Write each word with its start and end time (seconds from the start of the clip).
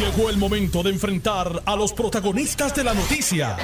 Llegó 0.00 0.30
el 0.30 0.38
momento 0.38 0.82
de 0.82 0.88
enfrentar 0.88 1.62
a 1.66 1.76
los 1.76 1.92
protagonistas 1.92 2.74
de 2.74 2.84
la 2.84 2.94
noticia. 2.94 3.58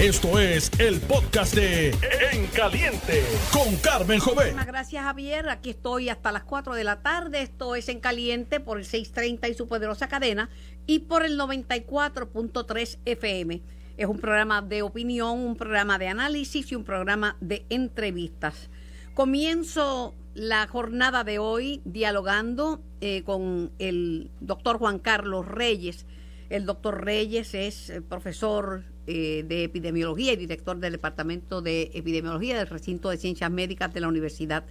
Esto 0.00 0.36
es 0.40 0.68
el 0.80 1.00
podcast 1.00 1.54
de 1.54 1.90
En 2.32 2.48
Caliente 2.48 3.22
con 3.52 3.76
Carmen 3.76 4.18
Jovet. 4.18 4.38
Muchísimas 4.38 4.66
gracias 4.66 5.04
Javier, 5.04 5.48
aquí 5.48 5.70
estoy 5.70 6.08
hasta 6.08 6.32
las 6.32 6.42
4 6.42 6.74
de 6.74 6.82
la 6.82 7.02
tarde, 7.02 7.40
esto 7.40 7.76
es 7.76 7.88
En 7.88 8.00
Caliente 8.00 8.58
por 8.58 8.78
el 8.78 8.84
630 8.84 9.48
y 9.48 9.54
su 9.54 9.68
poderosa 9.68 10.08
cadena 10.08 10.50
y 10.88 10.98
por 10.98 11.24
el 11.24 11.38
94.3 11.38 12.98
FM. 13.04 13.62
Es 13.96 14.06
un 14.08 14.18
programa 14.18 14.62
de 14.62 14.82
opinión, 14.82 15.38
un 15.38 15.54
programa 15.54 16.00
de 16.00 16.08
análisis 16.08 16.72
y 16.72 16.74
un 16.74 16.82
programa 16.82 17.36
de 17.40 17.64
entrevistas. 17.68 18.70
Comienzo 19.14 20.16
la 20.36 20.66
jornada 20.66 21.24
de 21.24 21.38
hoy 21.38 21.80
dialogando 21.86 22.82
eh, 23.00 23.22
con 23.24 23.70
el 23.78 24.30
doctor 24.40 24.76
Juan 24.76 24.98
Carlos 24.98 25.48
Reyes. 25.48 26.06
El 26.50 26.66
doctor 26.66 27.02
Reyes 27.02 27.54
es 27.54 27.88
eh, 27.88 28.02
profesor 28.02 28.84
eh, 29.06 29.44
de 29.48 29.64
epidemiología 29.64 30.34
y 30.34 30.36
director 30.36 30.76
del 30.76 30.92
Departamento 30.92 31.62
de 31.62 31.90
Epidemiología 31.94 32.58
del 32.58 32.66
Recinto 32.66 33.08
de 33.08 33.16
Ciencias 33.16 33.50
Médicas 33.50 33.94
de 33.94 34.00
la 34.00 34.08
Universidad 34.08 34.64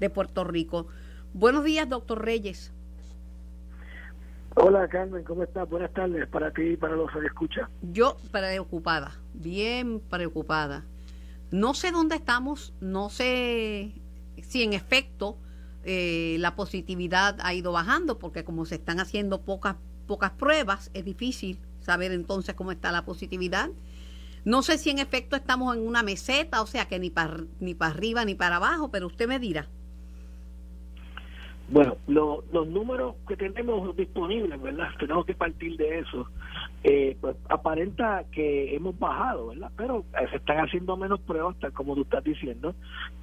de 0.00 0.08
Puerto 0.08 0.42
Rico. 0.42 0.86
Buenos 1.34 1.64
días, 1.64 1.86
doctor 1.86 2.24
Reyes. 2.24 2.72
Hola 4.54 4.88
Carmen, 4.88 5.22
¿cómo 5.22 5.42
estás? 5.42 5.68
Buenas 5.68 5.92
tardes 5.92 6.26
para 6.28 6.50
ti 6.50 6.62
y 6.62 6.76
para 6.78 6.96
los 6.96 7.10
que 7.12 7.26
escuchan. 7.26 7.68
Yo 7.82 8.16
preocupada, 8.32 9.12
bien 9.34 10.00
preocupada. 10.00 10.86
No 11.50 11.74
sé 11.74 11.92
dónde 11.92 12.16
estamos, 12.16 12.72
no 12.80 13.10
sé 13.10 13.92
si 14.50 14.64
en 14.64 14.72
efecto 14.72 15.38
eh, 15.84 16.36
la 16.40 16.56
positividad 16.56 17.38
ha 17.40 17.54
ido 17.54 17.70
bajando, 17.70 18.18
porque 18.18 18.42
como 18.42 18.64
se 18.66 18.74
están 18.74 18.98
haciendo 18.98 19.42
pocas, 19.42 19.76
pocas 20.08 20.32
pruebas, 20.32 20.90
es 20.92 21.04
difícil 21.04 21.56
saber 21.78 22.10
entonces 22.10 22.56
cómo 22.56 22.72
está 22.72 22.90
la 22.90 23.04
positividad. 23.04 23.70
No 24.44 24.62
sé 24.62 24.76
si 24.76 24.90
en 24.90 24.98
efecto 24.98 25.36
estamos 25.36 25.76
en 25.76 25.86
una 25.86 26.02
meseta, 26.02 26.62
o 26.62 26.66
sea 26.66 26.88
que 26.88 26.98
ni 26.98 27.10
para 27.10 27.44
ni 27.60 27.74
para 27.74 27.92
arriba 27.92 28.24
ni 28.24 28.34
para 28.34 28.56
abajo, 28.56 28.90
pero 28.90 29.06
usted 29.06 29.28
me 29.28 29.38
dirá. 29.38 29.68
Bueno, 31.68 31.96
los 32.08 32.66
números 32.66 33.14
que 33.28 33.36
tenemos 33.36 33.94
disponibles, 33.96 34.60
¿verdad? 34.60 34.88
Tenemos 34.98 35.24
que 35.26 35.34
partir 35.34 35.76
de 35.76 36.00
eso. 36.00 36.26
Eh, 36.82 37.16
pues 37.20 37.36
aparenta 37.50 38.24
que 38.32 38.74
hemos 38.74 38.98
bajado, 38.98 39.48
¿verdad? 39.48 39.70
Pero 39.76 40.04
eh, 40.18 40.26
se 40.30 40.36
están 40.36 40.58
haciendo 40.58 40.96
menos 40.96 41.20
pruebas, 41.20 41.58
tal 41.58 41.72
como 41.72 41.94
tú 41.94 42.02
estás 42.02 42.24
diciendo. 42.24 42.74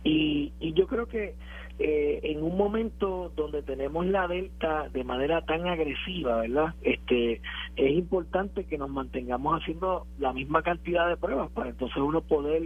Y, 0.03 0.53
y 0.59 0.73
yo 0.73 0.85
creo 0.85 1.07
que 1.07 1.35
eh, 1.79 2.19
en 2.23 2.41
un 2.41 2.57
momento 2.57 3.31
donde 3.35 3.61
tenemos 3.61 4.05
la 4.07 4.27
delta 4.27 4.89
de 4.89 5.03
manera 5.03 5.43
tan 5.45 5.67
agresiva, 5.67 6.37
¿verdad? 6.37 6.73
Este 6.81 7.41
es 7.75 7.91
importante 7.91 8.65
que 8.65 8.79
nos 8.79 8.89
mantengamos 8.89 9.61
haciendo 9.61 10.07
la 10.17 10.33
misma 10.33 10.63
cantidad 10.63 11.07
de 11.07 11.17
pruebas 11.17 11.51
para 11.51 11.69
entonces 11.69 11.97
uno 11.97 12.21
poder 12.21 12.63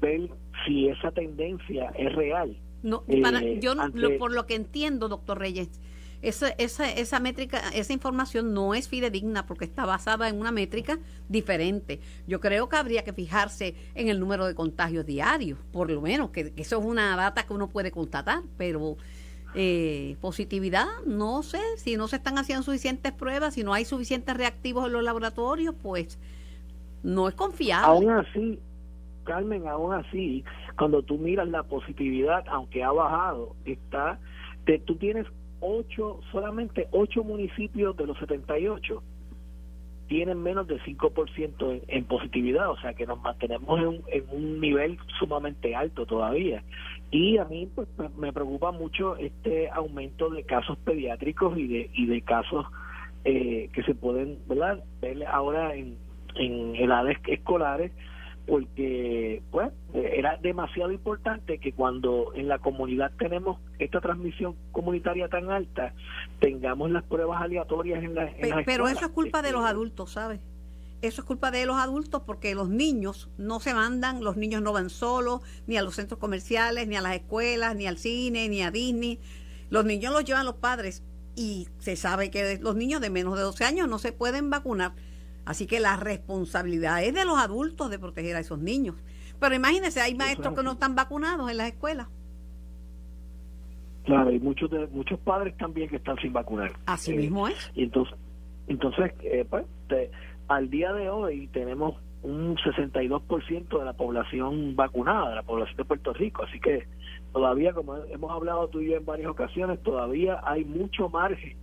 ver 0.00 0.30
si 0.64 0.88
esa 0.88 1.10
tendencia 1.10 1.92
es 1.98 2.14
real. 2.14 2.56
No, 2.82 3.02
para, 3.22 3.40
eh, 3.40 3.58
yo 3.60 3.74
por 4.18 4.32
lo 4.32 4.46
que 4.46 4.54
entiendo, 4.54 5.08
doctor 5.08 5.38
Reyes, 5.38 5.80
esa, 6.22 6.48
esa, 6.50 6.90
esa 6.90 7.20
métrica, 7.20 7.60
esa 7.74 7.92
información 7.92 8.54
no 8.54 8.74
es 8.74 8.88
fidedigna 8.88 9.46
porque 9.46 9.64
está 9.64 9.84
basada 9.84 10.28
en 10.28 10.40
una 10.40 10.52
métrica 10.52 10.98
diferente. 11.28 12.00
Yo 12.26 12.40
creo 12.40 12.68
que 12.68 12.76
habría 12.76 13.04
que 13.04 13.12
fijarse 13.12 13.74
en 13.94 14.08
el 14.08 14.20
número 14.20 14.46
de 14.46 14.54
contagios 14.54 15.06
diarios, 15.06 15.58
por 15.72 15.90
lo 15.90 16.00
menos, 16.00 16.30
que, 16.30 16.52
eso 16.56 16.78
es 16.78 16.84
una 16.84 17.16
data 17.16 17.44
que 17.44 17.52
uno 17.52 17.68
puede 17.68 17.90
constatar, 17.90 18.42
pero 18.56 18.96
eh, 19.54 20.16
positividad, 20.20 20.86
no 21.06 21.42
sé, 21.42 21.60
si 21.76 21.96
no 21.96 22.08
se 22.08 22.16
están 22.16 22.38
haciendo 22.38 22.62
suficientes 22.62 23.12
pruebas, 23.12 23.54
si 23.54 23.64
no 23.64 23.72
hay 23.72 23.84
suficientes 23.84 24.36
reactivos 24.36 24.86
en 24.86 24.92
los 24.92 25.02
laboratorios, 25.02 25.74
pues 25.82 26.18
no 27.02 27.28
es 27.28 27.34
confiable. 27.34 27.86
Aún 27.86 28.10
así, 28.10 28.58
Carmen, 29.24 29.66
aún 29.66 29.94
así, 29.94 30.44
cuando 30.76 31.02
tú 31.02 31.18
miras 31.18 31.48
la 31.48 31.62
positividad, 31.62 32.44
aunque 32.48 32.84
ha 32.84 32.92
bajado, 32.92 33.56
está, 33.64 34.18
te, 34.64 34.78
tú 34.78 34.96
tienes 34.96 35.26
ocho, 35.66 36.20
solamente 36.30 36.88
ocho 36.92 37.24
municipios 37.24 37.96
de 37.96 38.06
los 38.06 38.18
78 38.18 39.02
tienen 40.06 40.40
menos 40.40 40.68
del 40.68 40.80
5% 40.82 41.72
en, 41.72 41.82
en 41.88 42.04
positividad, 42.04 42.70
o 42.70 42.76
sea 42.78 42.94
que 42.94 43.06
nos 43.06 43.20
mantenemos 43.20 43.80
en, 43.80 44.02
en, 44.06 44.24
un 44.30 44.60
nivel 44.60 44.98
sumamente 45.18 45.74
alto 45.74 46.06
todavía. 46.06 46.62
Y 47.10 47.38
a 47.38 47.44
mí 47.44 47.68
pues 47.74 47.88
me 48.16 48.32
preocupa 48.32 48.70
mucho 48.70 49.16
este 49.16 49.68
aumento 49.70 50.30
de 50.30 50.44
casos 50.44 50.78
pediátricos 50.78 51.58
y 51.58 51.66
de 51.66 51.90
y 51.92 52.06
de 52.06 52.22
casos 52.22 52.66
eh, 53.24 53.68
que 53.72 53.82
se 53.82 53.94
pueden 53.94 54.38
¿verdad? 54.46 54.84
ver 55.00 55.26
ahora 55.26 55.74
en, 55.74 55.96
en 56.36 56.76
edades 56.76 57.18
escolares 57.26 57.90
porque 58.46 59.42
pues 59.50 59.72
era 59.92 60.36
demasiado 60.36 60.92
importante 60.92 61.58
que 61.58 61.72
cuando 61.72 62.32
en 62.34 62.48
la 62.48 62.58
comunidad 62.58 63.10
tenemos 63.18 63.58
esta 63.78 64.00
transmisión 64.00 64.54
comunitaria 64.72 65.28
tan 65.28 65.50
alta 65.50 65.94
tengamos 66.38 66.90
las 66.90 67.02
pruebas 67.02 67.42
aleatorias 67.42 68.02
en 68.04 68.14
la 68.14 68.30
pero, 68.40 68.56
pero 68.64 68.88
eso 68.88 69.06
es 69.06 69.10
culpa 69.10 69.42
de 69.42 69.52
los 69.52 69.62
este, 69.62 69.70
adultos 69.70 70.12
sabes 70.12 70.40
eso 71.02 71.20
es 71.20 71.26
culpa 71.26 71.50
de 71.50 71.66
los 71.66 71.76
adultos 71.76 72.22
porque 72.24 72.54
los 72.54 72.68
niños 72.68 73.28
no 73.36 73.60
se 73.60 73.74
mandan, 73.74 74.24
los 74.24 74.36
niños 74.36 74.62
no 74.62 74.72
van 74.72 74.88
solos, 74.88 75.42
ni 75.66 75.76
a 75.76 75.82
los 75.82 75.94
centros 75.94 76.18
comerciales, 76.18 76.88
ni 76.88 76.96
a 76.96 77.02
las 77.02 77.14
escuelas, 77.14 77.76
ni 77.76 77.86
al 77.86 77.98
cine, 77.98 78.48
ni 78.48 78.62
a 78.62 78.70
Disney. 78.70 79.20
Los 79.68 79.84
niños 79.84 80.12
los 80.12 80.24
llevan 80.24 80.46
los 80.46 80.56
padres 80.56 81.02
y 81.34 81.68
se 81.78 81.96
sabe 81.96 82.30
que 82.30 82.58
los 82.60 82.76
niños 82.76 83.00
de 83.00 83.10
menos 83.10 83.36
de 83.36 83.42
12 83.42 83.64
años 83.64 83.88
no 83.88 83.98
se 83.98 84.12
pueden 84.12 84.48
vacunar. 84.48 84.94
Así 85.46 85.66
que 85.68 85.78
la 85.78 85.96
responsabilidad 85.96 87.02
es 87.04 87.14
de 87.14 87.24
los 87.24 87.38
adultos 87.38 87.88
de 87.88 88.00
proteger 88.00 88.34
a 88.34 88.40
esos 88.40 88.58
niños. 88.58 88.96
Pero 89.38 89.54
imagínense, 89.54 90.00
hay 90.00 90.14
maestros 90.14 90.54
que 90.54 90.62
no 90.62 90.72
están 90.72 90.96
vacunados 90.96 91.48
en 91.48 91.56
las 91.56 91.68
escuelas. 91.68 92.08
Claro, 94.04 94.32
y 94.32 94.40
muchos 94.40 94.70
de, 94.70 94.88
muchos 94.88 95.18
padres 95.20 95.56
también 95.56 95.88
que 95.88 95.96
están 95.96 96.16
sin 96.18 96.32
vacunar. 96.32 96.72
Así 96.86 97.12
eh, 97.12 97.16
mismo 97.16 97.46
es. 97.46 97.72
Y 97.74 97.84
entonces, 97.84 98.16
entonces 98.66 99.12
eh, 99.22 99.46
pues, 99.48 99.64
al 100.48 100.68
día 100.68 100.92
de 100.92 101.10
hoy 101.10 101.46
tenemos 101.48 101.96
un 102.22 102.56
62% 102.56 103.78
de 103.78 103.84
la 103.84 103.92
población 103.92 104.74
vacunada, 104.74 105.30
de 105.30 105.34
la 105.36 105.42
población 105.44 105.76
de 105.76 105.84
Puerto 105.84 106.12
Rico. 106.12 106.42
Así 106.42 106.58
que 106.58 106.88
todavía, 107.32 107.72
como 107.72 107.96
hemos 107.96 108.32
hablado 108.32 108.66
tú 108.66 108.80
y 108.80 108.90
yo 108.90 108.96
en 108.96 109.04
varias 109.04 109.30
ocasiones, 109.30 109.80
todavía 109.84 110.40
hay 110.42 110.64
mucho 110.64 111.08
margen 111.08 111.56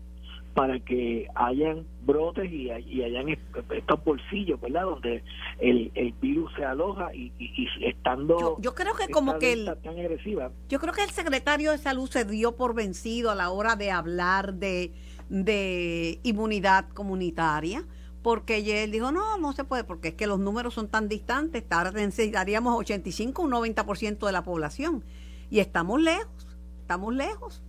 para 0.54 0.80
que 0.80 1.28
hayan 1.36 1.86
brotes 2.06 2.52
y, 2.52 2.70
y 2.70 3.04
hayan 3.04 3.30
estos 3.30 4.04
bolsillos, 4.04 4.62
¿verdad? 4.62 4.84
Donde 4.84 5.24
el, 5.60 5.92
el 5.96 6.14
virus 6.14 6.52
se 6.56 6.64
aloja 6.64 7.14
y, 7.14 7.32
y, 7.40 7.68
estando... 7.82 8.58
Yo, 8.60 8.76
creo 8.76 8.94
que 8.94 9.08
como 9.12 9.40
que 9.40 9.54
el... 9.54 9.66
Tan 9.66 10.00
agresiva. 10.00 10.52
Yo 10.70 10.80
creo 10.80 10.94
que 10.94 11.04
el 11.04 11.10
secretario 11.10 11.72
de 11.72 11.78
Salud 11.78 12.10
se 12.10 12.26
dio 12.26 12.56
por 12.56 12.76
vencido 12.76 13.32
a 13.32 13.36
la 13.36 13.50
hora 13.50 13.76
de 13.76 13.92
hablar 13.92 14.54
de, 14.54 14.92
de 15.30 16.20
inmunidad 16.24 16.90
comunitaria 16.90 17.84
porque 18.22 18.84
él 18.84 18.92
dijo, 18.92 19.12
no, 19.12 19.38
no 19.38 19.52
se 19.52 19.66
puede, 19.66 19.84
porque 19.84 20.10
es 20.10 20.14
que 20.14 20.28
los 20.28 20.40
números 20.40 20.74
son 20.74 20.88
tan 20.88 21.10
distantes, 21.10 21.66
ahora 21.70 21.92
necesitaríamos 21.92 22.74
85, 22.80 23.42
un 23.42 23.52
90% 23.52 24.26
de 24.26 24.32
la 24.32 24.44
población, 24.44 25.04
y 25.50 25.60
estamos 25.60 26.02
lejos, 26.02 26.48
estamos 26.80 27.14
lejos. 27.14 27.62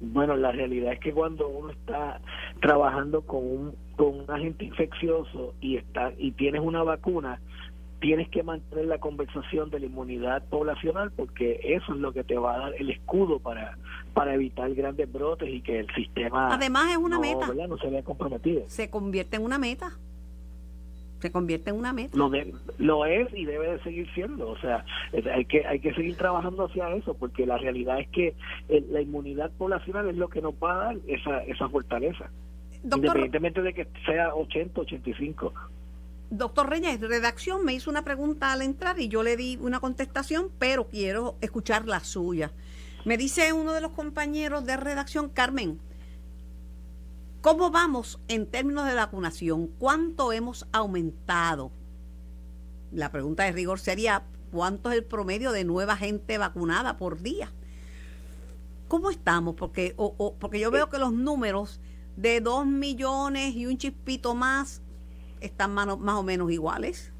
Bueno, 0.00 0.36
la 0.36 0.52
realidad 0.52 0.92
es 0.92 1.00
que 1.00 1.12
cuando 1.12 1.48
uno 1.48 1.70
está 1.70 2.20
trabajando 2.60 3.22
con 3.22 3.44
un, 3.44 3.74
con 3.96 4.20
un 4.20 4.30
agente 4.30 4.64
infeccioso 4.64 5.54
y 5.60 5.76
está 5.76 6.12
y 6.16 6.32
tienes 6.32 6.60
una 6.60 6.82
vacuna, 6.82 7.40
tienes 8.00 8.28
que 8.28 8.42
mantener 8.42 8.86
la 8.86 8.98
conversación 8.98 9.70
de 9.70 9.80
la 9.80 9.86
inmunidad 9.86 10.44
poblacional 10.48 11.10
porque 11.10 11.60
eso 11.64 11.92
es 11.92 11.98
lo 11.98 12.12
que 12.12 12.22
te 12.22 12.38
va 12.38 12.54
a 12.54 12.58
dar 12.58 12.74
el 12.78 12.90
escudo 12.90 13.40
para 13.40 13.76
para 14.14 14.34
evitar 14.34 14.72
grandes 14.74 15.10
brotes 15.12 15.48
y 15.48 15.60
que 15.62 15.80
el 15.80 15.94
sistema 15.94 16.54
además 16.54 16.92
es 16.92 16.96
una 16.96 17.18
meta. 17.18 17.52
no 17.68 17.78
se 17.78 17.90
vea 17.90 18.02
comprometido. 18.02 18.62
Se 18.66 18.90
convierte 18.90 19.36
en 19.36 19.44
una 19.44 19.58
meta 19.58 19.98
se 21.20 21.30
convierte 21.30 21.70
en 21.70 21.76
una 21.76 21.92
meta. 21.92 22.16
Lo, 22.16 22.30
lo 22.78 23.06
es 23.06 23.28
y 23.34 23.44
debe 23.44 23.72
de 23.72 23.82
seguir 23.82 24.08
siendo, 24.14 24.48
o 24.48 24.58
sea, 24.58 24.84
hay 25.34 25.44
que 25.44 25.66
hay 25.66 25.80
que 25.80 25.94
seguir 25.94 26.16
trabajando 26.16 26.66
hacia 26.66 26.94
eso 26.94 27.14
porque 27.14 27.46
la 27.46 27.58
realidad 27.58 28.00
es 28.00 28.08
que 28.08 28.34
la 28.68 29.00
inmunidad 29.00 29.50
poblacional 29.52 30.08
es 30.08 30.16
lo 30.16 30.28
que 30.28 30.40
nos 30.42 30.54
va 30.54 30.72
a 30.74 30.84
dar 30.84 30.96
esa 31.06 31.42
esa 31.44 31.68
fortaleza. 31.68 32.30
independientemente 32.82 33.62
de 33.62 33.74
que 33.74 33.86
sea 34.06 34.34
80, 34.34 34.80
85. 34.80 35.52
Doctor 36.30 36.68
Reyes, 36.68 37.00
redacción 37.00 37.64
me 37.64 37.72
hizo 37.72 37.90
una 37.90 38.02
pregunta 38.02 38.52
al 38.52 38.60
entrar 38.60 39.00
y 39.00 39.08
yo 39.08 39.22
le 39.22 39.36
di 39.36 39.58
una 39.62 39.80
contestación, 39.80 40.50
pero 40.58 40.86
quiero 40.86 41.36
escuchar 41.40 41.86
la 41.86 42.00
suya. 42.00 42.52
Me 43.06 43.16
dice 43.16 43.54
uno 43.54 43.72
de 43.72 43.80
los 43.80 43.92
compañeros 43.92 44.66
de 44.66 44.76
redacción, 44.76 45.30
Carmen, 45.30 45.78
¿Cómo 47.40 47.70
vamos 47.70 48.20
en 48.26 48.46
términos 48.46 48.86
de 48.86 48.94
vacunación? 48.94 49.68
¿Cuánto 49.78 50.32
hemos 50.32 50.66
aumentado? 50.72 51.70
La 52.90 53.12
pregunta 53.12 53.44
de 53.44 53.52
rigor 53.52 53.78
sería, 53.78 54.24
¿cuánto 54.50 54.90
es 54.90 54.98
el 54.98 55.04
promedio 55.04 55.52
de 55.52 55.64
nueva 55.64 55.96
gente 55.96 56.36
vacunada 56.36 56.96
por 56.96 57.22
día? 57.22 57.52
¿Cómo 58.88 59.10
estamos? 59.10 59.54
Porque, 59.54 59.94
o, 59.96 60.34
porque 60.40 60.58
yo 60.58 60.72
veo 60.72 60.88
que 60.88 60.98
los 60.98 61.12
números 61.12 61.80
de 62.16 62.40
2 62.40 62.66
millones 62.66 63.54
y 63.54 63.66
un 63.66 63.78
chispito 63.78 64.34
más 64.34 64.82
están 65.40 65.72
más, 65.74 65.86
o 65.86 66.22
menos 66.24 66.50
iguales. 66.50 67.12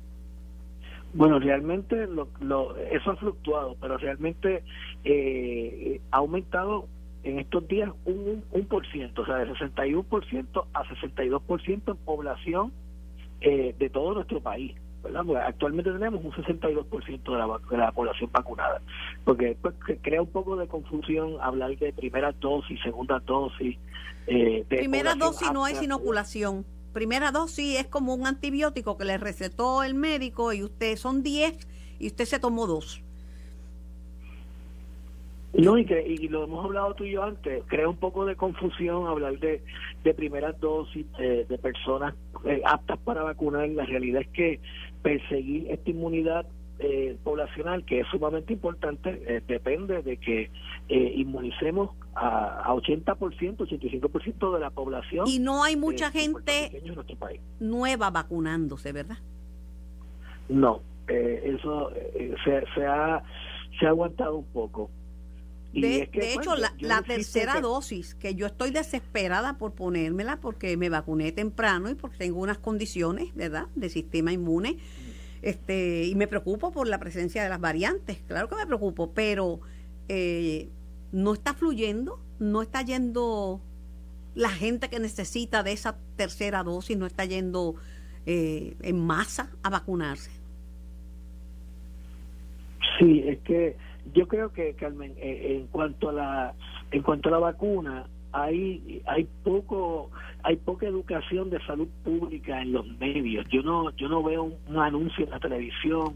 Bueno, 1.15 1.39
realmente 1.39 2.09
lo, 2.09 2.77
eso 2.91 3.13
ha 3.13 3.17
fluctuado, 3.17 3.77
pero 3.81 3.97
realmente 3.99 4.65
eh, 5.05 6.01
ha 6.11 6.17
aumentado 6.17 6.89
en 7.29 7.39
estos 7.39 7.67
días 7.69 7.91
un, 8.05 8.43
un 8.51 8.67
por 8.67 8.87
ciento, 8.91 9.23
o 9.23 9.27
sea, 9.27 9.37
de 9.37 9.53
61% 9.53 10.65
a 10.73 10.85
62% 10.85 11.83
en 11.87 11.97
población 11.99 12.73
eh, 13.41 13.75
de 13.79 13.91
todo 13.91 14.15
nuestro 14.15 14.41
país. 14.41 14.75
¿verdad? 15.03 15.25
actualmente 15.47 15.93
tenemos 15.93 16.25
un 16.25 16.33
62% 16.33 17.23
de 17.23 17.39
la, 17.39 17.61
de 17.71 17.77
la 17.77 17.93
población 17.93 18.31
vacunada, 18.33 18.83
porque 19.25 19.57
pues, 19.63 19.75
crea 20.03 20.21
un 20.21 20.29
poco 20.29 20.57
de 20.57 20.67
confusión 20.67 21.37
hablar 21.41 21.77
de 21.77 21.93
primera 21.93 22.33
dosis, 22.33 22.81
segunda 22.83 23.21
dosis. 23.21 23.79
Eh, 24.27 24.65
primera 24.69 25.15
dosis 25.15 25.53
no 25.53 25.67
es 25.67 25.81
inoculación. 25.83 26.67
Primera 26.93 27.31
dosis 27.31 27.79
es 27.79 27.87
como 27.87 28.15
un 28.15 28.27
antibiótico 28.27 28.99
que 28.99 29.05
le 29.05 29.19
recetó 29.19 29.85
el 29.85 29.95
médico 29.95 30.53
y 30.53 30.65
usted 30.65 30.97
son 30.97 31.23
10 31.23 31.69
y 32.01 32.09
usted 32.09 32.25
se 32.25 32.41
tomó 32.41 32.67
dos. 32.67 33.03
No, 35.55 35.79
y, 35.79 35.87
que, 35.87 36.07
y 36.07 36.29
lo 36.29 36.45
hemos 36.45 36.65
hablado 36.65 36.95
tú 36.95 37.05
y 37.05 37.13
yo 37.13 37.23
antes, 37.23 37.65
crea 37.67 37.89
un 37.89 37.97
poco 37.97 38.27
de 38.27 38.37
confusión 38.37 39.07
hablar 39.07 39.39
de, 39.39 39.63
de 40.05 40.15
primeras 40.15 40.59
dosis 40.61 41.07
de, 41.19 41.59
personas 41.59 42.15
eh, 42.45 42.61
aptas 42.65 42.99
para 42.99 43.23
vacunar. 43.23 43.69
La 43.71 43.87
realidad 43.87 44.23
es 44.23 44.29
que 44.29 44.61
perseguir 45.03 45.71
esta 45.71 45.91
inmunidad 45.91 46.47
eh, 46.81 47.17
poblacional, 47.25 47.85
que 47.85 48.01
es 48.01 48.07
sumamente 48.09 48.53
importante, 48.53 49.23
eh, 49.27 49.43
depende 49.49 50.03
de 50.03 50.19
que 50.19 50.51
inmunicemos 50.89 51.91
a, 52.15 52.61
a 52.61 52.75
80%, 52.75 53.17
85% 53.57 54.55
de 54.55 54.61
la 54.61 54.71
población. 54.71 55.27
Y 55.27 55.39
no 55.39 55.65
hay 55.65 55.77
mucha 55.77 56.11
gente 56.11 56.83
nueva 57.59 58.11
vacunándose, 58.11 58.93
¿verdad? 58.93 59.19
No, 60.49 60.83
eso 61.09 61.91
se, 62.45 62.65
se, 62.75 62.87
ha, 62.87 63.23
se 63.81 63.87
ha 63.87 63.89
aguantado 63.89 64.37
un 64.37 64.47
poco. 64.47 64.91
De, 65.81 66.33
hecho, 66.35 66.57
la, 66.57 66.75
la 66.81 67.03
tercera 67.03 67.61
dosis, 67.61 68.15
que 68.15 68.35
yo 68.35 68.47
estoy 68.47 68.71
desesperada 68.71 69.59
por 69.59 69.73
ponérmela 69.73 70.39
porque 70.41 70.77
me 70.77 70.89
vacuné 70.89 71.33
temprano 71.33 71.91
y 71.91 71.95
porque 71.95 72.19
tengo 72.19 72.41
unas 72.41 72.59
condiciones, 72.59 73.35
¿verdad?, 73.35 73.67
de 73.75 73.89
sistema 73.89 74.33
inmune. 74.33 74.79
Este, 75.43 76.05
y 76.05 76.15
me 76.15 76.27
preocupo 76.27 76.73
por 76.73 76.89
la 76.89 76.99
presencia 76.99 77.43
de 77.43 77.49
las 77.49 77.61
variantes, 77.61 78.19
claro 78.27 78.49
que 78.49 78.57
me 78.57 78.67
preocupo, 78.67 79.13
pero 79.13 79.61
eh, 80.09 80.69
no 81.13 81.33
está 81.35 81.55
fluyendo, 81.55 82.21
no 82.41 82.63
está 82.63 82.83
yendo 82.83 83.61
la 84.35 84.51
gente 84.51 84.89
que 84.89 84.99
necesita 84.99 85.63
de 85.63 85.73
esa 85.73 85.97
tercera 86.17 86.63
dosis, 86.63 86.97
no 86.97 87.07
está 87.07 87.25
yendo 87.25 87.77
eh, 88.27 88.77
en 88.83 88.99
masa 88.99 89.51
a 89.63 89.71
vacunarse. 89.71 90.31
Sí, 92.99 93.23
es 93.27 93.39
que 93.41 93.77
yo 94.13 94.29
creo 94.29 94.53
que 94.53 94.75
Carmen 94.75 95.15
eh, 95.19 95.57
en 95.57 95.67
cuanto 95.69 96.11
a 96.11 96.13
la 96.13 96.55
en 96.91 97.03
cuanto 97.03 97.29
a 97.29 97.33
la 97.33 97.39
vacuna 97.39 98.07
hay 98.33 99.03
hay 99.07 99.27
poco 99.45 100.11
hay 100.43 100.57
poca 100.57 100.87
educación 100.87 101.51
de 101.51 101.61
salud 101.67 101.89
pública 102.05 102.61
en 102.63 102.73
los 102.73 102.87
medios. 102.99 103.47
Yo 103.49 103.63
no 103.63 103.91
yo 103.97 104.09
no 104.09 104.23
veo 104.23 104.53
un, 104.69 104.79
anuncio 104.79 105.25
en 105.25 105.31
la 105.31 105.41
televisión 105.41 106.13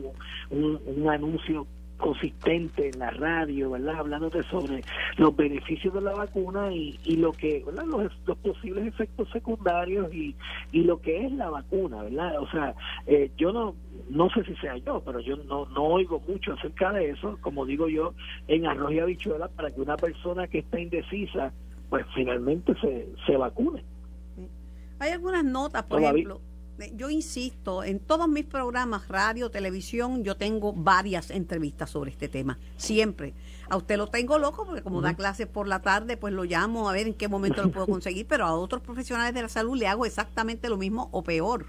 un, 0.50 0.81
un 0.85 1.09
anuncio 1.09 1.67
consistente 2.02 2.88
en 2.88 2.99
la 2.99 3.10
radio, 3.10 3.70
¿verdad? 3.70 4.00
Hablándote 4.00 4.43
sobre 4.50 4.84
los 5.16 5.34
beneficios 5.37 5.94
de 5.94 6.00
la 6.00 6.12
vacuna 6.12 6.72
y, 6.72 6.99
y 7.04 7.16
lo 7.16 7.32
que, 7.32 7.62
¿verdad? 7.64 7.84
Los, 7.87 8.12
los 8.26 8.38
posibles 8.38 8.88
efectos 8.88 9.31
secundarios 9.31 10.12
y, 10.12 10.34
y 10.72 10.82
lo 10.82 11.00
que 11.00 11.25
es 11.25 11.32
la 11.32 11.49
vacuna, 11.49 12.02
¿verdad? 12.02 12.40
O 12.40 12.50
sea, 12.50 12.75
eh, 13.06 13.31
yo 13.38 13.52
no 13.52 13.75
no 14.10 14.28
sé 14.31 14.44
si 14.44 14.54
sea 14.56 14.76
yo, 14.78 15.00
pero 15.04 15.20
yo 15.20 15.37
no, 15.37 15.64
no 15.66 15.84
oigo 15.84 16.20
mucho 16.26 16.52
acerca 16.54 16.93
de 16.93 17.10
eso, 17.10 17.38
como 17.40 17.64
digo 17.64 17.88
yo, 17.88 18.14
en 18.49 18.66
arroz 18.66 18.93
y 18.93 18.99
habichuela, 18.99 19.49
para 19.49 19.70
que 19.70 19.81
una 19.81 19.96
persona 19.96 20.49
que 20.49 20.58
está 20.58 20.81
indecisa, 20.81 21.52
pues 21.88 22.04
finalmente 22.14 22.75
se, 22.81 23.08
se 23.26 23.37
vacune. 23.37 23.84
Hay 24.99 25.12
algunas 25.12 25.44
notas, 25.44 25.84
por 25.84 26.02
ejemplo, 26.02 26.40
yo 26.94 27.11
insisto, 27.11 27.84
en 27.84 27.99
todos 27.99 28.29
mis 28.29 28.44
programas, 28.44 29.08
radio, 29.08 29.50
televisión, 29.50 30.25
yo 30.25 30.37
tengo 30.37 30.73
varias 30.73 31.31
entrevistas 31.31 31.90
sobre 31.90 32.11
este 32.11 32.29
tema, 32.29 32.58
siempre. 32.76 33.34
A 33.69 33.76
usted 33.76 33.96
lo 33.96 34.08
tengo 34.08 34.38
loco 34.38 34.67
porque 34.67 34.82
como 34.82 35.00
da 35.00 35.14
clases 35.14 35.46
por 35.46 35.69
la 35.69 35.81
tarde, 35.81 36.17
pues 36.17 36.34
lo 36.34 36.44
llamo 36.44 36.88
a 36.88 36.93
ver 36.93 37.06
en 37.06 37.14
qué 37.14 37.29
momento 37.29 37.62
lo 37.62 37.70
puedo 37.70 37.87
conseguir, 37.87 38.26
pero 38.26 38.44
a 38.44 38.55
otros 38.55 38.82
profesionales 38.82 39.34
de 39.34 39.43
la 39.43 39.49
salud 39.49 39.76
le 39.76 39.87
hago 39.87 40.06
exactamente 40.06 40.69
lo 40.69 40.76
mismo 40.76 41.08
o 41.12 41.23
peor. 41.23 41.67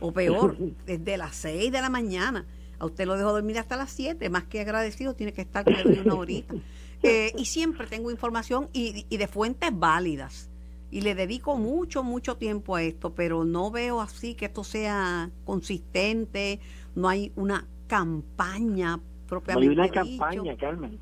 O 0.00 0.12
peor, 0.12 0.56
desde 0.86 1.16
las 1.16 1.36
6 1.36 1.72
de 1.72 1.80
la 1.80 1.90
mañana. 1.90 2.46
A 2.78 2.86
usted 2.86 3.06
lo 3.06 3.16
dejo 3.16 3.32
dormir 3.32 3.58
hasta 3.58 3.76
las 3.76 3.90
7, 3.90 4.28
más 4.28 4.44
que 4.44 4.60
agradecido, 4.60 5.14
tiene 5.14 5.32
que 5.32 5.42
estar 5.42 5.64
que 5.64 5.72
le 5.72 5.82
doy 5.82 5.98
una 6.04 6.14
horita. 6.14 6.54
Eh, 7.02 7.34
y 7.36 7.44
siempre 7.44 7.86
tengo 7.86 8.10
información 8.10 8.70
y, 8.72 9.04
y 9.10 9.18
de 9.18 9.28
fuentes 9.28 9.68
válidas 9.70 10.48
y 10.90 11.00
le 11.00 11.14
dedico 11.14 11.56
mucho, 11.56 12.02
mucho 12.02 12.36
tiempo 12.36 12.76
a 12.76 12.82
esto, 12.82 13.14
pero 13.14 13.44
no 13.44 13.70
veo 13.70 14.00
así 14.00 14.34
que 14.34 14.46
esto 14.46 14.64
sea 14.64 15.30
consistente, 15.44 16.60
no 16.94 17.08
hay 17.08 17.32
una 17.36 17.66
campaña 17.86 19.00
propiamente. 19.28 19.74
No 19.74 19.82
hay 19.82 19.88
una 19.88 19.92
campaña, 19.92 20.56
Carmen. 20.56 20.98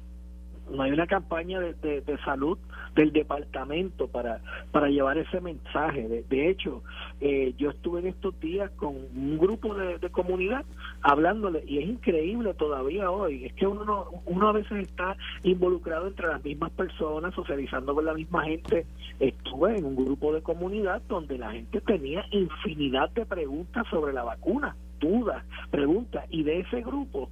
No 0.71 0.83
hay 0.83 0.93
una 0.93 1.07
campaña 1.07 1.61
de, 1.61 2.01
de 2.01 2.19
salud 2.25 2.59
del 2.95 3.13
departamento 3.13 4.09
para, 4.09 4.41
para 4.71 4.89
llevar 4.89 5.19
ese 5.19 5.41
mensaje. 5.41 6.25
De, 6.29 6.51
hecho, 6.51 6.83
eh, 7.21 7.55
yo 7.59 7.71
estuve 7.71 8.01
en 8.01 8.07
estos 8.09 8.39
días 8.41 8.71
con 8.77 8.95
un 8.97 9.39
grupo 9.39 9.75
de, 9.75 9.99
comunidad 10.11 10.65
hablándole 11.03 11.65
y 11.67 11.79
es 11.79 11.87
increíble 11.87 12.55
todavía 12.55 13.11
hoy. 13.11 13.47
Es 13.47 13.53
que 13.55 13.67
uno, 13.67 14.07
uno 14.27 14.49
a 14.49 14.53
veces 14.53 14.89
está 14.89 15.17
involucrado 15.43 16.07
entre 16.07 16.29
las 16.29 16.45
mismas 16.45 16.71
personas, 16.73 17.35
socializando 17.35 17.95
con 17.95 18.05
la 18.05 18.15
misma 18.15 18.45
gente. 18.45 18.87
Estuve 19.19 19.79
en 19.79 19.85
un 19.85 19.97
grupo 19.97 20.33
de 20.33 20.43
comunidad 20.43 21.03
donde 21.09 21.39
la 21.39 21.53
gente 21.53 21.81
tenía 21.81 22.25
infinidad 22.31 23.11
de 23.11 23.27
preguntas 23.27 23.87
sobre 23.91 24.13
la 24.13 24.23
vacuna, 24.23 24.77
dudas, 25.01 25.45
preguntas, 25.71 26.25
y 26.31 26.43
de 26.45 26.61
ese 26.61 26.83
grupo 26.83 27.29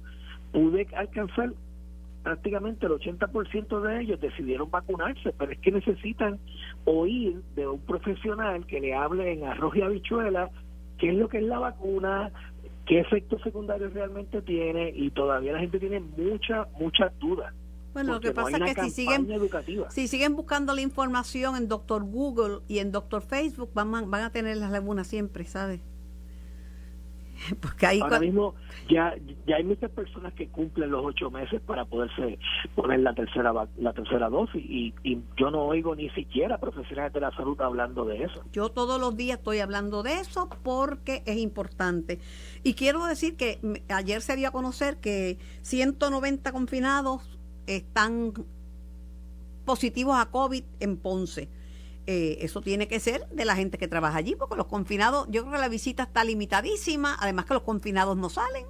pude 0.51 0.87
alcanzar 0.95 1.51
prácticamente 2.23 2.85
el 2.85 2.93
80% 2.93 3.81
de 3.81 4.01
ellos 4.01 4.19
decidieron 4.19 4.71
vacunarse, 4.71 5.33
pero 5.37 5.51
es 5.51 5.59
que 5.59 5.71
necesitan 5.71 6.39
oír 6.85 7.41
de 7.55 7.67
un 7.67 7.79
profesional 7.79 8.65
que 8.65 8.79
le 8.79 8.95
hable 8.95 9.33
en 9.33 9.43
arroz 9.43 9.75
y 9.75 9.81
habichuela 9.81 10.49
qué 10.97 11.09
es 11.09 11.15
lo 11.15 11.27
que 11.27 11.39
es 11.39 11.43
la 11.43 11.59
vacuna, 11.59 12.31
qué 12.85 12.99
efectos 12.99 13.41
secundarios 13.41 13.93
realmente 13.93 14.41
tiene 14.41 14.91
y 14.95 15.09
todavía 15.11 15.53
la 15.53 15.59
gente 15.59 15.79
tiene 15.79 15.99
muchas, 15.99 16.67
muchas 16.79 17.11
dudas. 17.19 17.53
Bueno, 17.93 18.13
lo 18.13 18.21
que 18.21 18.31
pasa 18.31 18.57
es 18.57 18.73
que 18.73 18.83
si 18.85 18.89
siguen, 18.89 19.27
si 19.89 20.07
siguen 20.07 20.35
buscando 20.35 20.73
la 20.73 20.81
información 20.81 21.55
en 21.55 21.67
Doctor 21.67 22.03
Google 22.03 22.59
y 22.67 22.79
en 22.79 22.91
Doctor 22.91 23.21
Facebook, 23.21 23.69
van, 23.73 23.91
van 23.91 24.21
a 24.23 24.31
tener 24.31 24.57
las 24.57 24.71
lagunas 24.71 25.05
siempre, 25.05 25.45
¿sabes? 25.45 25.81
Porque 27.61 27.85
Ahora 28.01 28.19
mismo 28.19 28.55
ya, 28.89 29.15
ya 29.47 29.55
hay 29.57 29.63
muchas 29.63 29.91
personas 29.91 30.33
que 30.33 30.49
cumplen 30.49 30.91
los 30.91 31.05
ocho 31.05 31.31
meses 31.31 31.61
para 31.61 31.85
poderse 31.85 32.39
poner 32.75 32.99
la 32.99 33.13
tercera 33.13 33.53
la 33.77 33.93
tercera 33.93 34.29
dosis 34.29 34.63
y, 34.63 34.93
y 35.03 35.21
yo 35.37 35.51
no 35.51 35.63
oigo 35.63 35.95
ni 35.95 36.09
siquiera 36.11 36.57
profesionales 36.57 37.13
de 37.13 37.19
la 37.19 37.31
salud 37.35 37.59
hablando 37.61 38.05
de 38.05 38.23
eso. 38.23 38.43
Yo 38.51 38.69
todos 38.69 38.99
los 38.99 39.15
días 39.15 39.37
estoy 39.37 39.59
hablando 39.59 40.03
de 40.03 40.19
eso 40.19 40.49
porque 40.63 41.23
es 41.25 41.37
importante. 41.37 42.19
Y 42.63 42.73
quiero 42.73 43.05
decir 43.05 43.35
que 43.35 43.59
ayer 43.89 44.21
se 44.21 44.35
dio 44.35 44.49
a 44.49 44.51
conocer 44.51 44.97
que 44.97 45.37
190 45.61 46.51
confinados 46.51 47.39
están 47.67 48.33
positivos 49.65 50.17
a 50.17 50.29
COVID 50.29 50.63
en 50.79 50.97
Ponce 50.97 51.49
eh, 52.05 52.39
eso 52.41 52.61
tiene 52.61 52.87
que 52.87 52.99
ser 52.99 53.27
de 53.29 53.45
la 53.45 53.55
gente 53.55 53.77
que 53.77 53.87
trabaja 53.87 54.17
allí, 54.17 54.35
porque 54.35 54.57
los 54.57 54.67
confinados, 54.67 55.27
yo 55.29 55.41
creo 55.41 55.53
que 55.53 55.59
la 55.59 55.69
visita 55.69 56.03
está 56.03 56.23
limitadísima, 56.23 57.15
además 57.19 57.45
que 57.45 57.53
los 57.53 57.63
confinados 57.63 58.17
no 58.17 58.29
salen. 58.29 58.65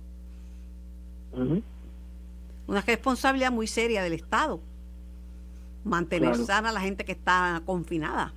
Una 2.68 2.82
responsabilidad 2.82 3.52
muy 3.52 3.66
seria 3.66 4.04
del 4.04 4.14
Estado, 4.14 4.60
mantener 5.84 6.36
sana 6.36 6.70
a 6.70 6.74
la 6.74 6.82
gente 6.82 7.06
que 7.06 7.14
está 7.14 7.64
confinada. 7.66 8.34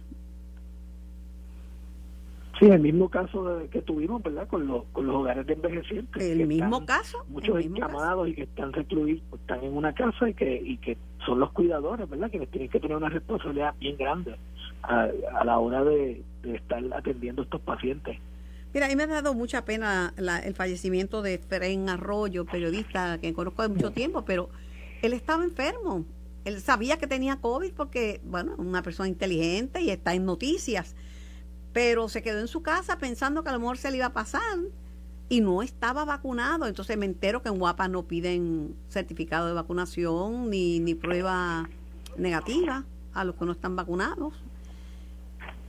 Sí, 2.58 2.64
el 2.64 2.80
mismo 2.80 3.10
caso 3.10 3.68
que 3.70 3.82
tuvimos, 3.82 4.22
¿verdad? 4.22 4.48
Con 4.48 4.66
los, 4.66 4.84
con 4.92 5.06
los 5.06 5.16
hogares 5.16 5.46
de 5.46 5.52
envejecientes. 5.52 6.22
El 6.22 6.46
mismo 6.46 6.86
caso. 6.86 7.22
Muchos 7.28 7.62
llamados 7.66 8.28
y 8.28 8.34
que 8.34 8.44
están 8.44 8.72
recluidos, 8.72 9.22
están 9.40 9.62
en 9.62 9.76
una 9.76 9.92
casa 9.92 10.30
y 10.30 10.32
que, 10.32 10.62
y 10.64 10.78
que 10.78 10.96
son 11.26 11.38
los 11.38 11.52
cuidadores, 11.52 12.08
¿verdad? 12.08 12.30
Que 12.30 12.46
tienen 12.46 12.70
que 12.70 12.80
tener 12.80 12.96
una 12.96 13.10
responsabilidad 13.10 13.74
bien 13.78 13.98
grande 13.98 14.36
a, 14.88 15.44
la 15.44 15.58
hora 15.58 15.84
de, 15.84 16.22
estar 16.44 16.82
atendiendo 16.94 17.42
a 17.42 17.44
estos 17.44 17.60
pacientes. 17.60 18.18
Mira, 18.72 18.86
a 18.86 18.88
mí 18.88 18.96
me 18.96 19.04
ha 19.04 19.06
dado 19.06 19.34
mucha 19.34 19.64
pena 19.64 20.12
el 20.16 20.54
fallecimiento 20.54 21.22
de 21.22 21.38
Fren 21.38 21.88
Arroyo, 21.88 22.44
periodista 22.44 23.18
que 23.18 23.32
conozco 23.32 23.62
de 23.62 23.68
mucho 23.68 23.90
tiempo, 23.90 24.24
pero 24.24 24.50
él 25.02 25.12
estaba 25.12 25.44
enfermo 25.44 26.04
Él 26.44 26.60
sabía 26.60 26.98
que 26.98 27.06
tenía 27.06 27.36
COVID 27.36 27.72
porque, 27.72 28.20
bueno, 28.24 28.54
una 28.58 28.82
persona 28.82 29.08
inteligente 29.08 29.80
y 29.80 29.90
está 29.90 30.14
en 30.14 30.24
noticias, 30.24 30.94
pero 31.72 32.08
se 32.08 32.22
quedó 32.22 32.40
en 32.40 32.48
su 32.48 32.62
casa 32.62 32.98
pensando 32.98 33.42
que 33.42 33.48
a 33.48 33.52
lo 33.52 33.58
mejor 33.58 33.78
se 33.78 33.90
le 33.90 33.98
iba 33.98 34.06
a 34.06 34.12
pasar 34.12 34.58
y 35.28 35.40
no 35.40 35.62
estaba 35.62 36.04
vacunado. 36.04 36.66
Entonces 36.66 36.96
me 36.96 37.06
entero 37.06 37.42
que 37.42 37.48
en 37.48 37.58
Guapa 37.58 37.88
no 37.88 38.04
piden 38.04 38.76
certificado 38.88 39.48
de 39.48 39.54
vacunación 39.54 40.50
ni, 40.50 40.78
ni 40.80 40.94
prueba 40.94 41.68
negativa 42.16 42.84
a 43.12 43.24
los 43.24 43.34
que 43.34 43.44
no 43.44 43.52
están 43.52 43.76
vacunados. 43.76 44.34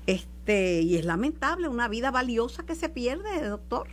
Este, 0.07 0.81
y 0.81 0.95
es 0.95 1.05
lamentable, 1.05 1.67
una 1.67 1.87
vida 1.89 2.09
valiosa 2.11 2.65
que 2.65 2.75
se 2.75 2.89
pierde, 2.89 3.47
doctor. 3.47 3.87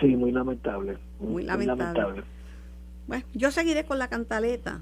Sí, 0.00 0.16
muy 0.16 0.32
lamentable. 0.32 0.98
Muy, 1.18 1.42
lamentable. 1.42 2.22
Bueno, 3.08 3.24
yo 3.34 3.50
seguiré 3.50 3.84
con 3.84 3.98
la 3.98 4.08
cantaleta. 4.08 4.80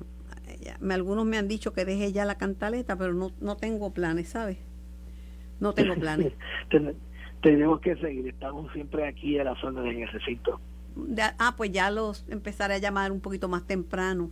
Algunos 0.90 1.24
me 1.24 1.38
han 1.38 1.48
dicho 1.48 1.72
que 1.72 1.84
deje 1.84 2.12
ya 2.12 2.24
la 2.24 2.36
cantaleta, 2.36 2.96
pero 2.96 3.14
no, 3.14 3.32
no 3.40 3.56
tengo 3.56 3.92
planes, 3.92 4.28
¿sabes? 4.28 4.58
No 5.60 5.72
tengo 5.72 5.94
planes. 6.00 6.32
Tenemos 7.40 7.80
que 7.80 7.96
seguir, 7.96 8.28
estamos 8.28 8.72
siempre 8.72 9.06
aquí 9.06 9.38
a 9.38 9.44
la 9.44 9.54
zona 9.60 9.88
en 9.88 10.02
el 10.02 10.08
recinto. 10.08 10.60
ah, 11.38 11.54
pues 11.56 11.70
ya 11.70 11.90
los 11.90 12.26
empezaré 12.28 12.74
a 12.74 12.78
llamar 12.78 13.12
un 13.12 13.20
poquito 13.20 13.48
más 13.48 13.66
temprano. 13.66 14.30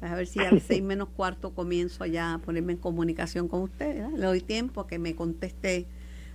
A 0.00 0.14
ver 0.14 0.26
si 0.26 0.38
a 0.40 0.52
las 0.52 0.62
seis 0.62 0.82
menos 0.82 1.08
cuarto 1.08 1.54
comienzo 1.54 2.06
ya 2.06 2.34
a 2.34 2.38
ponerme 2.38 2.74
en 2.74 2.78
comunicación 2.78 3.48
con 3.48 3.62
usted. 3.62 4.06
Le 4.16 4.26
doy 4.26 4.40
tiempo 4.40 4.80
a 4.80 4.86
que 4.86 4.98
me 4.98 5.16
conteste 5.16 5.86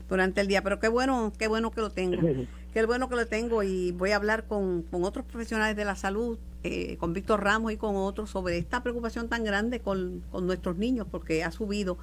durante 0.10 0.42
el 0.42 0.48
día. 0.48 0.62
Pero 0.64 0.80
qué 0.80 0.88
bueno, 0.90 1.32
qué 1.38 1.48
bueno 1.48 1.72
que 1.72 1.82
lo 1.82 1.90
tengo. 1.90 2.22
Qué 2.74 2.84
bueno 2.88 3.08
que 3.08 3.16
lo 3.16 3.28
tengo 3.28 3.62
y 3.62 3.92
voy 3.92 4.10
a 4.12 4.16
hablar 4.16 4.48
con, 4.48 4.82
con 4.82 5.04
otros 5.04 5.28
profesionales 5.28 5.76
de 5.78 5.86
la 5.86 5.96
salud, 5.96 6.40
eh, 6.64 6.98
con 6.98 7.14
Víctor 7.14 7.44
Ramos 7.44 7.72
y 7.72 7.78
con 7.78 7.96
otros, 7.96 8.32
sobre 8.32 8.58
esta 8.58 8.82
preocupación 8.82 9.30
tan 9.30 9.44
grande 9.44 9.80
con, 9.80 10.24
con 10.32 10.48
nuestros 10.48 10.78
niños, 10.78 11.06
porque 11.12 11.44
ha 11.44 11.52
subido. 11.52 12.00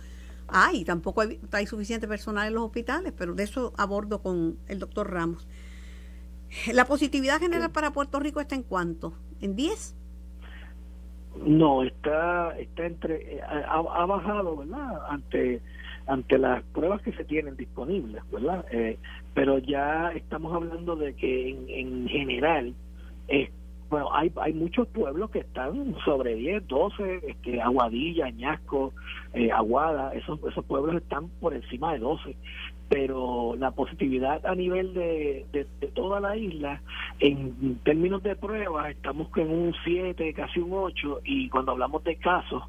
Hay, 0.47 0.85
tampoco 0.85 1.23
hay, 1.23 1.41
hay, 1.51 1.67
suficiente 1.67 2.07
personal 2.07 2.47
en 2.47 2.55
los 2.55 2.63
hospitales, 2.63 3.13
pero 3.19 3.35
de 3.35 3.43
eso 3.43 3.73
abordo 3.79 4.23
con 4.23 4.59
el 4.69 4.79
doctor 4.79 5.11
Ramos. 5.11 5.49
¿La 6.73 6.85
positividad 6.85 7.41
general 7.41 7.73
para 7.73 7.93
Puerto 7.93 8.21
Rico 8.21 8.41
está 8.41 8.55
en 8.55 8.63
cuánto? 8.63 9.13
¿En 9.41 9.57
10? 9.57 9.97
No, 11.37 11.83
está, 11.83 12.59
está 12.59 12.87
entre, 12.87 13.37
eh, 13.37 13.41
ha, 13.43 13.79
ha 13.79 14.07
bajado, 14.07 14.57
¿verdad? 14.57 15.01
Ante 15.09 15.61
ante 16.07 16.39
las 16.39 16.65
pruebas 16.73 17.01
que 17.03 17.13
se 17.13 17.25
tienen 17.25 17.57
disponibles, 17.57 18.23
¿verdad? 18.33 18.65
Eh, 18.73 18.99
pero 19.33 19.59
ya 19.59 20.11
estamos 20.13 20.53
hablando 20.53 20.97
de 20.97 21.15
que 21.15 21.51
en, 21.51 21.69
en 21.69 22.09
general, 22.09 22.75
bueno, 23.91 24.09
hay, 24.13 24.33
hay 24.41 24.53
muchos 24.53 24.89
pueblos 24.89 25.31
que 25.31 25.41
están 25.41 25.95
sobre 26.05 26.35
10, 26.35 26.67
12, 26.67 27.21
este, 27.29 27.61
Aguadilla, 27.61 28.27
Añasco, 28.27 28.93
eh, 29.35 29.53
Aguada, 29.53 30.13
esos, 30.15 30.41
esos 30.45 30.65
pueblos 30.65 30.97
están 30.97 31.29
por 31.41 31.55
encima 31.55 31.93
de 31.93 32.01
12 32.01 32.37
pero 32.91 33.57
la 33.57 33.71
positividad 33.71 34.45
a 34.45 34.55
nivel 34.55 34.93
de, 34.93 35.47
de, 35.53 35.65
toda 35.95 36.21
la 36.21 36.37
isla, 36.37 36.83
en 37.21 37.79
términos 37.85 38.23
de 38.23 38.37
pruebas, 38.37 38.91
estamos 38.91 39.29
con 39.29 39.49
un 39.49 39.75
7, 39.85 40.35
casi 40.35 40.61
un 40.61 40.73
8, 40.73 41.21
y 41.25 41.49
cuando 41.49 41.73
hablamos 41.73 42.05
de 42.05 42.17
casos, 42.17 42.63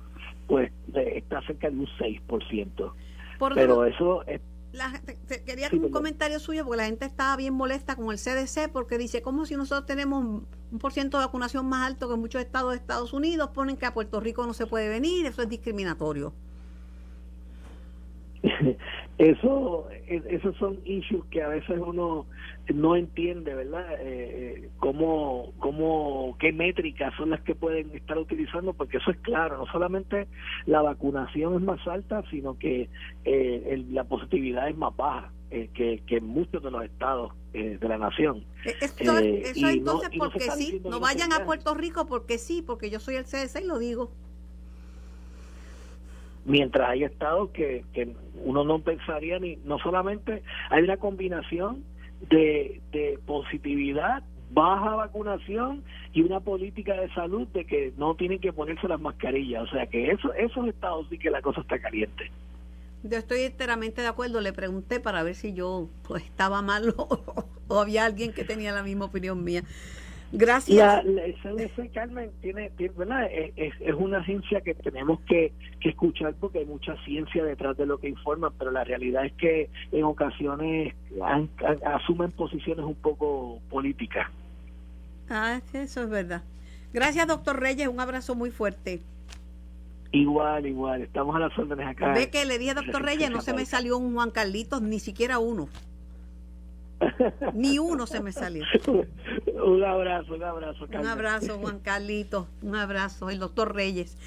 pues 0.47 0.71
está 0.93 1.41
cerca 1.41 1.69
de 1.69 1.75
un 1.75 1.87
6% 1.87 2.93
pero 3.55 3.85
eso 3.85 4.25
es 4.27 4.41
quería 5.45 5.69
un 5.73 5.91
comentario 5.91 6.39
suyo 6.39 6.63
porque 6.63 6.77
la 6.77 6.85
gente 6.85 7.05
estaba 7.05 7.35
bien 7.35 7.53
molesta 7.53 7.95
con 7.95 8.09
el 8.11 8.17
CDC 8.17 8.71
porque 8.71 8.97
dice, 8.97 9.21
como 9.21 9.45
si 9.45 9.55
nosotros 9.55 9.85
tenemos 9.85 10.23
un 10.23 10.79
por 10.79 10.93
ciento 10.93 11.19
de 11.19 11.25
vacunación 11.25 11.67
más 11.67 11.87
alto 11.87 12.09
que 12.09 12.15
muchos 12.15 12.41
estados 12.41 12.71
de 12.71 12.77
Estados 12.77 13.11
Unidos, 13.11 13.49
ponen 13.53 13.75
que 13.75 13.85
a 13.85 13.93
Puerto 13.93 14.21
Rico 14.21 14.45
no 14.47 14.53
se 14.53 14.67
puede 14.67 14.87
venir, 14.87 15.25
eso 15.25 15.41
es 15.41 15.49
discriminatorio. 15.49 16.33
eso 19.17 19.87
esos 20.07 20.55
son 20.57 20.79
issues 20.85 21.23
que 21.29 21.41
a 21.41 21.47
veces 21.47 21.79
uno 21.79 22.25
no 22.73 22.95
entiende 22.95 23.53
verdad 23.53 23.85
eh, 23.99 24.69
cómo 24.79 25.53
cómo 25.59 26.35
qué 26.39 26.51
métricas 26.51 27.13
son 27.17 27.29
las 27.29 27.41
que 27.41 27.55
pueden 27.55 27.91
estar 27.95 28.17
utilizando 28.17 28.73
porque 28.73 28.97
eso 28.97 29.11
es 29.11 29.17
claro 29.17 29.57
no 29.57 29.65
solamente 29.67 30.27
la 30.65 30.81
vacunación 30.81 31.55
es 31.55 31.61
más 31.61 31.85
alta 31.87 32.23
sino 32.31 32.57
que 32.57 32.89
eh, 33.25 33.85
la 33.91 34.05
positividad 34.05 34.69
es 34.69 34.77
más 34.77 34.95
baja 34.95 35.31
eh, 35.51 35.69
que, 35.73 36.01
que 36.07 36.17
en 36.17 36.25
muchos 36.25 36.63
de 36.63 36.71
los 36.71 36.83
estados 36.85 37.33
de 37.51 37.77
la 37.81 37.97
nación. 37.97 38.45
Eso, 38.63 39.19
eso 39.19 39.67
entonces 39.67 40.09
porque 40.17 40.39
sí 40.51 40.81
no 40.85 41.01
vayan 41.01 41.33
a 41.33 41.43
Puerto 41.43 41.73
Rico 41.73 42.05
porque 42.05 42.37
sí 42.37 42.63
porque 42.65 42.89
yo 42.89 43.01
soy 43.01 43.15
el 43.15 43.25
CDC 43.25 43.59
y 43.61 43.67
lo 43.67 43.77
digo 43.77 44.13
mientras 46.45 46.89
hay 46.89 47.03
estados 47.03 47.49
que, 47.51 47.83
uno 48.43 48.63
no 48.63 48.79
pensaría 48.79 49.39
ni, 49.39 49.57
no 49.57 49.77
solamente 49.79 50.41
hay 50.69 50.83
una 50.83 50.97
combinación 50.97 51.83
de, 52.29 52.81
de 52.91 53.19
positividad, 53.25 54.23
baja 54.51 54.95
vacunación 54.95 55.83
y 56.13 56.21
una 56.21 56.39
política 56.39 56.99
de 56.99 57.13
salud 57.13 57.47
de 57.49 57.65
que 57.65 57.93
no 57.97 58.15
tienen 58.15 58.39
que 58.39 58.53
ponerse 58.53 58.87
las 58.87 58.99
mascarillas, 58.99 59.63
o 59.63 59.67
sea 59.67 59.87
que 59.87 60.11
eso, 60.11 60.33
esos 60.33 60.67
estados 60.67 61.07
sí 61.09 61.17
que 61.17 61.29
la 61.29 61.41
cosa 61.41 61.61
está 61.61 61.79
caliente. 61.79 62.31
Yo 63.03 63.17
estoy 63.17 63.41
enteramente 63.41 64.01
de 64.01 64.07
acuerdo. 64.07 64.41
Le 64.41 64.53
pregunté 64.53 64.99
para 64.99 65.23
ver 65.23 65.33
si 65.33 65.53
yo 65.53 65.89
pues, 66.03 66.23
estaba 66.23 66.61
mal 66.61 66.93
o 67.67 67.79
había 67.79 68.05
alguien 68.05 68.33
que 68.33 68.43
tenía 68.43 68.71
la 68.71 68.83
misma 68.83 69.05
opinión 69.05 69.43
mía. 69.43 69.63
Gracias. 70.31 71.05
La, 71.05 71.23
el 71.23 71.35
CDC, 71.41 71.91
Carmen, 71.93 72.31
tiene, 72.41 72.71
¿verdad? 72.97 73.27
Es, 73.31 73.73
es, 73.79 73.93
una 73.95 74.23
ciencia 74.23 74.61
que 74.61 74.73
tenemos 74.73 75.19
que, 75.21 75.51
que, 75.79 75.89
escuchar 75.89 76.33
porque 76.39 76.59
hay 76.59 76.65
mucha 76.65 76.95
ciencia 77.03 77.43
detrás 77.43 77.77
de 77.77 77.85
lo 77.85 77.97
que 77.97 78.07
informa, 78.07 78.49
pero 78.57 78.71
la 78.71 78.83
realidad 78.83 79.25
es 79.25 79.33
que 79.33 79.69
en 79.91 80.03
ocasiones 80.03 80.95
asumen 81.85 82.31
posiciones 82.31 82.85
un 82.85 82.95
poco 82.95 83.59
políticas. 83.69 84.27
Ah, 85.29 85.61
eso 85.73 86.03
es 86.03 86.09
verdad. 86.09 86.43
Gracias, 86.93 87.27
doctor 87.27 87.59
Reyes. 87.59 87.87
Un 87.87 87.99
abrazo 87.99 88.35
muy 88.35 88.51
fuerte. 88.51 89.01
Igual, 90.11 90.65
igual. 90.65 91.01
Estamos 91.03 91.35
a 91.35 91.39
las 91.39 91.57
órdenes 91.57 91.87
acá. 91.87 92.11
Ve 92.13 92.29
que 92.29 92.45
le 92.45 92.57
dije 92.57 92.71
a 92.71 92.75
doctor 92.75 93.01
Reyes, 93.01 93.31
no 93.31 93.41
se 93.41 93.53
me 93.53 93.65
salió 93.65 93.97
un 93.97 94.13
Juan 94.13 94.31
Carlitos, 94.31 94.81
ni 94.81 94.99
siquiera 94.99 95.39
uno. 95.39 95.69
Ni 97.53 97.79
uno 97.79 98.05
se 98.07 98.21
me 98.21 98.31
salió. 98.31 98.63
un 99.65 99.83
abrazo, 99.83 100.33
un 100.33 100.43
abrazo. 100.43 100.87
Un 100.87 101.07
abrazo, 101.07 101.57
Juan 101.59 101.79
Carlito. 101.83 102.47
Un 102.61 102.75
abrazo, 102.75 103.29
el 103.29 103.39
doctor 103.39 103.75
Reyes. 103.75 104.17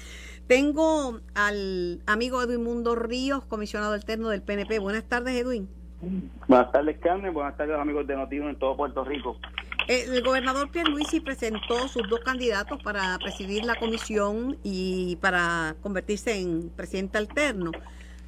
Tengo 0.47 1.19
al 1.33 2.01
amigo 2.05 2.41
Edwin 2.41 2.63
Mundo 2.63 2.95
Ríos, 2.95 3.45
comisionado 3.45 3.93
alterno 3.93 4.29
del 4.29 4.43
PNP. 4.43 4.79
Buenas 4.79 5.05
tardes, 5.05 5.35
Edwin. 5.35 5.67
Buenas 6.47 6.71
tardes, 6.71 6.97
Carmen. 6.99 7.33
Buenas 7.33 7.57
tardes, 7.57 7.75
amigos 7.77 8.05
de 8.05 8.15
Noticiero 8.15 8.49
en 8.49 8.55
todo 8.57 8.77
Puerto 8.77 9.03
Rico. 9.03 9.37
El 9.87 10.23
gobernador 10.23 10.71
Pierluisi 10.71 11.19
presentó 11.19 11.87
sus 11.87 12.09
dos 12.09 12.19
candidatos 12.21 12.81
para 12.81 13.17
presidir 13.19 13.65
la 13.65 13.75
comisión 13.75 14.57
y 14.63 15.17
para 15.17 15.75
convertirse 15.81 16.39
en 16.39 16.69
presidente 16.69 17.19
alterno. 17.19 17.71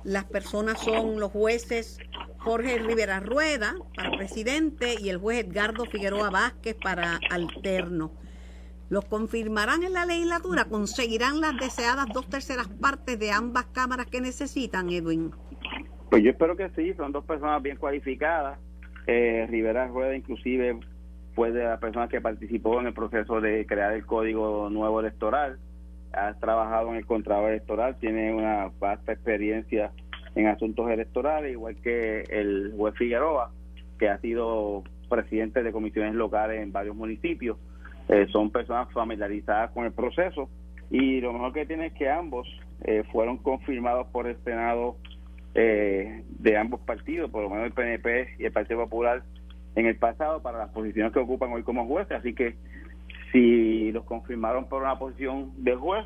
Las 0.03 0.25
personas 0.25 0.79
son 0.79 1.19
los 1.19 1.31
jueces 1.31 1.99
Jorge 2.39 2.79
Rivera 2.79 3.19
Rueda 3.19 3.75
para 3.95 4.11
presidente 4.11 4.95
y 4.99 5.09
el 5.09 5.17
juez 5.17 5.45
Edgardo 5.45 5.85
Figueroa 5.85 6.29
Vázquez 6.29 6.75
para 6.81 7.19
alterno. 7.29 8.11
¿Los 8.89 9.03
confirmarán 9.05 9.83
en 9.83 9.93
la 9.93 10.05
legislatura? 10.05 10.65
¿Conseguirán 10.65 11.41
las 11.41 11.57
deseadas 11.57 12.07
dos 12.13 12.29
terceras 12.29 12.69
partes 12.69 13.19
de 13.19 13.31
ambas 13.31 13.65
cámaras 13.65 14.05
que 14.05 14.21
necesitan, 14.21 14.89
Edwin? 14.89 15.31
Pues 16.09 16.23
yo 16.23 16.31
espero 16.31 16.55
que 16.55 16.69
sí, 16.69 16.93
son 16.93 17.11
dos 17.11 17.25
personas 17.25 17.61
bien 17.61 17.75
cualificadas. 17.75 18.59
Eh, 19.07 19.45
Rivera 19.49 19.87
Rueda 19.87 20.15
inclusive 20.15 20.79
fue 21.35 21.51
de 21.51 21.65
la 21.65 21.79
persona 21.79 22.07
que 22.07 22.21
participó 22.21 22.79
en 22.79 22.87
el 22.87 22.93
proceso 22.93 23.41
de 23.41 23.65
crear 23.65 23.91
el 23.93 24.05
código 24.05 24.69
nuevo 24.69 25.01
electoral. 25.01 25.59
Ha 26.17 26.33
trabajado 26.39 26.89
en 26.89 26.95
el 26.95 27.05
contrato 27.05 27.47
electoral, 27.47 27.97
tiene 27.99 28.33
una 28.33 28.71
vasta 28.79 29.13
experiencia 29.13 29.91
en 30.35 30.47
asuntos 30.47 30.89
electorales, 30.89 31.51
igual 31.51 31.75
que 31.81 32.23
el 32.29 32.73
juez 32.75 32.95
Figueroa, 32.95 33.51
que 33.99 34.09
ha 34.09 34.19
sido 34.19 34.83
presidente 35.09 35.63
de 35.63 35.71
comisiones 35.71 36.15
locales 36.15 36.61
en 36.61 36.71
varios 36.71 36.95
municipios. 36.95 37.57
Eh, 38.09 38.27
son 38.31 38.51
personas 38.51 38.91
familiarizadas 38.93 39.71
con 39.71 39.85
el 39.85 39.91
proceso 39.91 40.49
y 40.89 41.19
lo 41.19 41.33
mejor 41.33 41.53
que 41.53 41.65
tiene 41.65 41.87
es 41.87 41.93
que 41.93 42.09
ambos 42.09 42.47
eh, 42.83 43.03
fueron 43.11 43.37
confirmados 43.37 44.07
por 44.07 44.27
el 44.27 44.37
Senado 44.43 44.95
eh, 45.55 46.23
de 46.29 46.57
ambos 46.57 46.79
partidos, 46.81 47.29
por 47.31 47.43
lo 47.43 47.49
menos 47.49 47.65
el 47.65 47.73
PNP 47.73 48.35
y 48.39 48.45
el 48.45 48.51
Partido 48.51 48.79
Popular 48.81 49.23
en 49.75 49.87
el 49.87 49.97
pasado 49.97 50.41
para 50.41 50.59
las 50.59 50.69
posiciones 50.69 51.11
que 51.11 51.19
ocupan 51.19 51.51
hoy 51.51 51.63
como 51.63 51.85
jueces, 51.85 52.17
así 52.17 52.33
que 52.33 52.55
si 53.37 53.91
los 53.91 54.03
confirmaron 54.05 54.67
por 54.67 54.81
una 54.81 54.97
posición 54.97 55.51
de 55.57 55.75
juez, 55.75 56.05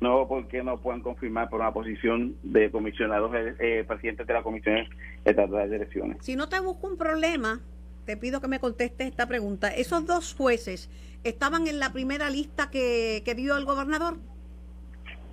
no 0.00 0.26
porque 0.26 0.64
no 0.64 0.80
puedan 0.80 1.00
confirmar 1.00 1.48
por 1.48 1.60
una 1.60 1.72
posición 1.72 2.36
de 2.42 2.72
comisionados 2.72 3.32
eh, 3.34 3.54
eh, 3.60 3.84
presidentes 3.86 4.26
de 4.26 4.32
la 4.34 4.42
Comisión 4.42 4.78
Estatal 5.24 5.70
de 5.70 5.76
Elecciones. 5.76 6.16
Si 6.22 6.34
no 6.34 6.48
te 6.48 6.58
busco 6.58 6.88
un 6.88 6.96
problema, 6.96 7.60
te 8.04 8.16
pido 8.16 8.40
que 8.40 8.48
me 8.48 8.58
contestes 8.58 9.06
esta 9.06 9.26
pregunta. 9.28 9.68
¿Esos 9.68 10.06
dos 10.06 10.34
jueces 10.34 10.90
estaban 11.22 11.68
en 11.68 11.78
la 11.78 11.92
primera 11.92 12.30
lista 12.30 12.68
que, 12.68 13.22
que 13.24 13.36
dio 13.36 13.56
el 13.56 13.64
gobernador? 13.64 14.16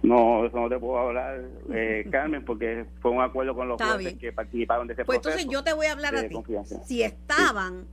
No, 0.04 0.46
eso 0.46 0.56
no 0.56 0.70
te 0.70 0.78
puedo 0.78 1.00
hablar, 1.00 1.42
eh, 1.74 2.08
Carmen, 2.12 2.46
porque 2.46 2.86
fue 3.02 3.10
un 3.10 3.22
acuerdo 3.22 3.56
con 3.56 3.68
los 3.68 3.82
jueces 3.82 4.20
que 4.20 4.32
participaron 4.32 4.86
de 4.86 4.94
ese 4.94 5.04
pues 5.04 5.18
proceso. 5.18 5.36
Pues 5.36 5.46
entonces 5.46 5.52
yo 5.52 5.64
te 5.64 5.74
voy 5.74 5.88
a 5.88 5.94
hablar 5.94 6.16
a 6.16 6.28
ti. 6.28 6.36
Si 6.86 7.02
estaban 7.02 7.88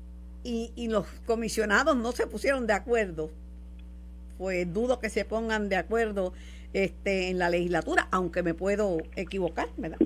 y, 0.45 0.73
y 0.77 0.89
los 0.89 1.07
comisionados 1.25 1.97
no 1.97 2.13
se 2.13 2.27
pusieron 2.27 2.67
de 2.67 2.75
acuerdo, 2.75 3.31
pues 4.39 4.73
dudo 4.73 4.99
que 4.99 5.09
se 5.09 5.25
pongan 5.25 5.69
de 5.69 5.77
acuerdo 5.77 6.33
este, 6.73 7.31
en 7.31 7.39
la 7.39 7.51
legislatura, 7.51 8.09
aunque 8.11 8.43
me 8.43 8.55
puedo 8.55 8.99
equivocar, 9.15 9.69
¿verdad? 9.77 9.99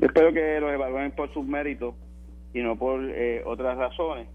Espero 0.00 0.32
que 0.32 0.60
los 0.60 0.72
evalúen 0.72 1.12
por 1.12 1.32
sus 1.32 1.46
méritos 1.46 1.94
y 2.52 2.60
no 2.60 2.76
por 2.76 3.00
eh, 3.04 3.42
otras 3.44 3.76
razones. 3.76 4.28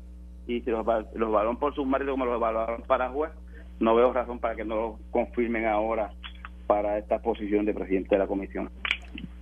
Y 0.48 0.62
si 0.62 0.72
los, 0.72 0.86
los 0.86 1.30
evalúan 1.30 1.58
por 1.58 1.76
sus 1.76 1.86
méritos 1.86 2.14
como 2.14 2.26
los 2.26 2.36
evaluaron 2.36 2.82
para 2.84 3.10
juez, 3.10 3.32
no 3.80 3.96
veo 3.96 4.14
razón 4.14 4.40
para 4.40 4.56
que 4.56 4.64
no 4.64 4.76
lo 4.76 5.00
confirmen 5.12 5.66
ahora 5.66 6.14
para 6.68 6.98
esta 6.98 7.20
posición 7.20 7.66
de 7.66 7.74
presidente 7.74 8.16
de 8.16 8.20
la 8.20 8.28
comisión. 8.28 8.70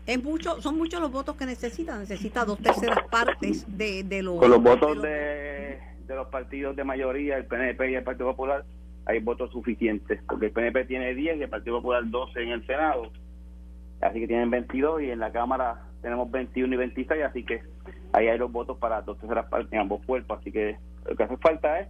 Es 0.08 0.24
mucho, 0.24 0.60
son 0.62 0.76
muchos 0.78 1.00
los 1.00 1.12
votos 1.12 1.36
que 1.36 1.46
necesita, 1.46 1.96
necesita 2.00 2.44
dos 2.44 2.58
terceras 2.58 3.04
partes 3.12 3.66
de, 3.78 4.04
de 4.04 4.24
los... 4.24 4.40
Con 4.40 4.50
los 4.50 4.64
votos 4.64 5.00
de, 5.04 5.78
de, 6.08 6.16
los 6.16 6.28
partidos 6.30 6.76
de 6.76 6.84
mayoría, 6.84 7.38
el 7.38 7.46
PNP 7.46 7.92
y 7.92 7.96
el 7.96 8.04
Partido 8.04 8.30
Popular, 8.30 8.66
hay 9.10 9.20
votos 9.20 9.52
suficientes, 9.52 10.22
porque 10.28 10.48
el 10.48 10.52
PNP 10.52 10.86
tiene 10.86 11.16
10 11.16 11.38
y 11.38 11.42
el 11.42 11.50
Partido 11.50 11.78
Popular 11.78 12.04
12 12.06 12.44
en 12.44 12.50
el 12.50 12.66
Senado, 12.68 13.12
así 14.02 14.20
que 14.20 14.28
tienen 14.28 14.52
22 14.52 15.02
y 15.02 15.10
en 15.10 15.20
la 15.20 15.32
Cámara 15.32 15.82
tenemos 16.04 16.30
21 16.30 16.76
y 16.76 16.78
26, 16.78 17.24
así 17.24 17.44
que 17.44 17.64
ahí 18.14 18.28
hay 18.28 18.38
los 18.38 18.52
votos 18.52 18.78
para 18.78 19.02
dos 19.02 19.18
terceras 19.18 19.48
partes 19.48 19.74
en 19.74 19.80
ambos 19.80 20.06
cuerpos, 20.06 20.40
así 20.40 20.52
que 20.52 20.78
lo 21.08 21.16
que 21.16 21.24
hace 21.24 21.38
falta 21.38 21.80
es 21.80 21.88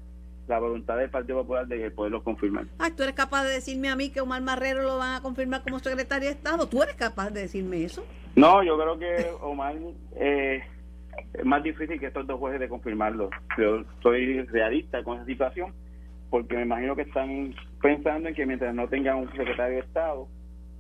la 0.48 0.60
voluntad 0.60 0.98
del 0.98 1.10
Partido 1.10 1.42
Popular 1.42 1.68
de 1.68 1.92
poderlo 1.92 2.24
confirmar. 2.24 2.68
Ah, 2.80 2.90
tú 2.96 3.04
eres 3.04 3.16
capaz 3.16 3.44
de 3.44 3.52
decirme 3.52 3.90
a 3.90 3.98
mí 3.98 4.12
que 4.12 4.22
Omar 4.22 4.42
Marrero 4.42 4.84
lo 4.84 4.98
van 4.98 5.16
a 5.16 5.22
confirmar 5.22 5.62
como 5.62 5.80
secretario 5.80 6.30
de 6.30 6.36
Estado. 6.36 6.68
¿Tú 6.70 6.82
eres 6.82 6.96
capaz 6.96 7.32
de 7.32 7.42
decirme 7.42 7.84
eso? 7.84 8.06
No, 8.36 8.64
yo 8.64 8.78
creo 8.80 8.98
que 8.98 9.30
Omar 9.42 9.76
eh, 10.16 10.64
es 11.34 11.46
más 11.46 11.62
difícil 11.62 12.00
que 12.00 12.08
estos 12.08 12.26
dos 12.26 12.40
jueces 12.40 12.62
de 12.62 12.70
confirmarlo. 12.70 13.30
Yo 13.58 13.84
soy 14.02 14.42
realista 14.44 15.04
con 15.04 15.18
esa 15.18 15.26
situación 15.26 15.74
porque 16.30 16.56
me 16.56 16.64
imagino 16.64 16.96
que 16.96 17.04
están 17.04 17.54
pensando 17.82 18.30
en 18.30 18.36
que 18.36 18.46
mientras 18.46 18.74
no 18.74 18.88
tengan 18.88 19.18
un 19.18 19.32
secretario 19.32 19.76
de 19.76 19.82
Estado, 19.82 20.28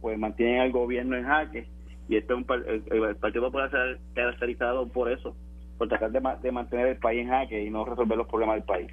pues 0.02 0.18
mantienen 0.18 0.62
al 0.62 0.72
gobierno 0.72 1.18
en 1.18 1.26
jaque 1.26 1.68
y 2.08 2.18
este 2.18 2.34
es 2.34 2.40
un, 2.40 2.46
el, 2.68 3.16
Partido 3.18 3.46
Popular 3.46 3.70
se 3.70 3.78
ha 3.78 3.98
caracterizado 4.16 4.88
por 4.88 5.12
eso, 5.12 5.36
por 5.78 5.88
tratar 5.88 6.12
de, 6.12 6.22
de 6.42 6.52
mantener 6.52 6.88
el 6.88 6.98
país 6.98 7.22
en 7.22 7.30
jaque 7.30 7.64
y 7.64 7.70
no 7.70 7.86
resolver 7.86 8.18
los 8.18 8.28
problemas 8.28 8.56
del 8.56 8.64
país. 8.64 8.92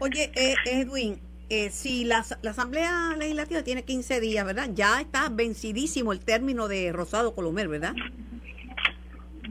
Oye, 0.00 0.30
eh, 0.34 0.54
Edwin, 0.66 1.18
eh, 1.50 1.70
si 1.70 2.04
la, 2.04 2.18
Asamblea 2.18 3.14
Legislativa 3.18 3.62
tiene 3.62 3.82
15 3.82 4.20
días, 4.20 4.46
¿verdad? 4.46 4.70
Ya 4.72 5.00
está 5.00 5.28
vencidísimo 5.30 6.12
el 6.12 6.20
término 6.20 6.68
de 6.68 6.92
Rosado 6.92 7.34
Colomer, 7.34 7.68
¿verdad? 7.68 7.94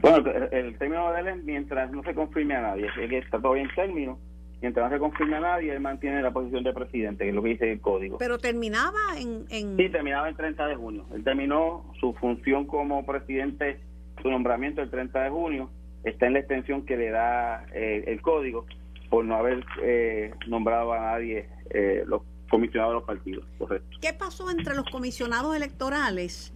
Bueno, 0.00 0.30
el, 0.50 0.76
término 0.76 1.12
de 1.12 1.20
él 1.20 1.42
mientras 1.44 1.90
no 1.92 2.02
se 2.02 2.14
confirme 2.14 2.54
a 2.56 2.62
nadie, 2.62 2.86
es 2.86 3.08
que 3.08 3.18
está 3.18 3.40
todavía 3.40 3.62
en 3.62 3.74
término, 3.74 4.18
mientras 4.64 4.90
no 4.90 4.96
se 4.96 4.98
confirme 4.98 5.36
a 5.36 5.40
nadie, 5.40 5.72
él 5.72 5.80
mantiene 5.80 6.22
la 6.22 6.32
posición 6.32 6.64
de 6.64 6.72
presidente, 6.72 7.24
que 7.24 7.28
es 7.28 7.36
lo 7.36 7.42
que 7.42 7.50
dice 7.50 7.70
el 7.70 7.82
código. 7.82 8.16
Pero 8.16 8.38
terminaba 8.38 8.98
en... 9.18 9.44
en... 9.50 9.76
Sí, 9.76 9.90
terminaba 9.90 10.26
el 10.26 10.36
30 10.36 10.68
de 10.68 10.74
junio. 10.74 11.04
Él 11.14 11.22
terminó 11.22 11.92
su 12.00 12.14
función 12.14 12.66
como 12.66 13.04
presidente, 13.04 13.80
su 14.22 14.30
nombramiento 14.30 14.80
el 14.80 14.90
30 14.90 15.24
de 15.24 15.28
junio, 15.28 15.70
está 16.02 16.28
en 16.28 16.32
la 16.32 16.38
extensión 16.38 16.86
que 16.86 16.96
le 16.96 17.10
da 17.10 17.66
eh, 17.74 18.04
el 18.06 18.22
código 18.22 18.64
por 19.10 19.26
no 19.26 19.36
haber 19.36 19.66
eh, 19.82 20.32
nombrado 20.46 20.94
a 20.94 20.98
nadie 20.98 21.46
eh, 21.68 22.02
los 22.06 22.22
comisionados 22.48 22.92
de 22.92 22.98
los 23.00 23.04
partidos. 23.04 23.44
Correcto. 23.58 23.98
¿Qué 24.00 24.14
pasó 24.14 24.50
entre 24.50 24.74
los 24.74 24.88
comisionados 24.90 25.54
electorales 25.54 26.54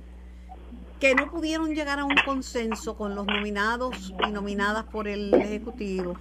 que 0.98 1.14
no 1.14 1.30
pudieron 1.30 1.74
llegar 1.74 1.98
a 1.98 2.06
un 2.06 2.16
consenso 2.24 2.96
con 2.96 3.14
los 3.14 3.26
nominados 3.26 4.14
y 4.26 4.32
nominadas 4.32 4.84
por 4.84 5.08
el 5.08 5.34
Ejecutivo? 5.34 6.16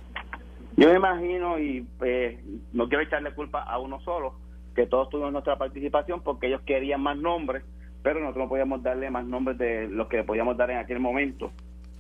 Yo 0.78 0.90
me 0.90 0.96
imagino, 0.96 1.60
y 1.60 1.88
eh, 2.02 2.40
no 2.72 2.88
quiero 2.88 3.04
echarle 3.04 3.34
culpa 3.34 3.64
a 3.64 3.80
uno 3.80 4.00
solo, 4.02 4.36
que 4.76 4.86
todos 4.86 5.10
tuvimos 5.10 5.34
nuestra 5.34 5.58
participación 5.58 6.22
porque 6.22 6.48
ellos 6.48 6.62
querían 6.62 7.02
más 7.02 7.18
nombres, 7.18 7.64
pero 8.04 8.20
nosotros 8.20 8.46
no 8.46 8.50
podíamos 8.50 8.84
darle 8.84 9.10
más 9.10 9.26
nombres 9.26 9.58
de 9.58 9.88
los 9.88 10.08
que 10.08 10.24
podíamos 10.24 10.56
dar 10.56 10.70
en 10.70 10.78
aquel 10.78 11.00
momento. 11.00 11.52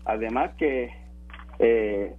Además 0.06 0.52
que 0.58 0.94
eh, 1.58 2.16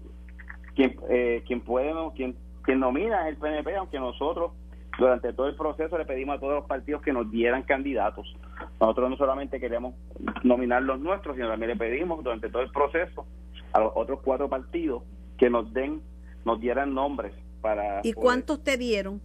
quien, 0.75 0.97
eh, 1.09 1.45
quien 1.47 1.61
puede, 1.61 1.93
quien, 2.17 2.37
nomina 2.79 3.29
es 3.29 3.35
el 3.35 3.41
PNP, 3.41 3.77
aunque 3.77 4.01
nosotros 4.01 4.51
durante 4.99 5.33
todo 5.33 5.47
el 5.47 5.55
proceso 5.55 5.97
le 5.97 6.05
pedimos 6.05 6.37
a 6.37 6.41
todos 6.41 6.55
los 6.55 6.65
partidos 6.67 7.03
que 7.03 7.13
nos 7.13 7.31
dieran 7.31 7.63
candidatos. 7.63 8.35
Nosotros 8.81 9.11
no 9.11 9.17
solamente 9.17 9.61
queremos 9.61 9.95
nominar 10.43 10.83
los 10.83 10.99
nuestros, 10.99 11.37
sino 11.37 11.49
también 11.49 11.71
le 11.71 11.77
pedimos 11.77 12.23
durante 12.25 12.51
todo 12.51 12.63
el 12.63 12.71
proceso 12.73 13.25
a 13.73 13.81
los 13.81 13.93
otros 13.95 14.21
cuatro 14.25 14.49
partidos 14.49 15.05
que 15.39 15.49
nos 15.49 15.73
den, 15.73 16.03
nos 16.49 16.61
dieran 16.61 16.95
nombres 16.95 17.33
para. 17.61 18.01
¿Y 18.03 18.13
cuántos 18.15 18.65
te 18.65 18.77
dieron? 18.77 19.21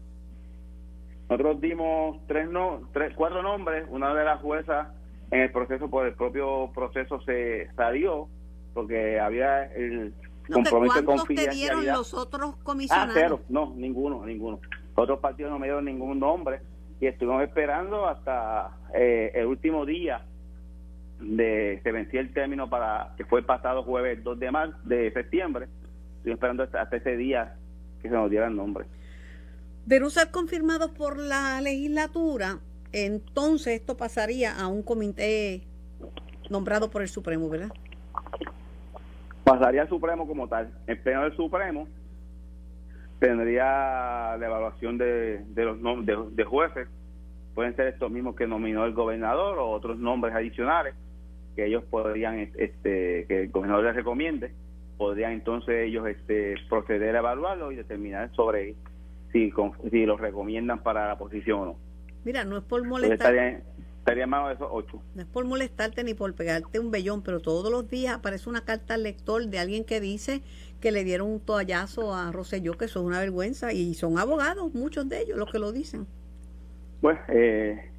Nosotros 1.29 1.61
dimos 1.61 2.19
tres 2.27 2.49
no, 2.49 2.89
tres, 2.91 3.13
cuatro 3.15 3.41
nombres. 3.41 3.85
Una 3.89 4.13
de 4.13 4.25
las 4.25 4.41
juezas 4.41 4.89
en 5.31 5.41
el 5.41 5.51
proceso 5.51 5.89
por 5.89 6.05
el 6.05 6.13
propio 6.13 6.71
proceso 6.75 7.21
se 7.21 7.71
salió 7.75 8.27
porque 8.73 9.19
había 9.19 9.63
el 9.73 10.13
¿Cuántos 10.47 11.23
te 11.25 11.49
dieron 11.49 11.85
los 11.85 12.13
otros 12.13 12.57
comisionados? 12.57 13.15
Ah, 13.15 13.19
cero, 13.19 13.39
no, 13.47 13.73
ninguno, 13.75 14.25
ninguno. 14.25 14.59
Otros 14.95 15.19
partidos 15.19 15.51
no 15.51 15.59
me 15.59 15.67
dieron 15.67 15.85
ningún 15.85 16.19
nombre 16.19 16.59
y 16.99 17.07
estuvimos 17.07 17.41
esperando 17.43 18.05
hasta 18.05 18.71
eh, 18.93 19.31
el 19.35 19.45
último 19.45 19.85
día 19.85 20.25
de 21.21 21.79
se 21.81 21.91
vencía 21.93 22.19
el 22.19 22.33
término 22.33 22.69
para 22.69 23.13
que 23.15 23.23
fue 23.23 23.39
el 23.39 23.45
pasado 23.45 23.83
jueves 23.83 24.21
2 24.23 24.39
de 24.39 24.51
marzo 24.51 24.77
de 24.83 25.11
septiembre. 25.13 25.67
Estoy 26.23 26.33
esperando 26.33 26.63
hasta, 26.63 26.95
ese 26.95 27.17
día 27.17 27.55
que 28.01 28.07
se 28.07 28.15
nos 28.15 28.29
diera 28.29 28.47
el 28.47 28.55
nombre. 28.55 28.85
De 29.85 29.99
no 29.99 30.09
ser 30.09 30.31
confirmados 30.31 30.91
por 30.91 31.17
la 31.17 31.59
legislatura, 31.59 32.59
entonces 32.93 33.81
esto 33.81 33.97
pasaría 33.97 34.57
a 34.57 34.67
un 34.67 34.83
comité 34.83 35.63
nombrado 36.49 36.89
por 36.89 37.01
el 37.01 37.09
Supremo, 37.09 37.49
¿verdad? 37.49 37.71
pasaría 39.43 39.81
al 39.81 39.89
Supremo 39.89 40.25
como 40.25 40.47
tal. 40.47 40.71
El 40.87 40.97
pleno 40.99 41.23
del 41.23 41.35
Supremo 41.35 41.89
tendría 43.19 44.37
la 44.37 44.45
evaluación 44.45 44.97
de, 44.97 45.43
de 45.49 45.65
los 45.65 46.05
de, 46.05 46.17
de 46.31 46.43
jueces, 46.45 46.87
pueden 47.53 47.75
ser 47.75 47.87
estos 47.87 48.09
mismos 48.09 48.37
que 48.37 48.47
nominó 48.47 48.85
el 48.85 48.93
gobernador 48.93 49.59
o 49.59 49.71
otros 49.71 49.97
nombres 49.97 50.33
adicionales 50.33 50.95
que 51.57 51.65
ellos 51.65 51.83
podrían, 51.83 52.39
este, 52.39 53.25
que 53.27 53.41
el 53.41 53.49
gobernador 53.49 53.83
les 53.83 53.95
recomiende, 53.95 54.53
podrían 54.97 55.33
entonces 55.33 55.87
ellos 55.87 56.07
este, 56.07 56.55
proceder 56.69 57.15
a 57.15 57.19
evaluarlo 57.19 57.71
y 57.71 57.75
determinar 57.75 58.31
sobre 58.35 58.75
si, 59.31 59.51
si 59.91 60.05
los 60.05 60.19
recomiendan 60.19 60.83
para 60.83 61.07
la 61.07 61.17
posición 61.17 61.59
o 61.59 61.65
no. 61.65 61.75
Mira, 62.23 62.43
no 62.45 62.57
es 62.57 62.63
por 62.63 62.83
molestar. 62.85 63.63
Estaría 64.03 64.27
más 64.27 64.49
de 64.49 64.55
esos 64.55 64.67
ocho. 64.69 65.01
No 65.15 65.21
es 65.21 65.27
por 65.29 65.45
molestarte 65.45 66.03
ni 66.03 66.13
por 66.13 66.33
pegarte 66.35 66.77
un 66.77 66.91
vellón, 66.91 67.21
pero 67.21 67.39
todos 67.39 67.71
los 67.71 67.89
días 67.89 68.15
aparece 68.15 68.49
una 68.49 68.65
carta 68.65 68.95
al 68.95 69.03
lector 69.03 69.45
de 69.47 69.59
alguien 69.59 69.85
que 69.85 70.01
dice 70.01 70.41
que 70.81 70.91
le 70.91 71.05
dieron 71.05 71.29
un 71.29 71.39
toallazo 71.39 72.13
a 72.13 72.29
Rosselló, 72.33 72.73
que 72.73 72.83
eso 72.83 72.99
es 72.99 73.05
una 73.05 73.21
vergüenza, 73.21 73.71
y 73.71 73.93
son 73.93 74.19
abogados, 74.19 74.73
muchos 74.73 75.07
de 75.07 75.21
ellos, 75.21 75.37
los 75.37 75.49
que 75.49 75.57
lo 75.57 75.71
dicen. 75.71 76.05
Pues 76.99 77.17
eh, 77.29 77.89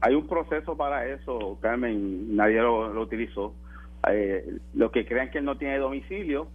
hay 0.00 0.14
un 0.14 0.26
proceso 0.26 0.74
para 0.78 1.06
eso, 1.06 1.58
Carmen, 1.60 2.34
nadie 2.34 2.62
lo, 2.62 2.98
utilizó. 2.98 3.54
Eh, 4.08 4.58
los 4.74 4.90
que 4.90 5.06
crean 5.06 5.30
que 5.30 5.38
él 5.38 5.44
no 5.44 5.56
tiene 5.56 5.78
domicilio, 5.78 6.48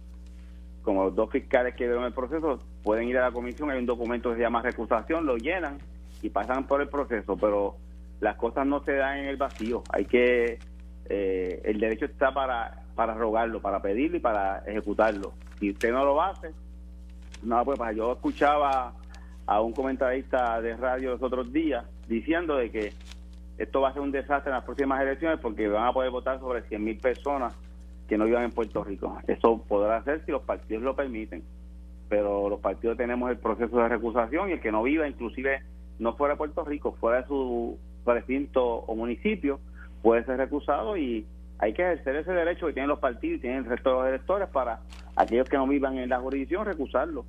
como 0.82 1.04
los 1.04 1.14
dos 1.14 1.30
fiscales 1.30 1.74
que 1.74 1.84
vieron 1.84 2.04
el 2.04 2.12
proceso, 2.12 2.58
pueden 2.82 3.08
ir 3.08 3.18
a 3.18 3.22
la 3.22 3.32
comisión, 3.32 3.70
hay 3.70 3.78
un 3.78 3.86
documento 3.86 4.30
que 4.30 4.36
se 4.36 4.42
llama 4.42 4.62
recusación, 4.62 5.26
lo 5.26 5.36
llenan 5.36 5.78
y 6.22 6.30
pasan 6.30 6.66
por 6.66 6.80
el 6.80 6.88
proceso, 6.88 7.36
pero 7.36 7.76
las 8.20 8.36
cosas 8.36 8.66
no 8.66 8.82
se 8.84 8.94
dan 8.94 9.18
en 9.18 9.24
el 9.26 9.36
vacío, 9.36 9.82
hay 9.92 10.04
que, 10.04 10.58
eh, 11.06 11.62
el 11.64 11.78
derecho 11.80 12.06
está 12.06 12.32
para, 12.32 12.84
para 12.94 13.14
rogarlo, 13.14 13.60
para 13.60 13.80
pedirlo 13.80 14.16
y 14.16 14.20
para 14.20 14.58
ejecutarlo. 14.66 15.32
Si 15.58 15.70
usted 15.70 15.92
no 15.92 16.04
lo 16.04 16.22
hace, 16.22 16.52
no 17.42 17.64
pues 17.64 17.78
Yo 17.96 18.12
escuchaba 18.12 18.94
a 19.46 19.60
un 19.60 19.72
comentarista 19.72 20.60
de 20.60 20.76
radio 20.76 21.12
los 21.12 21.22
otros 21.22 21.52
días 21.52 21.84
diciendo 22.06 22.56
de 22.56 22.70
que 22.70 22.92
esto 23.58 23.80
va 23.80 23.88
a 23.88 23.92
ser 23.92 24.02
un 24.02 24.12
desastre 24.12 24.50
en 24.50 24.56
las 24.56 24.64
próximas 24.64 25.00
elecciones 25.02 25.40
porque 25.40 25.68
van 25.68 25.86
a 25.86 25.92
poder 25.92 26.10
votar 26.10 26.38
sobre 26.38 26.62
100 26.62 26.82
mil 26.82 26.98
personas 26.98 27.54
que 28.08 28.16
no 28.16 28.24
vivan 28.24 28.44
en 28.44 28.52
Puerto 28.52 28.84
Rico. 28.84 29.18
Eso 29.26 29.62
podrá 29.68 30.02
ser 30.04 30.24
si 30.24 30.32
los 30.32 30.42
partidos 30.42 30.82
lo 30.82 30.96
permiten, 30.96 31.42
pero 32.08 32.48
los 32.48 32.60
partidos 32.60 32.96
tenemos 32.96 33.30
el 33.30 33.36
proceso 33.36 33.76
de 33.76 33.88
recusación 33.88 34.48
y 34.48 34.52
el 34.52 34.60
que 34.60 34.72
no 34.72 34.82
viva, 34.82 35.08
inclusive 35.08 35.62
no 35.98 36.14
fuera 36.14 36.34
de 36.34 36.38
Puerto 36.38 36.64
Rico, 36.64 36.92
fuera 36.92 37.22
de 37.22 37.26
su 37.26 37.78
recinto 38.06 38.64
o 38.64 38.94
municipio, 38.94 39.60
puede 40.02 40.24
ser 40.24 40.38
recusado 40.38 40.96
y 40.96 41.26
hay 41.58 41.74
que 41.74 41.82
ejercer 41.82 42.16
ese 42.16 42.32
derecho 42.32 42.66
que 42.68 42.72
tienen 42.72 42.88
los 42.88 43.00
partidos 43.00 43.38
y 43.38 43.40
tienen 43.40 43.64
el 43.64 43.64
resto 43.66 43.90
de 43.90 43.96
los 43.96 44.06
electores 44.06 44.48
para 44.48 44.80
aquellos 45.16 45.48
que 45.48 45.56
no 45.56 45.66
vivan 45.66 45.98
en 45.98 46.08
la 46.08 46.20
jurisdicción 46.20 46.64
recusarlo. 46.64 47.24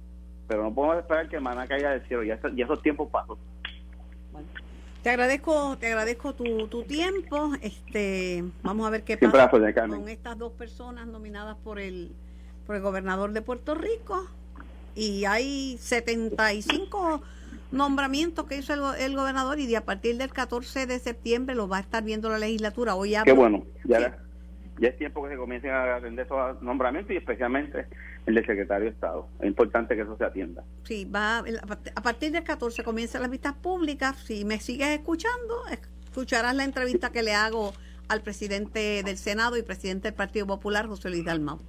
Pero 0.48 0.64
no 0.64 0.74
podemos 0.74 0.98
esperar 1.00 1.28
que 1.28 1.38
el 1.38 1.42
maná 1.42 1.68
caiga 1.68 1.92
del 1.92 2.02
cielo, 2.08 2.24
ya, 2.24 2.40
ya 2.56 2.66
esos 2.66 2.82
tiempos 2.82 3.10
pasos. 3.10 3.38
Te 5.04 5.10
agradezco, 5.10 5.78
te 5.78 5.88
agradezco 5.88 6.34
tu, 6.34 6.68
tu 6.68 6.84
tiempo. 6.84 7.52
Este, 7.62 8.44
vamos 8.64 8.86
a 8.86 8.90
ver 8.90 9.04
qué 9.04 9.18
pasa 9.18 9.50
con 9.50 10.10
estas 10.10 10.38
dos 10.38 10.52
personas 10.54 11.08
nominadas 11.08 11.56
por 11.64 11.80
el 11.80 12.12
por 12.70 12.76
el 12.76 12.84
gobernador 12.84 13.32
de 13.32 13.42
Puerto 13.42 13.74
Rico 13.74 14.28
y 14.94 15.26
hay 15.26 15.76
75 15.80 17.22
nombramientos 17.72 18.46
que 18.46 18.58
hizo 18.58 18.94
el, 18.94 19.16
gobernador 19.16 19.58
y 19.58 19.66
de 19.66 19.78
a 19.78 19.86
partir 19.86 20.18
del 20.18 20.32
14 20.32 20.86
de 20.86 21.00
septiembre 21.00 21.56
lo 21.56 21.68
va 21.68 21.78
a 21.78 21.80
estar 21.80 22.04
viendo 22.04 22.30
la 22.30 22.38
legislatura. 22.38 22.94
Hoy 22.94 23.16
Qué 23.26 23.32
bueno, 23.32 23.64
ya, 23.86 24.20
ya 24.80 24.90
es 24.90 24.98
tiempo 24.98 25.24
que 25.24 25.30
se 25.30 25.38
comiencen 25.38 25.72
a 25.72 25.96
atender 25.96 26.26
esos 26.26 26.62
nombramientos 26.62 27.12
y 27.12 27.18
especialmente 27.18 27.86
el 28.26 28.36
del 28.36 28.46
secretario 28.46 28.86
de 28.86 28.92
Estado. 28.92 29.28
Es 29.40 29.48
importante 29.48 29.96
que 29.96 30.02
eso 30.02 30.18
se 30.18 30.24
atienda. 30.24 30.64
Sí, 30.84 31.06
va 31.06 31.40
a 31.40 32.02
partir 32.02 32.32
del 32.32 32.44
14 32.44 32.84
comienzan 32.84 33.22
las 33.22 33.32
vistas 33.32 33.54
públicas. 33.54 34.18
Si 34.18 34.46
me 34.46 34.60
sigues 34.60 34.90
escuchando, 34.90 35.56
escucharás 36.06 36.56
la 36.56 36.64
entrevista 36.64 37.12
que 37.12 37.24
le 37.24 37.34
hago 37.34 37.74
al 38.08 38.22
presidente 38.22 39.04
del 39.04 39.18
Senado 39.18 39.58
y 39.58 39.64
presidente 39.64 40.10
del 40.10 40.16
Partido 40.16 40.48
Popular, 40.48 40.88
José 40.88 41.10
Luis 41.10 41.26
Dalmau. 41.26 41.60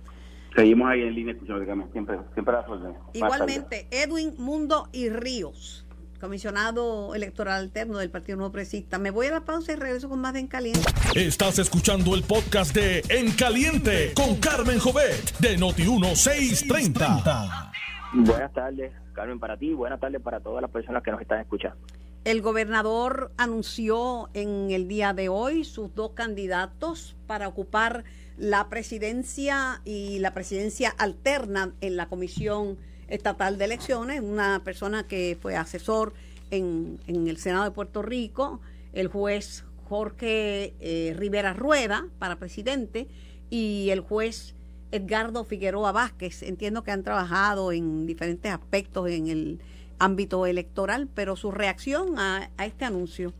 Seguimos 0.56 0.90
ahí 0.90 1.02
en 1.02 1.14
línea 1.14 1.34
escuchando, 1.34 1.64
siempre, 1.92 2.18
siempre 2.34 2.54
la 2.54 2.94
Igualmente, 3.12 3.86
Edwin 3.90 4.34
Mundo 4.38 4.88
y 4.92 5.08
Ríos, 5.08 5.86
comisionado 6.20 7.14
electoral 7.14 7.62
alterno 7.62 7.98
del 7.98 8.10
Partido 8.10 8.36
Nuevo 8.36 8.52
Progresista. 8.52 8.98
Me 8.98 9.10
voy 9.10 9.28
a 9.28 9.32
la 9.32 9.44
pausa 9.44 9.72
y 9.72 9.76
regreso 9.76 10.08
con 10.08 10.20
más 10.20 10.34
de 10.34 10.40
En 10.40 10.46
Caliente. 10.46 10.80
Estás 11.14 11.58
escuchando 11.58 12.14
el 12.14 12.22
podcast 12.22 12.74
de 12.74 13.02
En 13.08 13.32
Caliente 13.32 14.12
con 14.14 14.36
Carmen 14.36 14.78
Jovet 14.78 15.38
de 15.38 15.58
Noti1630. 15.58 17.72
Buenas 18.12 18.52
tardes, 18.52 18.92
Carmen, 19.14 19.40
para 19.40 19.56
ti. 19.56 19.72
Buenas 19.72 19.98
tardes 19.98 20.20
para 20.20 20.40
todas 20.40 20.62
las 20.62 20.70
personas 20.70 21.02
que 21.02 21.10
nos 21.10 21.20
están 21.20 21.40
escuchando. 21.40 21.78
El 22.24 22.42
gobernador 22.42 23.32
anunció 23.38 24.28
en 24.34 24.70
el 24.70 24.88
día 24.88 25.14
de 25.14 25.30
hoy 25.30 25.64
sus 25.64 25.94
dos 25.94 26.10
candidatos 26.10 27.16
para 27.26 27.48
ocupar 27.48 28.04
la 28.36 28.68
presidencia 28.68 29.80
y 29.86 30.18
la 30.18 30.34
presidencia 30.34 30.90
alterna 30.98 31.72
en 31.80 31.96
la 31.96 32.10
Comisión 32.10 32.76
Estatal 33.10 33.58
de 33.58 33.66
Elecciones, 33.66 34.20
una 34.20 34.62
persona 34.64 35.06
que 35.06 35.36
fue 35.40 35.56
asesor 35.56 36.14
en, 36.50 36.98
el 37.06 37.36
Senado 37.36 37.64
de 37.64 37.70
Puerto 37.70 38.02
Rico, 38.02 38.60
el 38.92 39.08
juez 39.08 39.64
Jorge 39.88 40.74
eh, 40.80 41.14
Rivera 41.16 41.52
Rueda 41.52 42.06
para 42.18 42.36
presidente 42.36 43.08
y 43.50 43.90
el 43.90 44.00
juez 44.00 44.54
Edgardo 44.92 45.44
Figueroa 45.44 45.92
Vázquez. 45.92 46.42
Entiendo 46.42 46.82
que 46.82 46.92
han 46.92 47.02
trabajado 47.02 47.72
en 47.72 48.06
diferentes 48.06 48.52
aspectos 48.52 49.08
en 49.10 49.28
el 49.28 49.60
ámbito 49.98 50.46
electoral, 50.46 51.08
pero 51.14 51.36
su 51.36 51.50
reacción 51.50 52.18
a, 52.18 52.50
este 52.64 52.84
anuncio. 52.84 53.32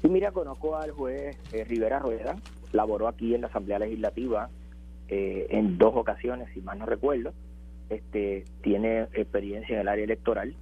Sí, 0.00 0.08
mira, 0.08 0.32
conozco 0.32 0.76
al 0.76 0.92
juez 0.92 1.36
eh, 1.52 1.64
Rivera 1.64 1.98
Rueda, 1.98 2.36
laboró 2.72 3.08
aquí 3.08 3.34
en 3.34 3.42
la 3.42 3.48
Asamblea 3.48 3.78
Legislativa 3.78 4.48
eh, 5.08 5.48
en 5.50 5.76
dos 5.76 5.94
ocasiones, 5.94 6.48
si 6.54 6.60
mal 6.60 6.78
no 6.78 6.86
recuerdo. 6.86 7.32
Este, 7.90 8.44
tiene 8.62 9.02
experiencia 9.12 9.74
en 9.74 9.80
el 9.82 9.88
área 9.88 10.04
electoral. 10.04 10.54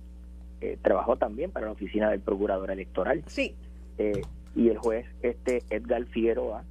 Eh, 0.60 0.76
trabajó 0.82 1.16
también 1.16 1.52
para 1.52 1.66
la 1.66 1.72
oficina 1.72 2.10
del 2.10 2.20
procurador 2.20 2.70
electoral. 2.70 3.22
Sí. 3.26 3.54
Eh, 3.98 4.22
y 4.56 4.68
el 4.68 4.78
juez 4.78 5.06
este 5.22 5.62
Edgar 5.70 6.04
Figueroa, 6.06 6.64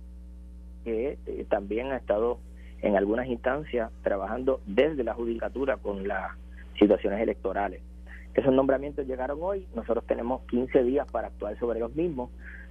que 0.83 1.17
también 1.49 1.91
ha 1.91 1.97
estado 1.97 2.39
en 2.81 2.97
algunas 2.97 3.27
instancias 3.27 3.91
trabajando 4.03 4.59
desde 4.65 5.03
la 5.03 5.13
judicatura 5.13 5.77
con 5.77 6.07
las 6.07 6.31
situaciones 6.77 7.21
electorales. 7.21 7.81
Esos 8.33 8.53
nombramientos 8.53 9.07
llegaron 9.07 9.39
hoy, 9.41 9.65
nosotros 9.73 10.05
tenemos 10.05 10.41
15 10.49 10.83
días 10.83 11.07
para 11.09 11.27
actuar 11.27 11.57
sobre 11.59 11.79
los 11.79 11.95
mismos 11.95 12.29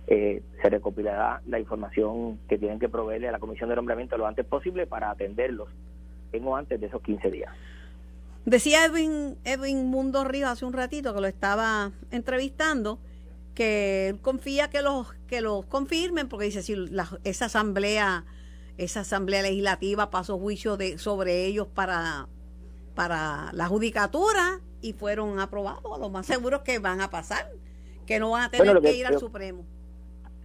eh, 0.09 0.43
se 0.63 0.71
recopilará 0.71 1.43
la 1.47 1.59
información 1.59 2.39
que 2.49 2.59
tienen 2.59 2.79
que 2.79 2.89
proveerle 2.89 3.29
a 3.29 3.33
la 3.33 3.41
comisión 3.41 3.69
de 3.69 3.75
nombramiento 3.75 4.17
lo 4.17 4.27
antes 4.27 4.47
posible 4.47 4.87
para 4.87 5.11
atenderlos 5.11 5.69
en 6.33 6.47
o 6.47 6.57
antes 6.57 6.81
de 6.81 6.87
esos 6.87 7.03
15 7.03 7.31
días. 7.31 7.53
Decía 8.47 8.85
Edwin, 8.87 9.37
Edwin 9.45 9.87
Mundo 9.87 10.25
Ríos 10.25 10.49
hace 10.49 10.65
un 10.65 10.73
ratito 10.73 11.15
que 11.15 11.21
lo 11.21 11.27
estaba 11.27 11.93
entrevistando 12.11 12.99
que 13.55 14.09
él 14.09 14.21
confía 14.21 14.69
que 14.71 14.83
los 14.83 15.13
que 15.27 15.41
los 15.41 15.65
confirmen 15.67 16.29
porque 16.29 16.45
dice 16.45 16.63
si 16.63 16.75
esa 17.25 17.47
asamblea 17.47 18.25
esa 18.77 19.01
asamblea 19.01 19.43
legislativa 19.43 20.11
pasó 20.11 20.39
juicio 20.39 20.77
de 20.77 20.99
sobre 20.99 21.47
ellos 21.47 21.67
para 21.67 22.29
para 22.95 23.51
la 23.55 23.67
judicatura 23.67 24.61
y 24.83 24.93
fueron 24.93 25.41
aprobados 25.41 25.99
lo 25.99 26.11
más 26.11 26.27
seguro 26.27 26.59
es 26.59 26.63
que 26.65 26.79
van 26.79 27.01
a 27.01 27.09
pasar 27.09 27.51
que 28.05 28.21
no 28.21 28.33
van 28.33 28.43
a 28.43 28.51
tener 28.51 28.79
que, 28.83 28.93
ir 28.93 29.07
al 29.07 29.19
Supremo 29.19 29.65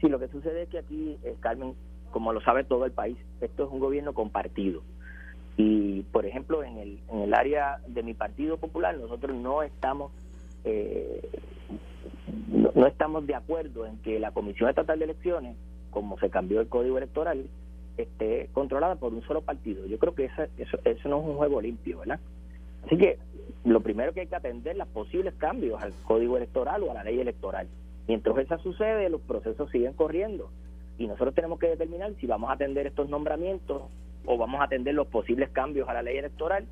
Sí, 0.01 0.09
lo 0.09 0.19
que 0.19 0.27
sucede 0.29 0.63
es 0.63 0.69
que 0.69 0.79
aquí, 0.79 1.19
eh, 1.23 1.35
Carmen, 1.39 1.75
como 2.09 2.33
lo 2.33 2.41
sabe 2.41 2.63
todo 2.63 2.85
el 2.85 2.91
país, 2.91 3.17
esto 3.39 3.65
es 3.65 3.71
un 3.71 3.79
gobierno 3.79 4.13
compartido. 4.13 4.81
Y, 5.63 6.01
por 6.11 6.25
ejemplo, 6.25 6.63
en 6.63 6.77
el, 6.77 6.99
en 7.09 7.19
el 7.19 7.33
área 7.35 7.79
de 7.85 8.01
mi 8.01 8.15
Partido 8.15 8.57
Popular, 8.57 8.97
nosotros 8.97 9.35
no 9.35 9.61
estamos 9.61 10.11
eh, 10.63 11.21
no, 12.47 12.87
estamos 12.87 13.27
de 13.27 13.35
acuerdo 13.35 13.85
en 13.85 13.97
que 13.99 14.19
la 14.19 14.31
Comisión 14.31 14.69
Estatal 14.69 14.97
de 14.97 15.05
Elecciones, 15.05 15.55
como 15.91 16.17
se 16.17 16.31
cambió 16.31 16.61
el 16.61 16.67
código 16.67 16.97
electoral, 16.97 17.45
esté 17.97 18.49
controlada 18.53 18.95
por 18.95 19.13
un 19.13 19.21
solo 19.21 19.41
partido. 19.41 19.85
Yo 19.85 19.99
creo 19.99 20.15
que 20.15 20.25
eso, 20.25 20.43
eso, 20.57 20.79
eso 20.83 21.09
no 21.09 21.19
es 21.19 21.27
un 21.27 21.35
juego 21.35 21.61
limpio, 21.61 21.99
¿verdad? 21.99 22.19
Así 22.85 22.97
que 22.97 23.19
lo 23.63 23.81
primero 23.81 24.13
que 24.13 24.21
hay 24.21 24.27
que 24.27 24.35
atender 24.35 24.77
los 24.77 24.87
posibles 24.87 25.35
cambios 25.35 25.79
al 25.83 25.93
código 26.07 26.37
electoral 26.37 26.81
o 26.81 26.89
a 26.89 26.95
la 26.95 27.03
ley 27.03 27.19
electoral. 27.19 27.67
Mientras 28.07 28.35
eso 28.39 28.57
sucede, 28.57 29.09
los 29.09 29.21
procesos 29.21 29.69
siguen 29.69 29.93
corriendo 29.93 30.49
y 30.97 31.05
nosotros 31.05 31.35
tenemos 31.35 31.59
que 31.59 31.67
determinar 31.67 32.13
si 32.19 32.25
vamos 32.25 32.49
a 32.49 32.53
atender 32.53 32.87
estos 32.87 33.09
nombramientos 33.09 33.83
o 34.25 34.37
vamos 34.37 34.61
a 34.61 34.65
atender 34.65 34.93
los 34.93 35.07
posibles 35.07 35.49
cambios 35.49 35.89
a 35.89 35.93
la 35.93 36.03
ley 36.03 36.17
electoral 36.17 36.67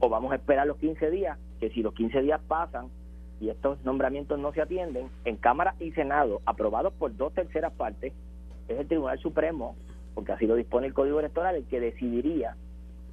o 0.00 0.08
vamos 0.08 0.32
a 0.32 0.36
esperar 0.36 0.66
los 0.66 0.78
15 0.78 1.10
días, 1.10 1.38
que 1.60 1.70
si 1.70 1.82
los 1.82 1.94
15 1.94 2.22
días 2.22 2.40
pasan 2.48 2.88
y 3.40 3.50
estos 3.50 3.82
nombramientos 3.84 4.38
no 4.38 4.52
se 4.52 4.62
atienden, 4.62 5.08
en 5.24 5.36
Cámara 5.36 5.74
y 5.80 5.92
Senado, 5.92 6.40
aprobados 6.44 6.92
por 6.92 7.16
dos 7.16 7.32
terceras 7.34 7.72
partes, 7.72 8.12
es 8.68 8.78
el 8.78 8.86
Tribunal 8.86 9.18
Supremo, 9.18 9.76
porque 10.14 10.32
así 10.32 10.46
lo 10.46 10.54
dispone 10.54 10.86
el 10.86 10.94
Código 10.94 11.18
Electoral, 11.18 11.56
el 11.56 11.64
que 11.66 11.80
decidiría. 11.80 12.56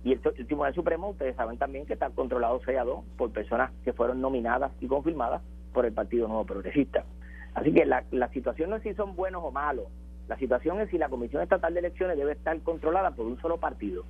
Y 0.04 0.13
el, 0.13 0.21
Tribunal 0.21 0.73
Supremo, 0.73 1.10
ustedes 1.10 1.36
saben 1.36 1.58
también 1.58 1.86
que 1.86 1.93
está 1.93 2.10
controlado 2.10 2.62
6 2.65 2.78
a 2.78 2.84
2 2.84 3.04
por 3.17 3.32
personas 3.32 3.71
que 3.84 3.93
fueron 3.93 4.21
nominadas 4.21 4.71
y 4.80 4.88
confirmadas 4.88 5.41
por 5.73 5.86
el 5.86 5.93
Partido 5.93 6.28
Nuevo 6.28 6.45
Progresista. 6.45 7.06
Así 7.54 7.73
que 7.73 7.86
la, 7.86 8.04
la 8.12 8.30
situación 8.30 8.69
no 8.69 8.78
es 8.78 8.84
si 8.84 8.93
son 8.93 9.15
buenos 9.15 9.43
o 9.43 9.52
malos, 9.52 9.88
la 10.29 10.37
situación 10.37 10.79
es 10.79 10.89
si 10.91 10.99
la 10.99 11.09
Comisión 11.09 11.41
Estatal 11.41 11.73
de 11.73 11.79
Elecciones 11.79 12.15
debe 12.15 12.33
estar 12.33 12.57
controlada 12.61 13.11
por 13.11 13.25
un 13.25 13.41
solo 13.41 13.57
partido. 13.57 14.05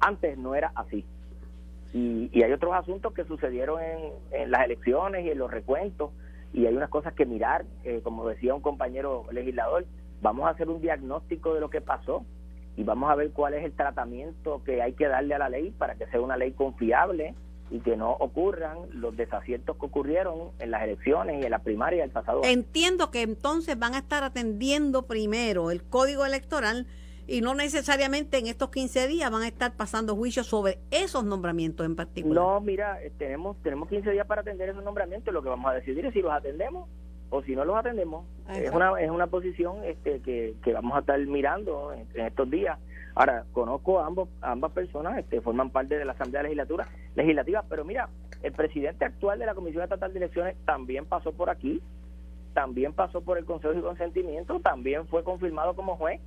Antes 0.00 0.36
no 0.36 0.56
era 0.56 0.72
así. 0.74 1.04
Y, 1.92 2.42
hay 2.42 2.52
otros 2.52 2.74
asuntos 2.74 3.14
que 3.14 3.24
sucedieron 3.24 3.80
en, 3.80 4.12
en, 4.32 4.50
las 4.50 4.64
elecciones 4.64 5.24
y 5.24 5.30
en 5.30 5.38
los 5.38 5.48
recuentos, 5.48 6.10
y 6.52 6.66
hay 6.66 6.76
unas 6.76 6.90
cosas 6.90 7.14
que 7.14 7.24
mirar, 7.24 7.64
eh, 7.84 8.00
como 8.02 8.26
decía 8.26 8.56
un 8.56 8.60
compañero 8.60 9.24
legislador, 9.30 9.86
vamos 10.20 10.46
a 10.46 10.50
hacer 10.50 10.68
un 10.68 10.80
diagnóstico 10.80 11.54
de 11.54 11.60
lo 11.60 11.70
que 11.70 11.80
pasó 11.80 12.26
y 12.76 12.82
vamos 12.82 13.08
a 13.08 13.14
ver 13.14 13.30
cuál 13.30 13.54
es 13.54 13.64
el 13.64 13.72
tratamiento 13.72 14.64
que 14.64 14.82
hay 14.82 14.94
que 14.94 15.06
darle 15.06 15.34
a 15.36 15.38
la 15.38 15.48
ley 15.48 15.70
para 15.70 15.94
que 15.94 16.06
sea 16.08 16.20
una 16.20 16.36
ley 16.36 16.52
confiable, 16.52 17.36
y 17.70 17.80
que 17.80 17.96
no 17.96 18.12
ocurran 18.12 18.78
los 18.92 19.16
desaciertos 19.16 19.76
que 19.76 19.86
ocurrieron 19.86 20.50
en 20.58 20.70
las 20.70 20.82
elecciones 20.84 21.42
y 21.42 21.44
en 21.44 21.50
la 21.50 21.58
primaria 21.58 22.02
del 22.02 22.10
pasado. 22.10 22.42
Entiendo 22.44 23.10
que 23.10 23.22
entonces 23.22 23.78
van 23.78 23.94
a 23.94 23.98
estar 23.98 24.22
atendiendo 24.22 25.06
primero 25.06 25.70
el 25.70 25.82
código 25.82 26.24
electoral 26.24 26.86
y 27.26 27.40
no 27.40 27.54
necesariamente 27.54 28.38
en 28.38 28.46
estos 28.46 28.70
15 28.70 29.08
días 29.08 29.30
van 29.30 29.42
a 29.42 29.48
estar 29.48 29.74
pasando 29.74 30.14
juicios 30.14 30.46
sobre 30.46 30.78
esos 30.92 31.24
nombramientos 31.24 31.84
en 31.84 31.96
particular. 31.96 32.36
No, 32.36 32.60
mira, 32.60 33.02
eh, 33.02 33.10
tenemos 33.18 33.56
tenemos 33.62 33.88
15 33.88 34.12
días 34.12 34.26
para 34.26 34.42
atender 34.42 34.68
esos 34.68 34.84
nombramientos, 34.84 35.34
lo 35.34 35.42
que 35.42 35.48
vamos 35.48 35.70
a 35.70 35.74
decidir 35.74 36.06
es 36.06 36.12
si 36.12 36.22
los 36.22 36.32
atendemos 36.32 36.88
o 37.30 37.42
si 37.42 37.56
no 37.56 37.64
los 37.64 37.76
atendemos. 37.76 38.24
Es 38.48 38.70
una 38.70 38.92
es 39.00 39.10
una 39.10 39.26
posición 39.26 39.82
este 39.84 40.20
que, 40.20 40.54
que 40.62 40.72
vamos 40.72 40.96
a 40.96 41.00
estar 41.00 41.18
mirando 41.18 41.92
en 41.92 42.26
estos 42.26 42.48
días 42.48 42.78
Ahora, 43.16 43.46
conozco 43.52 43.98
a, 43.98 44.06
ambos, 44.06 44.28
ambas 44.42 44.72
personas, 44.72 45.16
este, 45.16 45.40
forman 45.40 45.70
parte 45.70 45.96
de 45.96 46.04
la 46.04 46.12
Asamblea 46.12 46.42
Legislatura, 46.42 46.86
Legislativa, 47.14 47.64
pero 47.66 47.82
mira, 47.82 48.10
el 48.42 48.52
presidente 48.52 49.06
actual 49.06 49.38
de 49.38 49.46
la 49.46 49.54
Comisión 49.54 49.82
Estatal 49.82 50.12
de 50.12 50.18
Elecciones 50.18 50.54
también 50.66 51.06
pasó 51.06 51.32
por 51.32 51.48
aquí, 51.48 51.80
también 52.52 52.92
pasó 52.92 53.22
por 53.22 53.38
el 53.38 53.46
Consejo 53.46 53.72
de 53.72 53.80
Consentimiento, 53.80 54.60
también 54.60 55.06
fue 55.06 55.24
confirmado 55.24 55.74
como 55.74 55.96
juez 55.96 56.20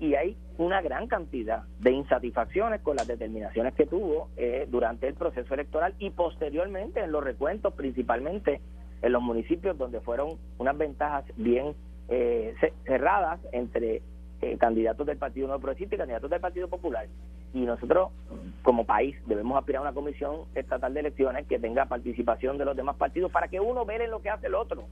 y 0.00 0.14
hay 0.14 0.34
una 0.56 0.80
gran 0.80 1.06
cantidad 1.06 1.64
de 1.80 1.92
insatisfacciones 1.92 2.80
con 2.80 2.96
las 2.96 3.06
determinaciones 3.06 3.74
que 3.74 3.84
tuvo 3.84 4.30
eh, 4.38 4.66
durante 4.70 5.08
el 5.08 5.14
proceso 5.14 5.52
electoral 5.52 5.94
y 5.98 6.08
posteriormente 6.10 7.00
en 7.00 7.12
los 7.12 7.22
recuentos, 7.22 7.74
principalmente 7.74 8.62
en 9.02 9.12
los 9.12 9.20
municipios 9.20 9.76
donde 9.76 10.00
fueron 10.00 10.38
unas 10.56 10.78
ventajas 10.78 11.26
bien 11.36 11.74
eh, 12.08 12.54
cerradas 12.86 13.38
entre 13.52 14.00
eh, 14.42 14.58
candidatos 14.58 15.06
del 15.06 15.16
Partido 15.18 15.46
Nuevo 15.46 15.62
Progresista 15.62 15.94
y 15.94 15.98
candidatos 15.98 16.28
del 16.28 16.40
Partido 16.40 16.68
Popular. 16.68 17.06
Y 17.54 17.60
nosotros, 17.60 18.10
como 18.62 18.84
país, 18.84 19.16
debemos 19.26 19.56
aspirar 19.56 19.78
a 19.78 19.82
una 19.82 19.92
comisión 19.92 20.42
estatal 20.54 20.92
de 20.92 21.00
elecciones 21.00 21.46
que 21.46 21.58
tenga 21.60 21.86
participación 21.86 22.58
de 22.58 22.64
los 22.64 22.76
demás 22.76 22.96
partidos 22.96 23.30
para 23.30 23.46
que 23.48 23.60
uno 23.60 23.84
vele 23.84 24.08
lo 24.08 24.20
que 24.20 24.30
hace 24.30 24.48
el 24.48 24.54
otro. 24.54 24.84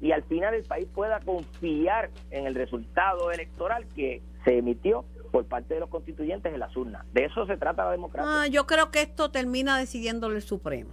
y 0.00 0.12
al 0.12 0.22
final 0.24 0.54
el 0.54 0.64
país 0.64 0.86
pueda 0.94 1.20
confiar 1.20 2.10
en 2.30 2.46
el 2.46 2.54
resultado 2.54 3.30
electoral 3.30 3.86
que 3.94 4.20
se 4.44 4.58
emitió 4.58 5.04
por 5.30 5.46
parte 5.46 5.74
de 5.74 5.80
los 5.80 5.88
constituyentes 5.88 6.52
en 6.52 6.60
las 6.60 6.76
urnas. 6.76 7.04
De 7.12 7.24
eso 7.24 7.46
se 7.46 7.56
trata 7.56 7.84
la 7.84 7.92
democracia. 7.92 8.42
Ah, 8.42 8.46
yo 8.46 8.66
creo 8.66 8.90
que 8.90 9.02
esto 9.02 9.30
termina 9.30 9.78
decidiéndole 9.78 10.36
el 10.36 10.42
Supremo. 10.42 10.90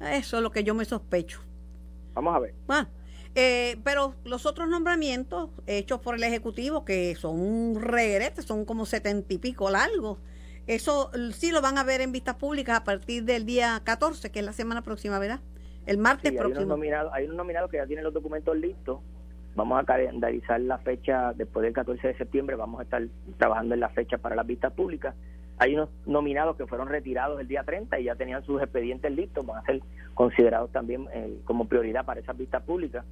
Eso 0.00 0.36
es 0.36 0.42
lo 0.42 0.50
que 0.50 0.64
yo 0.64 0.74
me 0.74 0.84
sospecho. 0.84 1.40
Vamos 2.14 2.34
a 2.34 2.38
ver. 2.38 2.54
Bueno, 2.66 2.88
eh, 3.34 3.78
pero 3.84 4.14
los 4.24 4.46
otros 4.46 4.68
nombramientos 4.68 5.50
hechos 5.66 6.00
por 6.00 6.14
el 6.14 6.22
Ejecutivo, 6.22 6.84
que 6.84 7.14
son 7.16 7.40
un 7.40 7.80
regrete, 7.82 8.42
son 8.42 8.64
como 8.64 8.86
setenta 8.86 9.32
y 9.34 9.38
pico 9.38 9.70
largos, 9.70 10.18
eso 10.66 11.10
sí 11.32 11.50
lo 11.50 11.60
van 11.60 11.76
a 11.78 11.84
ver 11.84 12.00
en 12.00 12.12
vistas 12.12 12.36
públicas 12.36 12.76
a 12.78 12.84
partir 12.84 13.24
del 13.24 13.44
día 13.44 13.80
14, 13.84 14.30
que 14.30 14.38
es 14.38 14.44
la 14.44 14.52
semana 14.52 14.82
próxima, 14.82 15.18
¿verdad? 15.18 15.40
El 15.86 15.98
martes 15.98 16.30
Sí, 16.30 16.36
hay 16.36 16.38
próximo. 16.38 16.64
unos, 16.64 16.78
nominados, 16.78 17.12
hay 17.12 17.24
unos 17.24 17.36
nominados 17.36 17.70
que 17.70 17.76
ya 17.76 17.86
tienen 17.86 18.04
los 18.04 18.14
documentos 18.14 18.56
listos. 18.56 19.00
Vamos 19.54 19.80
a 19.80 19.84
calendarizar 19.84 20.60
la 20.60 20.78
fecha 20.78 21.32
después 21.32 21.62
del 21.62 21.72
14 21.72 22.08
de 22.08 22.14
septiembre. 22.16 22.56
Vamos 22.56 22.80
a 22.80 22.82
estar 22.84 23.02
trabajando 23.38 23.74
en 23.74 23.80
la 23.80 23.88
fecha 23.90 24.18
para 24.18 24.34
las 24.34 24.46
vistas 24.46 24.72
públicas. 24.72 25.14
Hay 25.58 25.74
unos 25.74 25.90
nominados 26.06 26.56
que 26.56 26.66
fueron 26.66 26.88
retirados 26.88 27.40
el 27.40 27.46
día 27.46 27.62
30 27.62 28.00
y 28.00 28.04
ya 28.04 28.16
tenían 28.16 28.44
sus 28.44 28.60
expedientes 28.60 29.12
listos. 29.12 29.46
Van 29.46 29.58
a 29.58 29.66
ser 29.66 29.80
considerados 30.14 30.72
también 30.72 31.06
eh, 31.14 31.38
como 31.44 31.68
prioridad 31.68 32.04
para 32.04 32.20
esas 32.20 32.36
vistas 32.36 32.62
públicas 32.64 33.04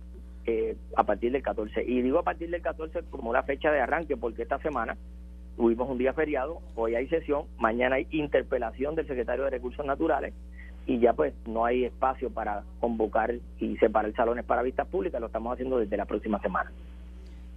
eh, 0.44 0.76
a 0.96 1.04
partir 1.04 1.30
del 1.30 1.42
14. 1.42 1.84
Y 1.86 2.02
digo 2.02 2.18
a 2.18 2.24
partir 2.24 2.50
del 2.50 2.60
14 2.60 3.02
como 3.10 3.32
la 3.32 3.44
fecha 3.44 3.70
de 3.70 3.80
arranque, 3.80 4.16
porque 4.16 4.42
esta 4.42 4.58
semana 4.58 4.96
tuvimos 5.56 5.88
un 5.88 5.98
día 5.98 6.12
feriado, 6.12 6.60
hoy 6.74 6.96
hay 6.96 7.06
sesión, 7.06 7.44
mañana 7.58 7.96
hay 7.96 8.08
interpelación 8.10 8.96
del 8.96 9.06
secretario 9.06 9.44
de 9.44 9.50
Recursos 9.50 9.86
Naturales 9.86 10.34
y 10.86 10.98
ya 10.98 11.12
pues 11.12 11.34
no 11.46 11.64
hay 11.64 11.84
espacio 11.84 12.30
para 12.30 12.64
convocar 12.80 13.34
y 13.58 13.76
separar 13.76 14.12
salones 14.14 14.44
para 14.44 14.62
vistas 14.62 14.86
públicas, 14.88 15.20
lo 15.20 15.28
estamos 15.28 15.52
haciendo 15.52 15.78
desde 15.78 15.96
la 15.96 16.04
próxima 16.04 16.40
semana. 16.40 16.72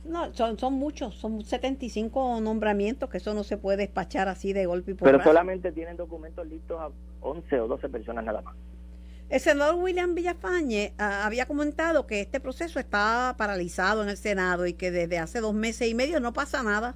No, 0.05 0.31
son, 0.33 0.59
son 0.59 0.73
muchos, 0.73 1.15
son 1.15 1.43
75 1.43 2.39
nombramientos, 2.39 3.09
que 3.09 3.17
eso 3.17 3.33
no 3.33 3.43
se 3.43 3.57
puede 3.57 3.77
despachar 3.77 4.27
así 4.27 4.53
de 4.53 4.67
golpe 4.67 4.91
y 4.91 4.93
Pero 4.93 5.13
porrazo. 5.13 5.29
solamente 5.31 5.71
tienen 5.71 5.97
documentos 5.97 6.45
listos 6.45 6.79
a 6.79 6.89
11 7.21 7.59
o 7.61 7.67
12 7.67 7.89
personas 7.89 8.23
nada 8.23 8.41
más. 8.41 8.55
El 9.27 9.39
senador 9.39 9.75
William 9.75 10.13
Villafañe 10.13 10.93
ah, 10.99 11.25
había 11.25 11.47
comentado 11.47 12.05
que 12.05 12.21
este 12.21 12.39
proceso 12.39 12.79
está 12.79 13.33
paralizado 13.39 14.03
en 14.03 14.09
el 14.09 14.17
Senado 14.17 14.67
y 14.67 14.73
que 14.73 14.91
desde 14.91 15.17
hace 15.17 15.41
dos 15.41 15.55
meses 15.55 15.89
y 15.89 15.95
medio 15.95 16.19
no 16.19 16.31
pasa 16.33 16.61
nada. 16.61 16.93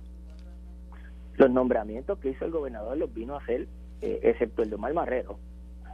Los 1.37 1.49
nombramientos 1.49 2.19
que 2.19 2.29
hizo 2.29 2.45
el 2.45 2.51
gobernador 2.51 2.95
los 2.95 3.11
vino 3.11 3.33
a 3.33 3.39
hacer, 3.39 3.67
eh, 4.01 4.19
excepto 4.21 4.61
el 4.61 4.69
de 4.69 4.75
Omar 4.75 4.93
Marrero, 4.93 5.39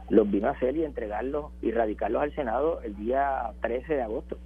los 0.08 0.30
vino 0.30 0.48
a 0.48 0.52
hacer 0.52 0.76
y 0.76 0.84
entregarlos 0.84 1.52
y 1.62 1.70
radicarlos 1.72 2.22
al 2.22 2.34
Senado 2.34 2.80
el 2.82 2.96
día 2.96 3.52
13 3.62 3.94
de 3.94 4.02
agosto. 4.02 4.38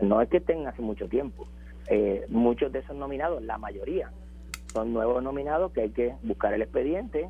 No 0.00 0.20
es 0.22 0.28
que 0.28 0.38
estén 0.38 0.66
hace 0.66 0.80
mucho 0.82 1.08
tiempo. 1.08 1.46
Eh, 1.88 2.24
muchos 2.28 2.72
de 2.72 2.78
esos 2.78 2.96
nominados, 2.96 3.42
la 3.42 3.58
mayoría, 3.58 4.10
son 4.72 4.92
nuevos 4.94 5.22
nominados 5.22 5.72
que 5.72 5.82
hay 5.82 5.90
que 5.90 6.14
buscar 6.22 6.54
el 6.54 6.62
expediente, 6.62 7.28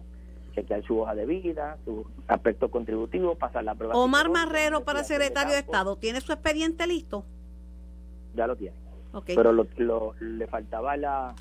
chequear 0.55 0.85
su 0.85 1.01
hoja 1.01 1.15
de 1.15 1.27
vida, 1.27 1.79
su 1.85 2.07
aspecto 2.29 2.71
contributivo, 2.71 3.35
pasar 3.35 3.65
la 3.65 3.75
prueba. 3.75 3.95
Omar 3.97 4.29
Marrero 4.31 4.85
para 4.85 5.03
secretario 5.03 5.55
de 5.55 5.59
Estado, 5.61 5.97
¿tiene 5.97 6.21
su 6.21 6.33
expediente 6.33 6.87
listo? 6.87 7.25
Ya 8.35 8.47
lo 8.47 8.55
tiene. 8.57 8.77
Pero 9.27 9.53
lo, 9.53 9.67
lo- 9.79 10.15
le 10.21 10.47
faltaba 10.47 10.97
la 10.97 11.35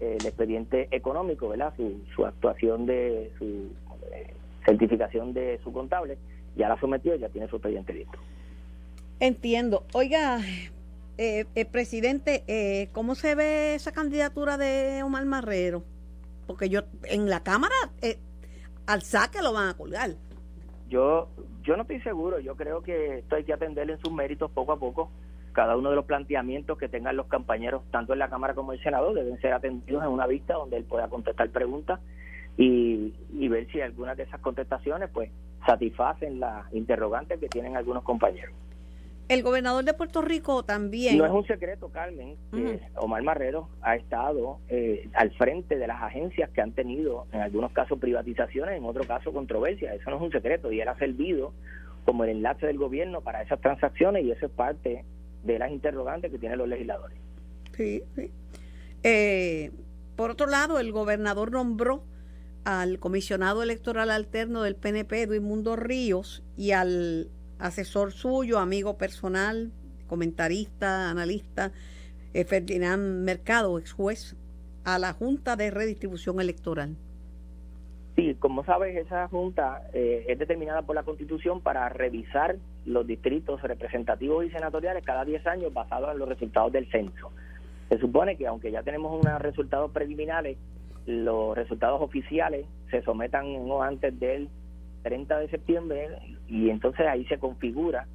el 0.00 0.24
expediente 0.26 0.86
económico, 0.92 1.48
¿verdad? 1.48 1.72
Su, 1.76 2.00
su 2.14 2.24
actuación 2.24 2.86
de 2.86 3.32
su 3.38 3.44
eh, 4.12 4.32
certificación 4.68 5.32
de 5.32 5.58
su 5.64 5.72
contable, 5.72 6.18
ya 6.56 6.68
la 6.68 6.78
sometió, 6.78 7.14
ya 7.16 7.28
tiene 7.28 7.48
su 7.48 7.56
expediente 7.56 7.94
listo. 7.94 8.18
Entiendo. 9.20 9.84
Oiga, 9.94 10.40
eh, 11.16 11.46
eh, 11.54 11.64
presidente, 11.64 12.44
eh, 12.46 12.88
¿cómo 12.92 13.14
se 13.14 13.34
ve 13.34 13.74
esa 13.74 13.92
candidatura 13.92 14.58
de 14.58 15.02
Omar 15.02 15.24
Marrero? 15.24 15.82
Porque 16.46 16.68
yo 16.68 16.82
en 17.04 17.28
la 17.28 17.42
Cámara 17.42 17.74
eh, 18.02 18.18
al 18.86 19.02
saque 19.02 19.42
lo 19.42 19.52
van 19.52 19.68
a 19.70 19.74
colgar. 19.74 20.10
Yo 20.88 21.28
yo 21.62 21.76
no 21.76 21.82
estoy 21.82 22.00
seguro, 22.00 22.38
yo 22.38 22.56
creo 22.56 22.82
que 22.82 23.18
esto 23.18 23.36
hay 23.36 23.44
que 23.44 23.52
atenderle 23.52 23.94
en 23.94 24.00
sus 24.00 24.12
méritos 24.12 24.50
poco 24.50 24.72
a 24.72 24.78
poco. 24.78 25.10
Cada 25.52 25.76
uno 25.76 25.90
de 25.90 25.96
los 25.96 26.04
planteamientos 26.04 26.78
que 26.78 26.88
tengan 26.88 27.16
los 27.16 27.26
compañeros, 27.26 27.82
tanto 27.90 28.12
en 28.12 28.20
la 28.20 28.30
Cámara 28.30 28.54
como 28.54 28.72
en 28.72 28.78
el 28.78 28.84
Senado, 28.84 29.12
deben 29.12 29.40
ser 29.40 29.52
atendidos 29.52 30.04
en 30.04 30.10
una 30.10 30.26
vista 30.26 30.54
donde 30.54 30.76
él 30.76 30.84
pueda 30.84 31.08
contestar 31.08 31.50
preguntas 31.50 32.00
y, 32.58 33.14
y 33.32 33.48
ver 33.48 33.70
si 33.70 33.80
algunas 33.80 34.16
de 34.16 34.24
esas 34.24 34.40
contestaciones 34.40 35.08
pues 35.12 35.30
satisfacen 35.64 36.40
las 36.40 36.72
interrogantes 36.74 37.38
que 37.40 37.48
tienen 37.48 37.76
algunos 37.76 38.02
compañeros. 38.02 38.54
El 39.28 39.42
gobernador 39.42 39.84
de 39.84 39.92
Puerto 39.92 40.22
Rico 40.22 40.62
también. 40.62 41.18
No 41.18 41.26
es 41.26 41.30
un 41.30 41.46
secreto, 41.46 41.90
Carmen, 41.90 42.36
que 42.50 42.80
Omar 42.96 43.22
Marrero 43.22 43.68
ha 43.82 43.94
estado 43.94 44.58
eh, 44.68 45.06
al 45.12 45.30
frente 45.32 45.76
de 45.76 45.86
las 45.86 46.02
agencias 46.02 46.48
que 46.50 46.62
han 46.62 46.72
tenido, 46.72 47.26
en 47.32 47.42
algunos 47.42 47.72
casos, 47.72 47.98
privatizaciones, 47.98 48.78
en 48.78 48.86
otros 48.86 49.06
casos, 49.06 49.34
controversias. 49.34 49.94
Eso 49.94 50.10
no 50.10 50.16
es 50.16 50.22
un 50.22 50.32
secreto 50.32 50.72
y 50.72 50.80
él 50.80 50.88
ha 50.88 50.96
servido 50.96 51.52
como 52.06 52.24
el 52.24 52.30
enlace 52.30 52.66
del 52.66 52.78
gobierno 52.78 53.20
para 53.20 53.42
esas 53.42 53.60
transacciones 53.60 54.24
y 54.24 54.30
eso 54.30 54.46
es 54.46 54.52
parte 54.52 55.04
de 55.44 55.58
las 55.58 55.70
interrogantes 55.70 56.32
que 56.32 56.38
tienen 56.38 56.56
los 56.56 56.68
legisladores. 56.68 57.18
Sí, 57.76 58.02
sí. 58.16 58.30
Eh, 59.02 59.70
por 60.16 60.30
otro 60.30 60.46
lado, 60.46 60.80
el 60.80 60.90
gobernador 60.90 61.52
nombró 61.52 62.02
al 62.64 62.98
comisionado 62.98 63.62
electoral 63.62 64.10
alterno 64.10 64.62
del 64.62 64.76
PNP, 64.76 65.22
Edmundo 65.22 65.76
Ríos, 65.76 66.42
y 66.56 66.72
al 66.72 67.28
asesor 67.58 68.12
suyo, 68.12 68.58
amigo 68.58 68.98
personal, 68.98 69.72
comentarista, 70.06 71.10
analista, 71.10 71.72
eh, 72.34 72.44
Ferdinand 72.44 73.24
Mercado, 73.24 73.78
ex 73.78 73.92
juez, 73.92 74.36
a 74.84 74.98
la 74.98 75.12
Junta 75.12 75.56
de 75.56 75.70
Redistribución 75.70 76.40
Electoral. 76.40 76.96
Sí, 78.16 78.34
como 78.40 78.64
sabes, 78.64 78.96
esa 78.96 79.28
junta 79.28 79.82
eh, 79.92 80.24
es 80.26 80.38
determinada 80.38 80.82
por 80.82 80.96
la 80.96 81.04
Constitución 81.04 81.60
para 81.60 81.88
revisar 81.88 82.56
los 82.84 83.06
distritos 83.06 83.62
representativos 83.62 84.44
y 84.44 84.50
senatoriales 84.50 85.04
cada 85.04 85.24
10 85.24 85.46
años 85.46 85.72
basados 85.72 86.10
en 86.10 86.18
los 86.18 86.28
resultados 86.28 86.72
del 86.72 86.90
censo. 86.90 87.30
Se 87.88 87.98
supone 87.98 88.36
que 88.36 88.46
aunque 88.46 88.72
ya 88.72 88.82
tenemos 88.82 89.12
unos 89.22 89.40
resultados 89.40 89.92
preliminares, 89.92 90.58
los 91.08 91.56
resultados 91.56 92.02
oficiales 92.02 92.66
se 92.90 93.02
sometan 93.02 93.66
no 93.66 93.82
antes 93.82 94.18
del 94.20 94.48
30 95.02 95.38
de 95.38 95.48
septiembre 95.48 96.08
y 96.46 96.68
entonces 96.68 97.06
ahí 97.06 97.24
se 97.26 97.38
configura 97.38 98.06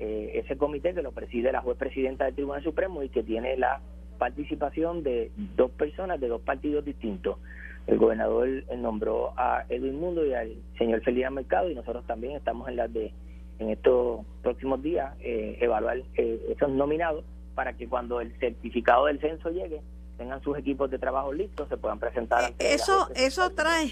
eh, 0.00 0.32
ese 0.34 0.56
comité 0.56 0.92
que 0.92 1.02
lo 1.02 1.12
preside 1.12 1.52
la 1.52 1.60
juez 1.60 1.76
presidenta 1.76 2.24
del 2.24 2.34
Tribunal 2.34 2.64
Supremo 2.64 3.04
y 3.04 3.08
que 3.08 3.22
tiene 3.22 3.56
la 3.56 3.80
participación 4.18 5.04
de 5.04 5.30
dos 5.56 5.70
personas 5.70 6.20
de 6.20 6.28
dos 6.28 6.40
partidos 6.42 6.84
distintos. 6.84 7.38
El 7.86 7.98
gobernador 7.98 8.48
eh, 8.48 8.64
nombró 8.76 9.32
a 9.36 9.64
Edwin 9.68 10.00
Mundo 10.00 10.26
y 10.26 10.34
al 10.34 10.56
señor 10.76 11.02
Ferdinand 11.02 11.36
Mercado 11.36 11.70
y 11.70 11.74
nosotros 11.76 12.04
también 12.06 12.34
estamos 12.34 12.68
en 12.68 12.76
las 12.76 12.92
de 12.92 13.12
en 13.60 13.68
estos 13.68 14.24
próximos 14.42 14.82
días 14.82 15.14
eh, 15.20 15.58
evaluar 15.60 15.98
eh, 16.16 16.40
esos 16.48 16.70
nominados 16.70 17.24
para 17.54 17.74
que 17.74 17.86
cuando 17.86 18.20
el 18.20 18.32
certificado 18.40 19.06
del 19.06 19.20
censo 19.20 19.50
llegue 19.50 19.82
tengan 20.20 20.42
sus 20.42 20.58
equipos 20.58 20.90
de 20.90 20.98
trabajo 20.98 21.32
listos, 21.32 21.66
se 21.70 21.78
puedan 21.78 21.98
presentar. 21.98 22.42
la 22.42 22.52
Eso, 22.58 23.08
eso 23.14 23.50
trae, 23.52 23.90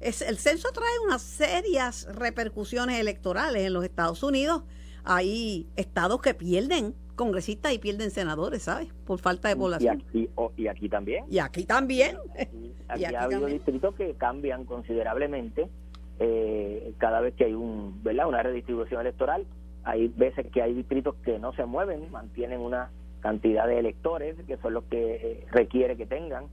es, 0.00 0.20
el 0.20 0.36
censo 0.36 0.68
trae 0.70 0.90
unas 1.06 1.22
serias 1.22 2.06
repercusiones 2.14 3.00
electorales 3.00 3.62
en 3.62 3.72
los 3.72 3.82
Estados 3.82 4.22
Unidos. 4.22 4.64
Hay 5.02 5.66
estados 5.76 6.20
que 6.20 6.34
pierden 6.34 6.94
congresistas 7.16 7.72
y 7.72 7.78
pierden 7.78 8.10
senadores, 8.10 8.64
¿sabes? 8.64 8.88
Por 9.06 9.18
falta 9.18 9.48
de 9.48 9.54
y 9.54 9.58
población. 9.58 10.04
aquí, 10.06 10.28
o- 10.34 10.52
y 10.58 10.66
aquí 10.66 10.90
también. 10.90 11.24
Y 11.30 11.38
aquí 11.38 11.64
también. 11.64 12.18
Aquí, 12.38 12.74
Y 12.90 12.92
aquí 12.92 13.04
aquí 13.06 13.14
ha 13.14 13.22
habido 13.22 13.40
también. 13.40 13.58
distritos 13.58 13.94
que 13.94 14.12
cambian 14.14 14.66
considerablemente 14.66 15.70
eh, 16.18 16.92
cada 16.98 17.20
vez 17.22 17.34
que 17.34 17.44
hay 17.46 17.54
un, 17.54 18.02
¿verdad? 18.02 18.28
una 18.28 18.42
redistribución 18.42 19.00
electoral. 19.00 19.46
Hay 19.84 20.08
veces 20.08 20.46
que 20.52 20.60
hay 20.60 20.74
distritos 20.74 21.14
que 21.24 21.38
no 21.38 21.54
se 21.54 21.64
mueven, 21.64 22.10
mantienen 22.10 22.60
una 22.60 22.90
cantidad 23.22 23.66
de 23.66 23.78
electores 23.78 24.36
que 24.46 24.58
son 24.58 24.74
los 24.74 24.84
que 24.84 25.14
eh, 25.14 25.46
requiere 25.50 25.96
que 25.96 26.06
tengan. 26.06 26.46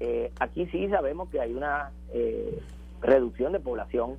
Eh, 0.00 0.32
aquí 0.40 0.66
sí 0.72 0.88
sabemos 0.88 1.28
que 1.28 1.40
hay 1.40 1.54
una 1.54 1.92
eh, 2.12 2.58
reducción 3.00 3.52
de 3.52 3.60
población 3.60 4.16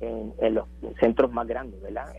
en, 0.00 0.32
en 0.38 0.54
los 0.54 0.68
centros 1.00 1.32
más 1.32 1.48
grandes, 1.48 1.82
¿verdad? 1.82 2.12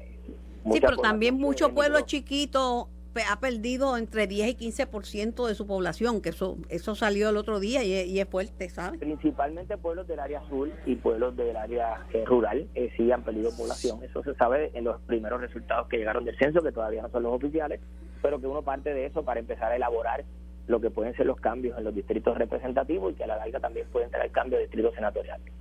Sí, 0.72 0.82
pero 0.82 0.98
también 0.98 1.36
muchos 1.36 1.72
pueblos 1.72 2.06
chiquitos 2.06 2.88
ha 3.24 3.40
perdido 3.40 3.98
entre 3.98 4.28
10 4.28 4.50
y 4.50 4.72
15% 4.72 5.48
de 5.48 5.56
su 5.56 5.68
población, 5.68 6.22
que 6.22 6.30
eso 6.30 6.58
eso 6.70 6.96
salió 6.96 7.30
el 7.30 7.38
otro 7.38 7.60
día 7.60 7.84
y 7.84 7.94
es, 7.94 8.08
y 8.08 8.20
es 8.20 8.28
fuerte, 8.28 8.70
¿sabes? 8.70 9.00
principalmente 9.00 9.78
pueblos 9.78 10.08
del 10.08 10.20
área 10.20 10.42
sur 10.50 10.70
y 10.86 10.96
pueblos 10.96 11.36
del 11.36 11.56
área 11.56 12.06
eh, 12.14 12.24
rural 12.26 12.68
eh, 12.76 12.92
sí 12.98 13.12
han 13.12 13.24
perdido 13.24 13.52
población. 13.56 14.04
Eso 14.04 14.24
se 14.24 14.36
sabe 14.36 14.72
en 14.74 14.84
los 14.84 15.00
primeros 15.02 15.42
resultados 15.42 15.88
que 15.88 15.98
llegaron 15.98 16.26
del 16.26 16.38
censo, 16.38 16.62
que 16.62 16.72
todavía 16.72 17.02
no 17.02 17.10
son 17.10 17.24
los 17.24 17.34
oficiales, 17.34 17.80
pero 18.22 18.40
que 18.40 18.48
uno 18.48 18.62
parte 18.62 18.94
de 18.94 19.06
eso 19.06 19.24
para 19.24 19.40
empezar 19.40 19.72
a 19.72 19.76
elaborar 19.76 20.26
lo 20.68 20.82
que 20.82 20.90
pueden 20.90 21.16
ser 21.16 21.26
los 21.26 21.40
cambios 21.40 21.78
en 21.78 21.86
los 21.86 21.96
distritos 21.96 22.38
representativos 22.38 23.14
y 23.14 23.16
que 23.16 23.24
a 23.24 23.28
la 23.28 23.38
larga 23.38 23.60
también 23.60 23.88
pueden 23.92 24.10
traer 24.12 24.32
cambios 24.32 24.60
de 24.60 24.66
distritos 24.66 24.94
senatoriales. 24.96 25.54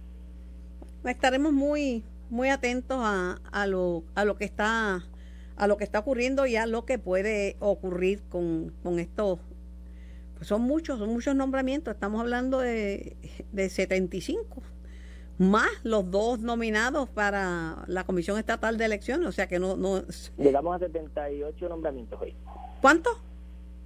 Estaremos 1.05 1.53
muy 1.53 2.05
muy 2.29 2.49
atentos 2.49 2.99
a, 3.01 3.39
a 3.53 3.67
lo 3.69 4.03
a 4.17 4.25
lo 4.25 4.37
que 4.37 4.45
está 4.45 5.05
a 5.57 5.67
lo 5.67 5.77
que 5.77 5.85
está 5.85 6.01
ocurriendo 6.01 6.47
y 6.47 6.57
a 6.57 6.67
lo 6.67 6.85
que 6.85 6.99
puede 6.99 7.57
ocurrir 7.61 8.23
con, 8.29 8.73
con 8.83 8.99
estos. 8.99 9.41
Pues 10.37 10.49
son 10.49 10.63
muchos, 10.63 10.99
son 10.99 11.11
muchos 11.11 11.35
nombramientos. 11.35 11.95
Estamos 11.95 12.21
hablando 12.21 12.61
de, 12.61 13.17
de 13.53 13.69
75, 13.71 14.63
más 15.39 15.69
los 15.83 16.11
dos 16.11 16.41
nominados 16.41 17.09
para 17.09 17.85
la 17.87 18.05
Comisión 18.05 18.39
Estatal 18.39 18.77
de 18.77 18.85
Elecciones. 18.85 19.27
O 19.27 19.33
sea 19.33 19.49
que 19.49 19.59
no. 19.59 19.77
no 19.77 20.03
Llegamos 20.37 20.77
a 20.77 20.79
78 20.87 21.69
nombramientos 21.69 22.21
hoy. 22.21 22.35
¿Cuánto? 22.83 23.11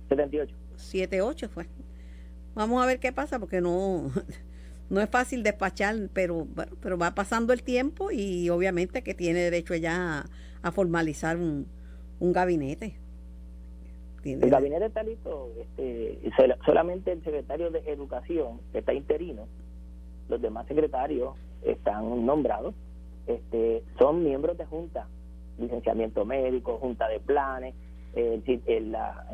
78. 0.09 0.55
78 0.77 1.49
fue. 1.49 1.69
Vamos 2.55 2.83
a 2.83 2.87
ver 2.87 2.99
qué 2.99 3.13
pasa 3.13 3.39
porque 3.39 3.61
no 3.61 4.11
no 4.91 5.01
es 5.01 5.09
fácil 5.09 5.43
despachar, 5.43 6.11
pero 6.13 6.47
bueno, 6.47 6.77
pero 6.81 6.99
va 6.99 7.15
pasando 7.15 7.53
el 7.53 7.63
tiempo 7.63 8.11
y 8.11 8.51
obviamente 8.51 9.03
que 9.03 9.15
tiene 9.15 9.39
derecho 9.39 9.77
ya 9.77 10.27
a, 10.63 10.73
formalizar 10.73 11.37
un, 11.37 11.67
un 12.19 12.33
gabinete. 12.33 12.97
el 14.25 14.51
gabinete 14.51 14.87
está 14.87 15.03
listo, 15.03 15.51
este, 15.59 16.31
solamente 16.65 17.13
el 17.13 17.23
secretario 17.23 17.71
de 17.71 17.81
Educación 17.87 18.61
está 18.73 18.93
interino, 18.93 19.47
los 20.29 20.41
demás 20.41 20.67
secretarios 20.67 21.35
están 21.63 22.25
nombrados, 22.25 22.75
este, 23.27 23.83
son 23.99 24.23
miembros 24.23 24.57
de 24.59 24.67
junta, 24.67 25.07
licenciamiento 25.59 26.25
médico, 26.25 26.79
junta 26.79 27.09
de 27.09 27.21
planes, 27.21 27.75
el, 28.15 28.93
la, 28.93 29.25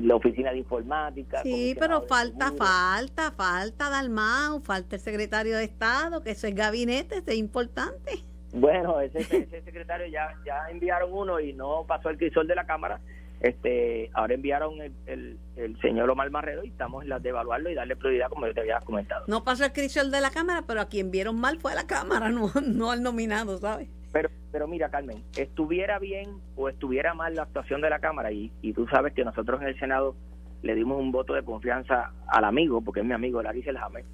la 0.00 0.16
oficina 0.16 0.52
de 0.52 0.58
informática. 0.58 1.42
Sí, 1.42 1.76
pero 1.78 2.02
falta, 2.02 2.52
falta, 2.52 3.32
falta 3.32 3.90
Dalmau, 3.90 4.60
falta 4.60 4.96
el 4.96 5.02
secretario 5.02 5.56
de 5.56 5.64
Estado, 5.64 6.22
que 6.22 6.30
ese 6.30 6.48
es 6.48 6.54
gabinete, 6.54 7.22
es 7.26 7.36
importante. 7.36 8.22
Bueno, 8.52 9.00
ese, 9.00 9.20
ese 9.20 9.62
secretario 9.62 10.06
ya, 10.06 10.34
ya 10.44 10.68
enviaron 10.70 11.10
uno 11.12 11.40
y 11.40 11.52
no 11.52 11.84
pasó 11.86 12.10
el 12.10 12.18
crisol 12.18 12.46
de 12.46 12.54
la 12.54 12.66
Cámara. 12.66 13.00
Este, 13.40 14.10
ahora 14.12 14.34
enviaron 14.34 14.74
el, 15.06 15.38
el, 15.56 15.80
señor 15.80 16.10
Omar 16.10 16.30
Marrero 16.30 16.62
y 16.62 16.68
estamos 16.68 17.04
en 17.04 17.08
las 17.08 17.22
de 17.22 17.30
evaluarlo 17.30 17.70
y 17.70 17.74
darle 17.74 17.96
prioridad 17.96 18.28
como 18.28 18.46
yo 18.46 18.52
te 18.52 18.60
había 18.60 18.80
comentado. 18.80 19.24
No 19.28 19.44
pasó 19.44 19.64
el 19.64 19.72
crisol 19.72 20.10
de 20.10 20.20
la 20.20 20.30
Cámara, 20.30 20.64
pero 20.66 20.82
a 20.82 20.88
quien 20.88 21.10
vieron 21.10 21.40
mal 21.40 21.58
fue 21.58 21.72
a 21.72 21.74
la 21.74 21.86
Cámara, 21.86 22.28
no, 22.30 22.50
no 22.62 22.90
al 22.90 23.02
nominado, 23.02 23.56
¿sabes? 23.56 23.88
Pero, 24.12 24.28
pero 24.52 24.68
mira, 24.68 24.90
Carmen, 24.90 25.22
estuviera 25.36 25.98
bien 25.98 26.38
o 26.56 26.68
estuviera 26.68 27.14
mal 27.14 27.34
la 27.34 27.44
actuación 27.44 27.80
de 27.80 27.88
la 27.88 28.00
Cámara, 28.00 28.30
y, 28.30 28.52
y 28.60 28.74
tú 28.74 28.86
sabes 28.88 29.14
que 29.14 29.24
nosotros 29.24 29.62
en 29.62 29.68
el 29.68 29.78
Senado 29.78 30.16
le 30.62 30.74
dimos 30.74 30.98
un 30.98 31.10
voto 31.10 31.32
de 31.32 31.42
confianza 31.42 32.12
al 32.26 32.44
amigo, 32.44 32.82
porque 32.82 33.00
es 33.00 33.06
mi 33.06 33.14
amigo, 33.14 33.42
Larry 33.42 33.62
Selhammer, 33.62 34.04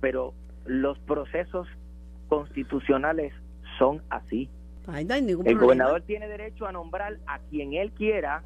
pero 0.00 0.34
los 0.66 0.98
procesos 0.98 1.66
constitucionales 2.28 3.32
son 3.78 4.02
así. 4.10 4.48
el 5.44 5.58
gobernador 5.58 6.02
tiene 6.02 6.28
derecho 6.28 6.66
a 6.66 6.72
nombrar 6.72 7.18
a 7.26 7.38
quien 7.38 7.74
él 7.74 7.92
quiera 7.92 8.42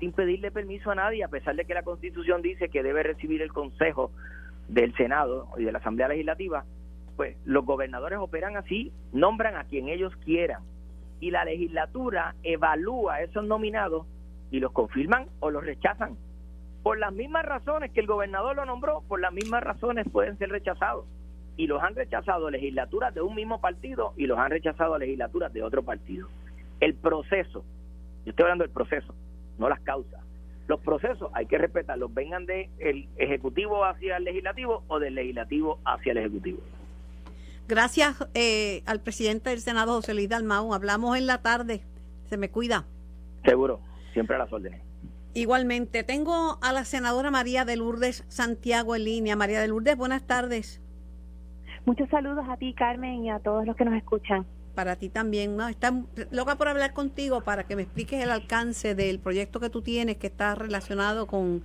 sin 0.00 0.12
pedirle 0.12 0.50
permiso 0.50 0.90
a 0.90 0.96
nadie, 0.96 1.22
a 1.22 1.28
pesar 1.28 1.54
de 1.54 1.64
que 1.64 1.74
la 1.74 1.84
Constitución 1.84 2.42
dice 2.42 2.68
que 2.68 2.82
debe 2.82 3.04
recibir 3.04 3.40
el 3.40 3.52
consejo 3.52 4.10
del 4.68 4.94
Senado 4.96 5.48
y 5.56 5.64
de 5.64 5.70
la 5.70 5.78
Asamblea 5.78 6.08
Legislativa, 6.08 6.64
pues 7.16 7.36
los 7.44 7.64
gobernadores 7.64 8.18
operan 8.18 8.56
así, 8.56 8.90
nombran 9.12 9.54
a 9.54 9.64
quien 9.64 9.88
ellos 9.88 10.12
quieran 10.24 10.62
y 11.20 11.30
la 11.30 11.44
legislatura 11.44 12.34
evalúa 12.42 13.20
esos 13.20 13.44
nominados 13.44 14.06
y 14.50 14.58
los 14.58 14.72
confirman 14.72 15.28
o 15.38 15.50
los 15.50 15.64
rechazan. 15.64 16.16
Por 16.82 16.98
las 16.98 17.12
mismas 17.12 17.44
razones 17.44 17.92
que 17.92 18.00
el 18.00 18.08
gobernador 18.08 18.56
lo 18.56 18.64
nombró, 18.64 19.02
por 19.06 19.20
las 19.20 19.32
mismas 19.32 19.62
razones 19.62 20.04
pueden 20.10 20.36
ser 20.38 20.48
rechazados. 20.48 21.04
Y 21.62 21.68
los 21.68 21.80
han 21.80 21.94
rechazado 21.94 22.50
legislaturas 22.50 23.14
de 23.14 23.20
un 23.20 23.36
mismo 23.36 23.60
partido 23.60 24.14
y 24.16 24.26
los 24.26 24.36
han 24.36 24.50
rechazado 24.50 24.98
legislaturas 24.98 25.52
de 25.52 25.62
otro 25.62 25.84
partido. 25.84 26.26
El 26.80 26.94
proceso, 26.94 27.64
yo 28.24 28.30
estoy 28.30 28.42
hablando 28.42 28.64
del 28.64 28.72
proceso, 28.72 29.14
no 29.58 29.68
las 29.68 29.78
causas. 29.82 30.20
Los 30.66 30.80
procesos 30.80 31.30
hay 31.34 31.46
que 31.46 31.58
respetarlos, 31.58 32.12
vengan 32.12 32.46
del 32.46 32.68
el 32.80 33.08
ejecutivo 33.16 33.84
hacia 33.84 34.16
el 34.16 34.24
legislativo 34.24 34.82
o 34.88 34.98
del 34.98 35.14
legislativo 35.14 35.78
hacia 35.84 36.10
el 36.10 36.18
ejecutivo. 36.18 36.58
Gracias 37.68 38.16
eh, 38.34 38.82
al 38.86 39.00
presidente 39.00 39.50
del 39.50 39.60
Senado, 39.60 39.92
José 39.92 40.14
Luis 40.14 40.28
Dalmau. 40.28 40.74
Hablamos 40.74 41.16
en 41.16 41.28
la 41.28 41.42
tarde. 41.42 41.82
Se 42.28 42.36
me 42.38 42.50
cuida. 42.50 42.86
Seguro, 43.44 43.78
siempre 44.14 44.34
a 44.34 44.40
las 44.40 44.52
órdenes. 44.52 44.80
Igualmente, 45.34 46.02
tengo 46.02 46.58
a 46.60 46.72
la 46.72 46.84
senadora 46.84 47.30
María 47.30 47.64
de 47.64 47.76
Lourdes 47.76 48.24
Santiago 48.26 48.96
en 48.96 49.04
línea. 49.04 49.36
María 49.36 49.60
de 49.60 49.68
Lourdes, 49.68 49.96
buenas 49.96 50.26
tardes. 50.26 50.81
Muchos 51.84 52.08
saludos 52.10 52.44
a 52.48 52.56
ti, 52.56 52.74
Carmen, 52.74 53.24
y 53.24 53.30
a 53.30 53.38
todos 53.40 53.66
los 53.66 53.76
que 53.76 53.84
nos 53.84 53.94
escuchan. 53.94 54.46
Para 54.74 54.96
ti 54.96 55.08
también, 55.08 55.56
¿no? 55.56 55.68
Está 55.68 55.92
loca 56.30 56.56
por 56.56 56.68
hablar 56.68 56.94
contigo 56.94 57.42
para 57.42 57.64
que 57.64 57.76
me 57.76 57.82
expliques 57.82 58.22
el 58.22 58.30
alcance 58.30 58.94
del 58.94 59.18
proyecto 59.18 59.60
que 59.60 59.68
tú 59.68 59.82
tienes 59.82 60.16
que 60.16 60.28
está 60.28 60.54
relacionado 60.54 61.26
con 61.26 61.62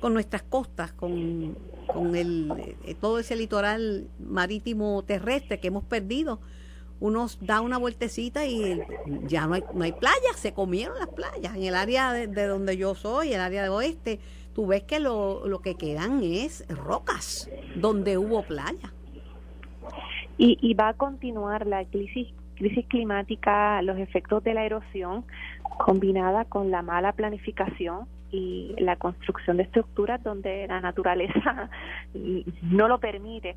con 0.00 0.14
nuestras 0.14 0.42
costas, 0.42 0.92
con, 0.92 1.56
con 1.86 2.16
el, 2.16 2.76
eh, 2.84 2.96
todo 3.00 3.18
ese 3.18 3.36
litoral 3.36 4.08
marítimo 4.18 5.04
terrestre 5.04 5.60
que 5.60 5.68
hemos 5.68 5.84
perdido. 5.84 6.40
Uno 6.98 7.28
da 7.40 7.60
una 7.60 7.78
vueltecita 7.78 8.46
y 8.46 8.80
ya 9.26 9.46
no 9.46 9.54
hay, 9.54 9.64
no 9.72 9.84
hay 9.84 9.92
playas, 9.92 10.36
se 10.36 10.52
comieron 10.52 10.98
las 10.98 11.08
playas. 11.08 11.56
En 11.56 11.64
el 11.64 11.74
área 11.74 12.12
de, 12.12 12.46
donde 12.46 12.76
yo 12.76 12.94
soy, 12.94 13.32
el 13.32 13.40
área 13.40 13.62
de 13.62 13.68
oeste, 13.70 14.20
tú 14.54 14.66
ves 14.66 14.82
que 14.82 15.00
lo, 15.00 15.46
lo 15.46 15.60
que 15.60 15.76
quedan 15.76 16.22
es 16.22 16.66
rocas 16.68 17.48
donde 17.76 18.18
hubo 18.18 18.42
playa. 18.42 18.92
Y, 20.38 20.58
y 20.60 20.74
va 20.74 20.88
a 20.88 20.94
continuar 20.94 21.66
la 21.66 21.84
crisis, 21.84 22.28
crisis 22.54 22.86
climática, 22.86 23.82
los 23.82 23.98
efectos 23.98 24.42
de 24.42 24.54
la 24.54 24.64
erosión 24.64 25.24
combinada 25.62 26.44
con 26.44 26.70
la 26.70 26.82
mala 26.82 27.12
planificación 27.12 28.06
y 28.30 28.74
la 28.78 28.96
construcción 28.96 29.56
de 29.56 29.64
estructuras 29.64 30.22
donde 30.22 30.66
la 30.68 30.80
naturaleza 30.80 31.68
no 32.62 32.88
lo 32.88 32.98
permite. 32.98 33.56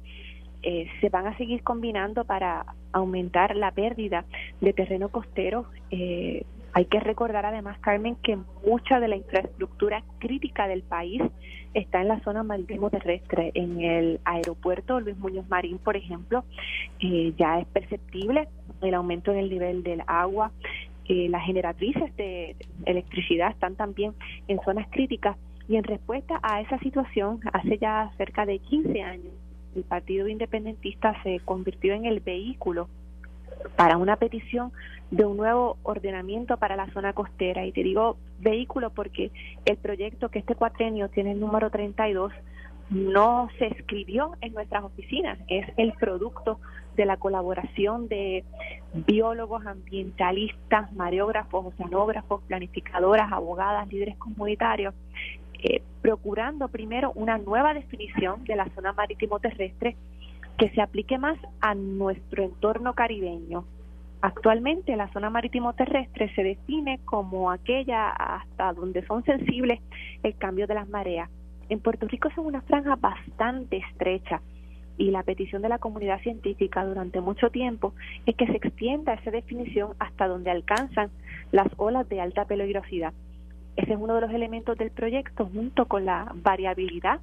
Eh, 0.63 0.87
se 1.01 1.09
van 1.09 1.27
a 1.27 1.37
seguir 1.37 1.61
combinando 1.61 2.23
para 2.23 2.65
aumentar 2.93 3.55
la 3.55 3.71
pérdida 3.71 4.23
de 4.61 4.73
terreno 4.73 5.09
costero. 5.09 5.65
Eh, 5.91 6.45
hay 6.73 6.85
que 6.85 6.99
recordar 6.99 7.45
además, 7.45 7.77
Carmen, 7.79 8.15
que 8.15 8.37
mucha 8.65 8.99
de 8.99 9.07
la 9.07 9.15
infraestructura 9.15 10.03
crítica 10.19 10.67
del 10.67 10.81
país 10.81 11.21
está 11.73 12.01
en 12.01 12.07
la 12.07 12.19
zona 12.21 12.43
marítimo 12.43 12.89
terrestre. 12.89 13.51
En 13.53 13.81
el 13.81 14.19
aeropuerto 14.25 14.99
Luis 14.99 15.17
Muñoz 15.17 15.47
Marín, 15.49 15.77
por 15.77 15.95
ejemplo, 15.95 16.43
eh, 16.99 17.33
ya 17.37 17.59
es 17.59 17.67
perceptible 17.67 18.47
el 18.81 18.93
aumento 18.95 19.31
en 19.31 19.37
el 19.37 19.49
nivel 19.49 19.83
del 19.83 20.03
agua, 20.07 20.51
las 21.07 21.45
generatrices 21.45 22.15
de 22.15 22.55
electricidad 22.85 23.51
están 23.51 23.75
también 23.75 24.13
en 24.47 24.59
zonas 24.61 24.87
críticas 24.89 25.37
y 25.67 25.75
en 25.75 25.83
respuesta 25.83 26.39
a 26.41 26.61
esa 26.61 26.79
situación, 26.79 27.39
hace 27.53 27.77
ya 27.77 28.11
cerca 28.17 28.45
de 28.45 28.59
15 28.59 29.01
años, 29.01 29.33
el 29.75 29.83
Partido 29.83 30.27
Independentista 30.27 31.15
se 31.23 31.39
convirtió 31.39 31.93
en 31.93 32.05
el 32.05 32.19
vehículo 32.19 32.89
para 33.75 33.97
una 33.97 34.17
petición 34.17 34.71
de 35.13 35.25
un 35.25 35.37
nuevo 35.37 35.77
ordenamiento 35.83 36.57
para 36.57 36.75
la 36.75 36.91
zona 36.91 37.13
costera. 37.13 37.65
Y 37.67 37.71
te 37.71 37.83
digo 37.83 38.17
vehículo 38.39 38.89
porque 38.89 39.31
el 39.63 39.77
proyecto 39.77 40.29
que 40.29 40.39
este 40.39 40.55
cuatrenio 40.55 41.07
tiene 41.09 41.33
el 41.33 41.39
número 41.39 41.69
32 41.69 42.33
no 42.89 43.47
se 43.59 43.67
escribió 43.67 44.31
en 44.41 44.53
nuestras 44.53 44.83
oficinas, 44.83 45.37
es 45.47 45.65
el 45.77 45.93
producto 45.93 46.59
de 46.95 47.05
la 47.05 47.17
colaboración 47.17 48.07
de 48.07 48.43
biólogos, 48.93 49.65
ambientalistas, 49.65 50.91
mareógrafos, 50.93 51.67
oceanógrafos, 51.67 52.41
planificadoras, 52.43 53.31
abogadas, 53.31 53.87
líderes 53.91 54.17
comunitarios, 54.17 54.93
eh, 55.63 55.81
procurando 56.01 56.67
primero 56.67 57.11
una 57.13 57.37
nueva 57.37 57.73
definición 57.73 58.43
de 58.45 58.55
la 58.55 58.67
zona 58.75 58.93
marítimo 58.93 59.39
terrestre 59.39 59.95
que 60.57 60.69
se 60.71 60.81
aplique 60.81 61.17
más 61.17 61.37
a 61.61 61.73
nuestro 61.75 62.43
entorno 62.43 62.93
caribeño. 62.93 63.63
Actualmente 64.23 64.95
la 64.95 65.11
zona 65.11 65.29
marítimo 65.29 65.73
terrestre 65.73 66.33
se 66.33 66.43
define 66.43 67.01
como 67.03 67.51
aquella 67.51 68.09
hasta 68.09 68.71
donde 68.71 69.05
son 69.05 69.21
sensibles 69.25 69.81
el 70.23 70.37
cambio 70.37 70.65
de 70.65 70.75
las 70.75 70.87
mareas. 70.87 71.29
En 71.67 71.81
Puerto 71.81 72.07
Rico 72.07 72.29
son 72.33 72.45
una 72.45 72.61
franja 72.61 72.95
bastante 72.95 73.75
estrecha 73.75 74.39
y 74.97 75.11
la 75.11 75.23
petición 75.23 75.61
de 75.61 75.67
la 75.67 75.77
comunidad 75.77 76.21
científica 76.21 76.85
durante 76.85 77.19
mucho 77.19 77.49
tiempo 77.49 77.95
es 78.25 78.37
que 78.37 78.47
se 78.47 78.55
extienda 78.55 79.13
esa 79.13 79.29
definición 79.29 79.91
hasta 79.99 80.29
donde 80.29 80.51
alcanzan 80.51 81.09
las 81.51 81.67
olas 81.75 82.07
de 82.07 82.21
alta 82.21 82.45
peligrosidad. 82.45 83.11
Ese 83.75 83.91
es 83.91 83.99
uno 83.99 84.15
de 84.15 84.21
los 84.21 84.31
elementos 84.31 84.77
del 84.77 84.91
proyecto 84.91 85.49
junto 85.53 85.85
con 85.89 86.05
la 86.05 86.31
variabilidad 86.33 87.19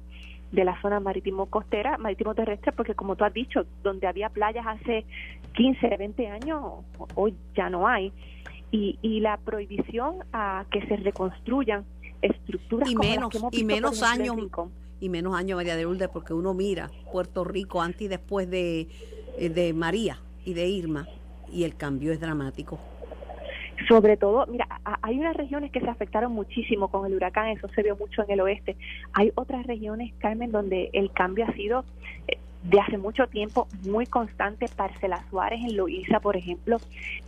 de 0.51 0.65
la 0.65 0.79
zona 0.81 0.99
marítimo 0.99 1.45
costera, 1.45 1.97
marítimo 1.97 2.35
terrestre, 2.35 2.71
porque 2.71 2.95
como 2.95 3.15
tú 3.15 3.23
has 3.23 3.33
dicho, 3.33 3.65
donde 3.83 4.07
había 4.07 4.29
playas 4.29 4.65
hace 4.67 5.05
15, 5.53 5.97
20 5.97 6.27
años, 6.27 6.61
hoy 7.15 7.35
ya 7.55 7.69
no 7.69 7.87
hay. 7.87 8.11
Y, 8.71 8.97
y 9.01 9.19
la 9.19 9.37
prohibición 9.37 10.23
a 10.31 10.65
que 10.71 10.85
se 10.87 10.95
reconstruyan 10.97 11.85
estructuras 12.21 12.89
y 12.89 12.95
menos 12.95 13.29
y 13.51 13.63
menos 13.63 14.03
años 14.03 14.37
y 14.99 15.09
menos 15.09 15.35
años 15.35 15.57
María 15.57 15.75
de 15.75 15.83
Lourdes 15.83 16.09
porque 16.09 16.33
uno 16.33 16.53
mira 16.53 16.91
Puerto 17.11 17.43
Rico 17.43 17.81
antes 17.81 18.03
y 18.03 18.07
después 18.07 18.49
de, 18.49 18.87
eh, 19.37 19.49
de 19.49 19.73
María 19.73 20.19
y 20.45 20.53
de 20.53 20.67
Irma 20.67 21.07
y 21.51 21.63
el 21.63 21.75
cambio 21.75 22.13
es 22.13 22.19
dramático. 22.19 22.79
Sobre 23.87 24.17
todo, 24.17 24.45
mira, 24.47 24.67
hay 25.01 25.19
unas 25.19 25.35
regiones 25.35 25.71
que 25.71 25.79
se 25.79 25.89
afectaron 25.89 26.33
muchísimo 26.33 26.89
con 26.89 27.05
el 27.05 27.15
huracán, 27.15 27.47
eso 27.47 27.67
se 27.69 27.83
vio 27.83 27.95
mucho 27.95 28.23
en 28.23 28.31
el 28.31 28.41
oeste. 28.41 28.75
Hay 29.13 29.31
otras 29.35 29.65
regiones, 29.65 30.13
Carmen, 30.19 30.51
donde 30.51 30.89
el 30.93 31.11
cambio 31.11 31.45
ha 31.47 31.53
sido 31.53 31.85
eh, 32.27 32.37
de 32.63 32.79
hace 32.79 32.97
mucho 32.97 33.27
tiempo 33.27 33.67
muy 33.83 34.05
constante. 34.05 34.67
Parcela 34.75 35.23
Suárez 35.29 35.61
en 35.61 35.77
Loíza, 35.77 36.19
por 36.19 36.35
ejemplo, 36.35 36.77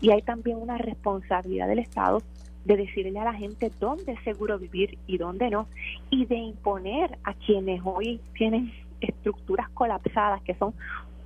y 0.01 0.12
hay 0.12 0.22
también 0.22 0.58
una 0.58 0.78
responsabilidad 0.78 1.68
del 1.68 1.80
Estado 1.80 2.22
de 2.66 2.78
decirle 2.78 3.20
a 3.20 3.26
la 3.26 3.34
gente 3.34 3.72
dónde 3.80 4.14
es 4.14 4.24
seguro 4.24 4.58
vivir 4.58 4.97
y 5.06 5.18
dónde 5.18 5.49
no, 5.49 5.68
y 6.10 6.26
de 6.26 6.36
imponer 6.36 7.18
a 7.24 7.34
quienes 7.34 7.82
hoy 7.84 8.22
tienen 8.38 8.72
estructuras 9.01 9.70
colapsadas, 9.70 10.41
que 10.43 10.56
son 10.56 10.74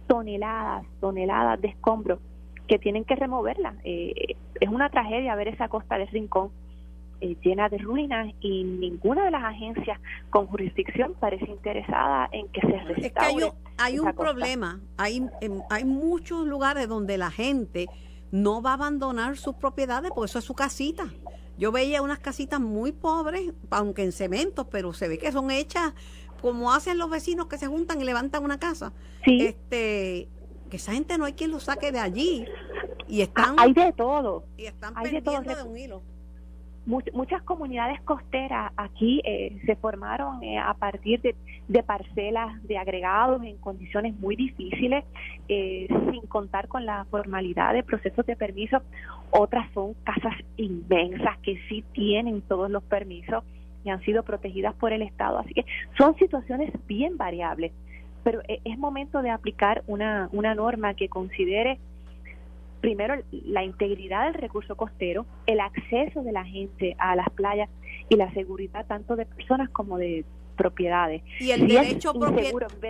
toneladas, 0.07 0.86
toneladas 0.99 1.61
de 1.61 1.67
escombros, 1.67 2.19
que 2.68 2.80
tienen 2.80 3.05
que 3.05 3.15
removerla. 3.15 3.76
Eh, 3.84 4.36
es 4.59 4.70
una 4.70 4.89
tragedia 4.89 5.36
ver 5.36 5.49
esa 5.49 5.68
costa 5.68 5.97
de 5.97 6.05
Rincón 6.05 6.51
eh, 7.20 7.36
llena 7.43 7.68
de 7.68 7.80
ruinas 7.80 8.32
y 8.41 8.63
ninguna 8.63 9.26
de 9.26 9.32
las 9.32 9.43
agencias 9.43 9.99
con 10.30 10.45
jurisdicción 10.45 11.15
parece 11.20 11.45
interesada 11.45 12.30
en 12.32 12.47
que 12.49 12.61
se 12.61 12.68
restaure. 12.68 13.07
Es 13.07 13.11
que 13.11 13.20
hay 13.20 13.36
un, 13.43 13.51
hay 13.78 13.99
un 13.99 14.13
problema, 14.13 14.80
hay, 14.97 15.26
em, 15.41 15.61
hay 15.72 15.84
muchos 15.84 16.45
lugares 16.45 16.88
donde 16.88 17.18
la 17.18 17.32
gente 17.32 17.88
no 18.32 18.61
va 18.61 18.72
a 18.72 18.74
abandonar 18.74 19.36
sus 19.38 19.55
propiedades 19.55 20.11
porque 20.13 20.30
eso 20.30 20.38
es 20.38 20.45
su 20.45 20.53
casita. 20.53 21.07
Yo 21.57 21.72
veía 21.72 22.03
unas 22.03 22.20
casitas 22.20 22.59
muy 22.59 22.91
pobres, 22.91 23.51
aunque 23.72 24.03
en 24.03 24.11
cemento, 24.11 24.70
pero 24.70 24.93
se 24.93 25.07
ve 25.07 25.18
que 25.18 25.32
son 25.32 25.49
hechas 25.49 25.93
como 26.39 26.72
hacen 26.72 26.99
los 26.99 27.09
vecinos 27.09 27.47
que 27.47 27.57
se 27.57 27.65
juntan 27.65 27.99
y 27.99 28.03
levantan 28.03 28.43
una 28.43 28.59
casa. 28.59 28.93
Este, 29.26 30.30
que 30.68 30.78
esa 30.78 30.93
gente 30.93 31.18
no 31.18 31.26
hay 31.26 31.34
quien 31.34 31.51
lo 31.51 31.59
saque 31.59 31.91
de 31.91 31.99
allí. 31.99 32.45
Y 33.07 33.22
están 33.22 33.55
hay 33.57 33.74
de 33.74 33.93
todo. 33.93 34.43
y 34.57 34.65
están 34.65 34.93
pendiendo 34.93 35.41
de, 35.41 35.63
un 35.63 35.78
hilo. 35.78 36.01
Muchas 36.86 37.41
comunidades 37.43 37.99
costeras 38.03 38.72
aquí 38.78 39.22
eh, 39.26 39.57
se 39.65 39.76
formaron 39.76 40.41
eh, 40.41 40.57
a 40.57 40.74
partir 40.74 41.22
de, 41.22 41.84
parcelas 41.84 42.63
de 42.63 42.78
agregados 42.78 43.43
en 43.43 43.57
condiciones 43.57 44.18
muy 44.20 44.38
difíciles, 44.38 45.03
eh, 45.49 45.88
sin 46.11 46.22
contar 46.28 46.70
con 46.70 46.86
la 46.86 47.05
formalidad 47.11 47.74
de 47.74 47.84
procesos 47.84 48.26
de 48.26 48.38
permiso. 48.38 48.82
Otras 49.32 49.70
son 49.74 49.95
casas 50.05 50.36
inmensas 50.55 51.38
que 51.39 51.59
sí 51.68 51.84
tienen 51.91 52.41
todos 52.41 52.72
los 52.72 52.84
permisos 52.84 53.43
y 53.84 53.89
han 53.89 54.01
sido 54.03 54.24
protegidas 54.24 54.74
por 54.76 54.93
el 54.93 55.01
Estado. 55.01 55.39
Así 55.39 55.53
que 55.53 55.65
son 55.97 56.15
situaciones 56.15 56.72
bien 56.88 57.18
variables 57.18 57.74
pero 58.28 58.41
e, 58.45 58.59
es 58.65 58.78
momento 58.78 59.21
de 59.21 59.30
aplicar 59.30 59.86
una, 59.88 60.28
una 60.34 60.53
norma 60.53 60.95
que 60.95 61.07
considere 61.07 61.80
primero 62.82 63.15
la 63.32 63.63
integridad 63.63 64.25
del 64.25 64.34
recurso 64.34 64.75
costero, 64.75 65.25
el 65.45 65.61
acceso 65.61 66.23
de 66.23 66.34
la 66.34 66.43
gente 66.43 66.97
a 66.99 67.15
las 67.15 67.30
playas 67.30 67.69
y 68.09 68.17
la 68.17 68.30
seguridad 68.34 68.86
tanto 68.86 69.15
de 69.15 69.25
personas 69.25 69.69
como 69.69 69.97
de 69.97 70.25
propiedades. 70.57 71.23
Y 71.39 71.51
el 71.51 71.69
derecho, 71.69 72.11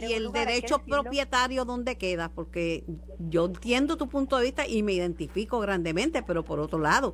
y 0.02 0.14
el 0.14 0.32
derecho 0.32 0.80
propietario, 0.80 1.66
¿dónde 1.66 1.98
queda? 1.98 2.30
Porque 2.34 2.84
yo 3.20 3.46
entiendo 3.46 3.96
tu 3.96 4.10
punto 4.10 4.38
de 4.38 4.46
vista 4.46 4.68
y 4.68 4.82
me 4.82 4.94
identifico 4.94 5.60
grandemente, 5.60 6.24
pero 6.24 6.44
por 6.44 6.60
otro 6.60 6.80
lado, 6.80 7.14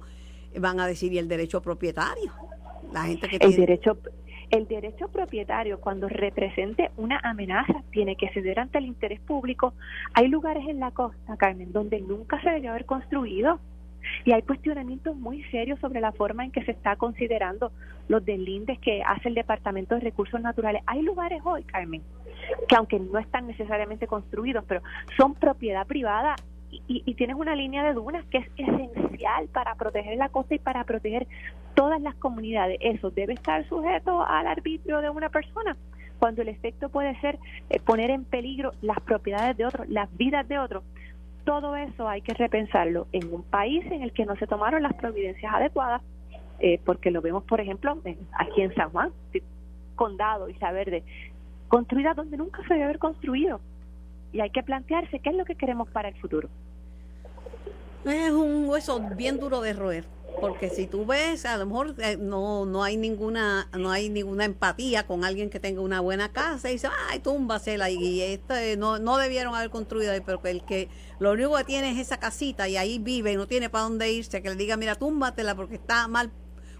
van 0.57 0.79
a 0.79 0.87
decir, 0.87 1.11
¿y 1.11 1.17
el 1.17 1.27
derecho 1.27 1.61
propietario? 1.61 2.31
La 2.93 3.03
gente 3.03 3.27
que 3.27 3.35
el 3.35 3.55
derecho 3.57 3.97
el 4.49 4.67
derecho 4.67 5.07
propietario, 5.09 5.79
cuando 5.79 6.09
represente 6.09 6.91
una 6.97 7.19
amenaza, 7.23 7.83
tiene 7.91 8.15
que 8.15 8.29
ceder 8.29 8.59
ante 8.59 8.77
el 8.77 8.85
interés 8.85 9.19
público. 9.21 9.73
Hay 10.13 10.27
lugares 10.27 10.67
en 10.67 10.79
la 10.79 10.91
costa, 10.91 11.37
Carmen, 11.37 11.71
donde 11.71 12.01
nunca 12.01 12.41
se 12.41 12.49
debió 12.49 12.71
haber 12.71 12.85
construido. 12.85 13.59
Y 14.25 14.33
hay 14.33 14.41
cuestionamientos 14.41 15.15
muy 15.15 15.43
serios 15.45 15.79
sobre 15.79 16.01
la 16.01 16.11
forma 16.11 16.43
en 16.43 16.51
que 16.51 16.63
se 16.65 16.71
está 16.71 16.97
considerando 16.97 17.71
los 18.09 18.23
deslindes 18.25 18.77
que 18.79 19.01
hace 19.01 19.29
el 19.29 19.35
Departamento 19.35 19.95
de 19.95 20.01
Recursos 20.01 20.41
Naturales. 20.41 20.83
Hay 20.87 21.01
lugares 21.01 21.41
hoy, 21.45 21.63
Carmen, 21.63 22.01
que 22.67 22.75
aunque 22.75 22.99
no 22.99 23.17
están 23.17 23.47
necesariamente 23.47 24.05
construidos, 24.07 24.65
pero 24.67 24.81
son 25.17 25.35
propiedad 25.35 25.87
privada 25.87 26.35
y, 26.87 27.03
y, 27.05 27.13
tienes 27.15 27.35
una 27.35 27.55
línea 27.55 27.83
de 27.83 27.93
dunas 27.93 28.25
que 28.25 28.39
es 28.39 28.47
esencial 28.57 29.47
para 29.51 29.75
proteger 29.75 30.17
la 30.17 30.29
costa 30.29 30.55
y 30.55 30.59
para 30.59 30.83
proteger 30.83 31.27
todas 31.73 32.01
las 32.01 32.15
comunidades. 32.15 32.77
Eso 32.81 33.11
debe 33.11 33.33
estar 33.33 33.67
sujeto 33.67 34.25
al 34.25 34.47
arbitrio 34.47 35.01
de 35.01 35.09
una 35.09 35.29
persona, 35.29 35.75
cuando 36.19 36.41
el 36.41 36.49
efecto 36.49 36.89
puede 36.89 37.19
ser 37.19 37.37
eh, 37.69 37.79
poner 37.79 38.09
en 38.09 38.25
peligro 38.25 38.71
las 38.81 38.99
propiedades 39.01 39.57
de 39.57 39.65
otros, 39.65 39.87
las 39.89 40.15
vidas 40.17 40.47
de 40.47 40.59
otros. 40.59 40.83
Todo 41.45 41.75
eso 41.75 42.07
hay 42.07 42.21
que 42.21 42.33
repensarlo 42.33 43.07
en 43.11 43.33
un 43.33 43.43
país 43.43 43.85
en 43.91 44.01
el 44.01 44.13
que 44.13 44.25
no 44.25 44.35
se 44.37 44.47
tomaron 44.47 44.83
las 44.83 44.93
providencias 44.93 45.53
adecuadas, 45.53 46.01
eh, 46.59 46.79
porque 46.85 47.11
lo 47.11 47.21
vemos, 47.21 47.43
por 47.43 47.59
ejemplo, 47.59 47.97
aquí 48.39 48.61
en 48.61 48.73
San 48.75 48.89
Juan, 48.91 49.11
Condado, 49.95 50.47
Isla 50.49 50.71
Verde, 50.71 51.03
construida 51.67 52.13
donde 52.13 52.37
nunca 52.37 52.61
se 52.67 52.73
debe 52.73 52.85
haber 52.85 52.99
construido 52.99 53.59
y 54.33 54.41
hay 54.41 54.49
que 54.49 54.63
plantearse 54.63 55.19
qué 55.19 55.29
es 55.29 55.35
lo 55.35 55.45
que 55.45 55.55
queremos 55.55 55.87
para 55.89 56.09
el 56.09 56.15
futuro. 56.15 56.49
Es 58.03 58.31
un 58.31 58.67
hueso 58.67 58.99
bien 59.15 59.39
duro 59.39 59.61
de 59.61 59.71
roer, 59.71 60.03
porque 60.41 60.69
si 60.69 60.87
tú 60.87 61.05
ves, 61.05 61.45
a 61.45 61.55
lo 61.55 61.65
mejor 61.65 61.95
eh, 61.99 62.17
no, 62.19 62.65
no 62.65 62.83
hay 62.83 62.97
ninguna 62.97 63.69
no 63.77 63.91
hay 63.91 64.09
ninguna 64.09 64.43
empatía 64.43 65.07
con 65.07 65.23
alguien 65.23 65.49
que 65.49 65.61
tenga 65.61 65.79
una 65.79 66.01
buena 66.01 66.29
casa 66.33 66.69
y 66.69 66.73
dice, 66.73 66.89
ay, 67.09 67.19
túmbasela 67.19 67.89
y 67.89 68.19
este, 68.19 68.75
no, 68.75 68.99
no 68.99 69.17
debieron 69.17 69.55
haber 69.55 69.69
construido 69.69 70.11
ahí, 70.11 70.19
pero 70.19 70.41
el 70.43 70.65
que 70.65 70.89
lo 71.19 71.31
único 71.31 71.55
que 71.55 71.63
tiene 71.63 71.91
es 71.91 71.97
esa 71.99 72.17
casita 72.17 72.67
y 72.67 72.75
ahí 72.75 72.99
vive 72.99 73.31
y 73.31 73.37
no 73.37 73.47
tiene 73.47 73.69
para 73.69 73.85
dónde 73.85 74.11
irse, 74.11 74.41
que 74.41 74.49
le 74.49 74.55
diga, 74.55 74.75
mira, 74.75 74.95
túmbatela 74.95 75.55
porque 75.55 75.75
está 75.75 76.09
mal 76.09 76.31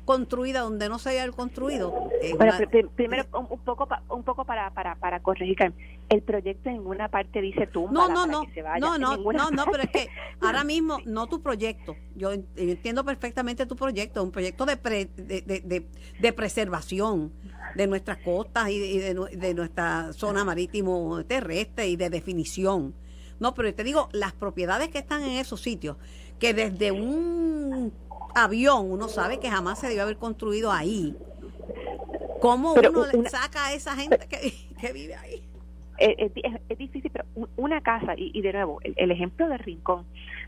construida 0.06 0.62
donde 0.62 0.90
no 0.90 1.00
se 1.00 1.12
haya 1.12 1.32
construido. 1.32 2.10
Bueno, 2.38 2.54
primero 2.96 3.26
un, 3.34 3.60
poco 3.60 3.88
un 4.10 4.24
poco 4.24 4.44
para, 4.44 4.72
para, 4.72 4.96
para 4.96 5.22
corregir, 5.22 5.74
el 6.10 6.22
proyecto 6.22 6.70
en 6.70 6.76
ninguna 6.76 7.10
parte 7.10 7.42
dice 7.42 7.68
tú 7.68 7.88
no, 7.92 8.08
no, 8.08 8.26
no, 8.28 8.44
no, 8.80 8.98
no, 8.98 9.18
no, 9.18 9.52
no, 9.52 9.66
pero 9.66 9.84
es 9.84 9.90
que 9.90 10.10
ahora 10.42 10.64
mismo 10.64 11.00
no 11.06 11.28
tu 11.28 11.42
proyecto. 11.42 11.96
Yo 12.16 12.32
entiendo 12.32 13.04
perfectamente 13.04 13.66
tu 13.66 13.76
proyecto, 13.76 14.24
un 14.24 14.32
proyecto 14.32 14.66
de, 14.66 14.76
de, 14.76 15.42
de, 15.42 15.88
de, 16.20 16.34
preservación 16.34 17.32
de 17.76 17.88
nuestras 17.88 18.18
costas 18.18 18.70
y, 18.70 18.80
de, 18.80 19.14
de 19.14 19.54
nuestra 19.54 20.14
zona 20.14 20.44
marítimo 20.44 21.24
terrestre 21.26 21.88
y 21.88 21.96
de 21.96 22.10
definición. 22.10 22.94
No, 23.40 23.54
pero 23.54 23.74
te 23.74 23.84
digo, 23.84 24.10
las 24.12 24.34
propiedades 24.34 24.90
que 24.90 25.00
están 25.00 25.24
en 25.24 25.32
esos 25.32 25.62
sitios, 25.62 25.98
que 26.40 26.54
desde 26.54 26.92
un 26.92 27.92
avión, 28.36 28.92
uno 28.92 29.08
sabe 29.08 29.40
que 29.40 29.50
jamás 29.50 29.80
se 29.80 29.88
debió 29.88 30.04
haber 30.04 30.18
construido 30.18 30.72
ahí. 30.72 31.16
¿Cómo 32.42 32.74
uno 32.74 33.06
saca 33.30 33.68
a 33.68 33.74
esa 33.74 33.96
gente 33.96 34.28
que, 34.28 34.94
vive 34.94 35.16
ahí? 35.16 35.44
Es, 35.98 36.78
difícil, 36.78 37.12
pero 37.12 37.26
una 37.56 37.82
casa, 37.82 38.14
y, 38.18 38.42
de 38.42 38.54
nuevo, 38.54 38.80
el, 38.84 39.12
ejemplo 39.12 39.48
de 39.48 39.58
Rincón, 39.58 40.06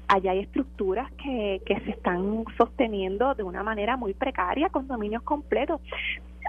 allá 0.07 0.31
hay 0.31 0.39
estructuras 0.39 1.11
que, 1.13 1.61
que 1.65 1.79
se 1.81 1.91
están 1.91 2.45
sosteniendo 2.57 3.35
de 3.35 3.43
una 3.43 3.63
manera 3.63 3.97
muy 3.97 4.13
precaria, 4.13 4.69
con 4.69 4.87
dominios 4.87 5.23
completos. 5.23 5.81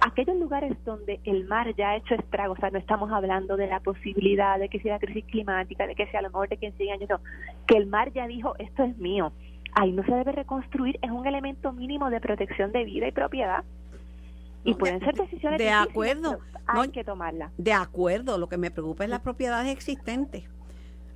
Aquellos 0.04 0.36
lugares 0.36 0.76
donde 0.84 1.20
el 1.24 1.46
mar 1.46 1.74
ya 1.74 1.90
ha 1.90 1.96
hecho 1.96 2.14
estragos, 2.14 2.58
o 2.58 2.60
sea, 2.60 2.70
no 2.70 2.78
estamos 2.78 3.10
hablando 3.12 3.56
de 3.56 3.66
la 3.66 3.80
posibilidad 3.80 4.58
de 4.58 4.68
que 4.68 4.80
sea 4.80 4.98
crisis 4.98 5.24
climática, 5.24 5.86
de 5.86 5.94
que 5.94 6.06
sea 6.08 6.20
a 6.20 6.22
lo 6.22 6.28
mejor 6.28 6.48
de 6.48 6.58
15 6.58 6.90
años, 6.90 7.08
no, 7.08 7.20
que 7.66 7.76
el 7.76 7.86
mar 7.86 8.12
ya 8.12 8.26
dijo, 8.26 8.54
esto 8.58 8.84
es 8.84 8.96
mío 8.98 9.32
ahí 9.76 9.92
no 9.92 10.02
se 10.04 10.12
debe 10.12 10.32
reconstruir, 10.32 10.98
es 11.02 11.10
un 11.10 11.26
elemento 11.26 11.70
mínimo 11.72 12.08
de 12.08 12.20
protección 12.20 12.72
de 12.72 12.84
vida 12.84 13.08
y 13.08 13.12
propiedad. 13.12 13.62
Y 14.66 14.74
pueden 14.74 15.00
ser 15.00 15.14
decisiones 15.14 15.58
de 15.58 15.70
acuerdo, 15.70 16.38
hay 16.66 16.88
que 16.90 17.04
tomarla. 17.04 17.52
De 17.56 17.72
acuerdo, 17.72 18.38
lo 18.38 18.48
que 18.48 18.58
me 18.58 18.70
preocupa 18.70 19.04
es 19.04 19.10
las 19.10 19.20
propiedades 19.20 19.72
existentes. 19.72 20.44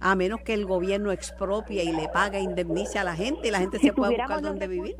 A 0.00 0.14
menos 0.14 0.40
que 0.40 0.54
el 0.54 0.64
gobierno 0.64 1.12
expropie 1.12 1.84
y 1.84 1.92
le 1.92 2.08
pague, 2.08 2.40
indemnice 2.40 2.98
a 2.98 3.04
la 3.04 3.14
gente 3.14 3.48
y 3.48 3.50
la 3.50 3.58
gente 3.58 3.78
se 3.78 3.92
pueda 3.92 4.12
buscar 4.12 4.40
donde 4.40 4.66
vivir 4.66 4.96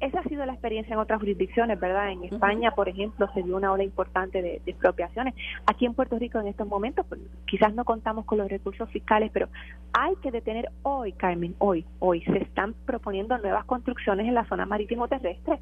esa 0.00 0.20
ha 0.20 0.22
sido 0.24 0.44
la 0.46 0.52
experiencia 0.52 0.94
en 0.94 0.98
otras 0.98 1.20
jurisdicciones, 1.20 1.78
¿verdad? 1.78 2.10
En 2.10 2.24
España, 2.24 2.70
por 2.72 2.88
ejemplo, 2.88 3.28
se 3.34 3.42
dio 3.42 3.56
una 3.56 3.70
ola 3.70 3.84
importante 3.84 4.40
de, 4.40 4.62
expropiaciones. 4.66 5.34
Aquí 5.66 5.84
en 5.84 5.94
Puerto 5.94 6.18
Rico, 6.18 6.40
en 6.40 6.46
estos 6.46 6.66
momentos, 6.66 7.04
pues, 7.06 7.20
quizás 7.46 7.74
no 7.74 7.84
contamos 7.84 8.24
con 8.24 8.38
los 8.38 8.48
recursos 8.48 8.88
fiscales, 8.90 9.30
pero 9.32 9.48
hay 9.92 10.16
que 10.16 10.30
detener 10.30 10.70
hoy, 10.82 11.12
Carmen, 11.12 11.54
hoy, 11.58 11.84
hoy, 11.98 12.22
se 12.22 12.38
están 12.38 12.74
proponiendo 12.86 13.36
nuevas 13.38 13.66
construcciones 13.66 14.26
en 14.26 14.34
la 14.34 14.46
zona 14.46 14.64
marítimo 14.64 15.06
terrestre. 15.06 15.60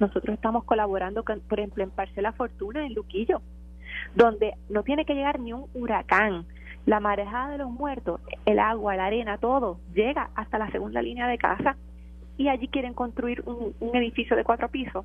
Nosotros 0.00 0.34
estamos 0.34 0.64
colaborando, 0.64 1.24
con, 1.24 1.40
por 1.40 1.60
ejemplo, 1.60 1.82
en 1.82 1.90
Parcela 1.90 2.32
Fortuna, 2.32 2.86
en 2.86 2.94
Luquillo, 2.94 3.40
donde 4.14 4.54
no 4.68 4.82
tiene 4.82 5.04
que 5.04 5.14
llegar 5.14 5.40
ni 5.40 5.52
un 5.52 5.66
huracán. 5.74 6.46
La 6.84 6.98
marejada 6.98 7.50
de 7.50 7.58
los 7.58 7.70
muertos, 7.70 8.20
el 8.44 8.58
agua, 8.58 8.96
la 8.96 9.06
arena, 9.06 9.38
todo, 9.38 9.78
llega 9.94 10.30
hasta 10.34 10.58
la 10.58 10.70
segunda 10.70 11.00
línea 11.00 11.28
de 11.28 11.38
casa 11.38 11.76
y 12.36 12.48
allí 12.48 12.68
quieren 12.68 12.94
construir 12.94 13.42
un, 13.46 13.74
edificio 13.94 14.36
de 14.36 14.44
cuatro 14.44 14.68
pisos. 14.68 15.04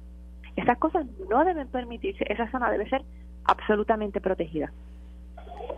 Esas 0.56 0.78
cosas 0.80 1.06
no 1.30 1.46
deben 1.46 1.68
permitirse, 1.68 2.26
esa 2.28 2.50
zona 2.50 2.72
debe 2.72 2.90
ser 2.90 3.04
absolutamente 3.44 4.20
protegida. 4.20 4.72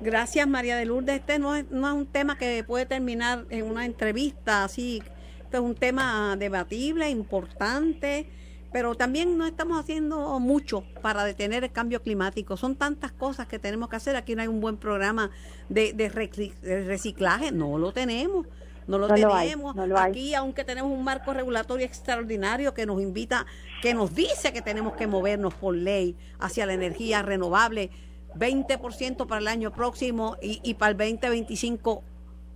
Gracias 0.01 0.47
María 0.47 0.78
de 0.78 0.86
Lourdes. 0.86 1.18
Este 1.18 1.39
no 1.39 1.55
es, 1.55 1.70
no 1.70 1.88
es 1.88 1.93
un 1.93 2.05
tema 2.05 2.38
que 2.38 2.64
puede 2.66 2.86
terminar 2.86 3.45
en 3.49 3.70
una 3.70 3.86
entrevista 3.86 4.64
así 4.64 5.01
Esto 5.41 5.57
es 5.57 5.64
un 5.64 5.76
tema 5.76 6.38
debatible, 6.38 7.10
importante, 7.10 8.28
pero 8.72 8.96
también 8.96 9.38
no 9.38 9.46
estamos 9.46 9.80
haciendo 9.80 10.40
mucho 10.40 10.84
para 11.02 11.24
detener 11.24 11.64
el 11.64 11.72
cambio 11.72 12.02
climático. 12.02 12.56
Son 12.56 12.76
tantas 12.76 13.12
cosas 13.12 13.48
que 13.48 13.58
tenemos 13.58 13.90
que 13.90 13.96
hacer. 13.96 14.16
Aquí 14.16 14.36
no 14.36 14.42
hay 14.42 14.48
un 14.48 14.62
buen 14.62 14.78
programa 14.78 15.32
de, 15.70 15.94
de 15.94 16.10
reciclaje, 16.10 17.52
no 17.52 17.78
lo 17.78 17.92
tenemos. 17.92 18.46
No 18.88 18.98
lo 18.98 19.08
tenemos. 19.08 19.76
Aquí, 19.98 20.34
aunque 20.34 20.64
tenemos 20.64 20.92
un 20.92 21.04
marco 21.04 21.32
regulatorio 21.32 21.86
extraordinario 21.86 22.74
que 22.74 22.88
nos 22.88 23.00
invita, 23.02 23.46
que 23.84 23.94
nos 23.94 24.16
dice 24.16 24.52
que 24.52 24.64
tenemos 24.64 24.94
que 24.94 25.06
movernos 25.06 25.54
por 25.54 25.76
ley 25.76 26.16
hacia 26.40 26.66
la 26.66 26.74
energía 26.74 27.22
renovable, 27.22 27.92
20% 28.36 29.28
para 29.28 29.42
el 29.42 29.48
año 29.48 29.72
próximo 29.72 30.38
y, 30.42 30.60
y 30.64 30.74
para 30.74 30.92
el 30.92 30.98
2025, 30.98 32.04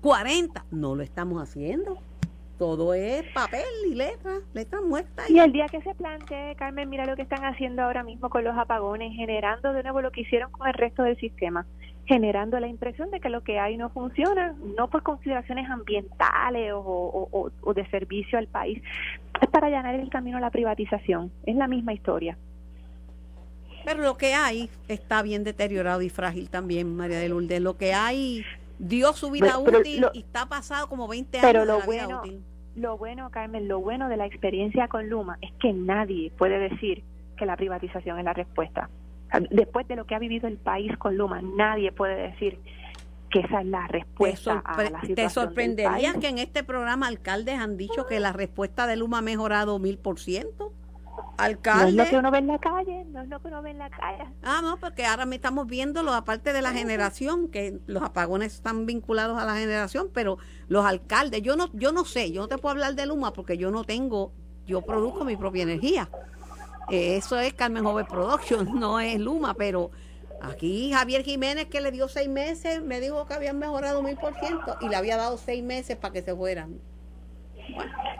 40%. 0.01 0.63
No 0.71 0.95
lo 0.95 1.03
estamos 1.03 1.41
haciendo 1.41 1.99
todo 2.57 2.93
es 2.93 3.23
papel 3.33 3.63
y 3.89 3.95
letra, 3.95 4.39
letra 4.53 4.81
muerta. 4.81 5.23
Y 5.29 5.39
el 5.39 5.51
día 5.51 5.67
que 5.67 5.81
se 5.81 5.93
plantee, 5.95 6.55
Carmen, 6.55 6.89
mira 6.89 7.05
lo 7.05 7.15
que 7.15 7.23
están 7.23 7.43
haciendo 7.45 7.81
ahora 7.81 8.03
mismo 8.03 8.29
con 8.29 8.43
los 8.43 8.57
apagones, 8.57 9.13
generando 9.15 9.73
de 9.73 9.83
nuevo 9.83 10.01
lo 10.01 10.11
que 10.11 10.21
hicieron 10.21 10.51
con 10.51 10.67
el 10.67 10.73
resto 10.73 11.03
del 11.03 11.17
sistema, 11.17 11.65
generando 12.05 12.59
la 12.59 12.67
impresión 12.67 13.11
de 13.11 13.19
que 13.19 13.29
lo 13.29 13.43
que 13.43 13.59
hay 13.59 13.77
no 13.77 13.89
funciona, 13.89 14.55
no 14.77 14.89
por 14.89 15.03
consideraciones 15.03 15.69
ambientales 15.69 16.73
o, 16.75 17.49
o 17.61 17.73
de 17.73 17.85
servicio 17.87 18.37
al 18.37 18.47
país, 18.47 18.81
es 19.41 19.49
para 19.49 19.67
allanar 19.67 19.95
el 19.95 20.09
camino 20.09 20.37
a 20.37 20.41
la 20.41 20.51
privatización. 20.51 21.31
Es 21.45 21.55
la 21.55 21.67
misma 21.67 21.93
historia. 21.93 22.37
Pero 23.85 24.01
lo 24.01 24.17
que 24.17 24.33
hay 24.33 24.69
está 24.87 25.21
bien 25.21 25.43
deteriorado 25.43 26.01
y 26.01 26.09
frágil 26.09 26.49
también, 26.49 26.95
María 26.95 27.19
de 27.19 27.29
Lourdes. 27.29 27.61
Lo 27.61 27.77
que 27.77 27.93
hay 27.93 28.45
dio 28.83 29.13
su 29.13 29.31
vida 29.31 29.57
útil 29.57 30.05
y 30.13 30.19
está 30.19 30.47
pasado 30.47 30.87
como 30.87 31.07
20 31.07 31.39
años 31.39 31.49
pero 31.51 31.65
lo 31.65 31.81
bueno, 31.81 32.21
Lo 32.75 32.97
bueno, 32.97 33.29
Carmen, 33.31 33.67
lo 33.67 33.79
bueno 33.79 34.09
de 34.09 34.17
la 34.17 34.25
experiencia 34.25 34.87
con 34.87 35.09
Luma 35.09 35.37
es 35.41 35.51
que 35.61 35.73
nadie 35.73 36.31
puede 36.37 36.59
decir 36.59 37.03
que 37.37 37.45
la 37.45 37.55
privatización 37.55 38.19
es 38.19 38.25
la 38.25 38.33
respuesta. 38.33 38.89
Después 39.49 39.87
de 39.87 39.95
lo 39.95 40.05
que 40.05 40.13
ha 40.13 40.19
vivido 40.19 40.47
el 40.47 40.57
país 40.57 40.95
con 40.97 41.17
Luma, 41.17 41.41
nadie 41.41 41.91
puede 41.91 42.29
decir 42.29 42.59
que 43.31 43.39
esa 43.39 43.61
es 43.61 43.67
la 43.67 43.87
respuesta 43.87 44.61
a 44.63 44.77
la 44.83 45.01
situación. 45.01 45.15
¿Te 45.15 45.29
sorprendería 45.29 46.13
que 46.19 46.27
en 46.27 46.37
este 46.37 46.63
programa 46.63 47.07
alcaldes 47.07 47.57
han 47.57 47.77
dicho 47.77 48.05
que 48.05 48.19
la 48.19 48.31
respuesta 48.31 48.85
de 48.85 48.95
Luma 48.95 49.19
ha 49.19 49.21
mejorado 49.23 49.79
mil 49.79 49.97
por 49.97 50.19
ciento? 50.19 50.71
Alcalde. 51.45 51.93
No 51.93 52.03
es 52.03 52.07
lo 52.07 52.09
que 52.09 52.19
uno 52.19 52.31
ve 52.31 52.37
en 52.39 52.47
la 52.47 52.59
calle, 52.59 53.05
no 53.05 53.21
es 53.21 53.29
lo 53.29 53.41
que 53.41 53.47
uno 53.47 53.61
ve 53.61 53.71
en 53.71 53.77
la 53.77 53.89
calle. 53.89 54.25
Ah, 54.43 54.61
no, 54.61 54.77
porque 54.77 55.05
ahora 55.05 55.25
me 55.25 55.35
estamos 55.35 55.67
viendo, 55.67 56.01
aparte 56.13 56.53
de 56.53 56.61
la 56.61 56.71
generación, 56.71 57.49
que 57.49 57.79
los 57.85 58.03
apagones 58.03 58.53
están 58.53 58.85
vinculados 58.85 59.39
a 59.39 59.45
la 59.45 59.55
generación, 59.55 60.09
pero 60.13 60.37
los 60.67 60.85
alcaldes, 60.85 61.41
yo 61.41 61.55
no, 61.55 61.69
yo 61.73 61.91
no 61.91 62.05
sé, 62.05 62.31
yo 62.31 62.41
no 62.41 62.47
te 62.47 62.57
puedo 62.57 62.71
hablar 62.71 62.95
de 62.95 63.05
Luma 63.05 63.33
porque 63.33 63.57
yo 63.57 63.71
no 63.71 63.83
tengo, 63.83 64.31
yo 64.65 64.81
produzco 64.81 65.25
mi 65.25 65.35
propia 65.35 65.63
energía. 65.63 66.09
Eh, 66.89 67.17
eso 67.17 67.39
es 67.39 67.53
Carmen 67.53 67.83
Joven 67.83 68.05
Production, 68.05 68.67
no 68.79 68.99
es 68.99 69.19
Luma, 69.19 69.53
pero 69.53 69.91
aquí 70.41 70.91
Javier 70.91 71.23
Jiménez 71.23 71.67
que 71.67 71.81
le 71.81 71.91
dio 71.91 72.07
seis 72.07 72.29
meses, 72.29 72.81
me 72.81 72.99
dijo 72.99 73.25
que 73.25 73.33
habían 73.33 73.57
mejorado 73.59 74.01
mil 74.03 74.17
por 74.17 74.33
ciento 74.39 74.77
y 74.81 74.89
le 74.89 74.95
había 74.95 75.17
dado 75.17 75.37
seis 75.37 75.63
meses 75.63 75.97
para 75.97 76.13
que 76.13 76.21
se 76.21 76.35
fueran. 76.35 76.79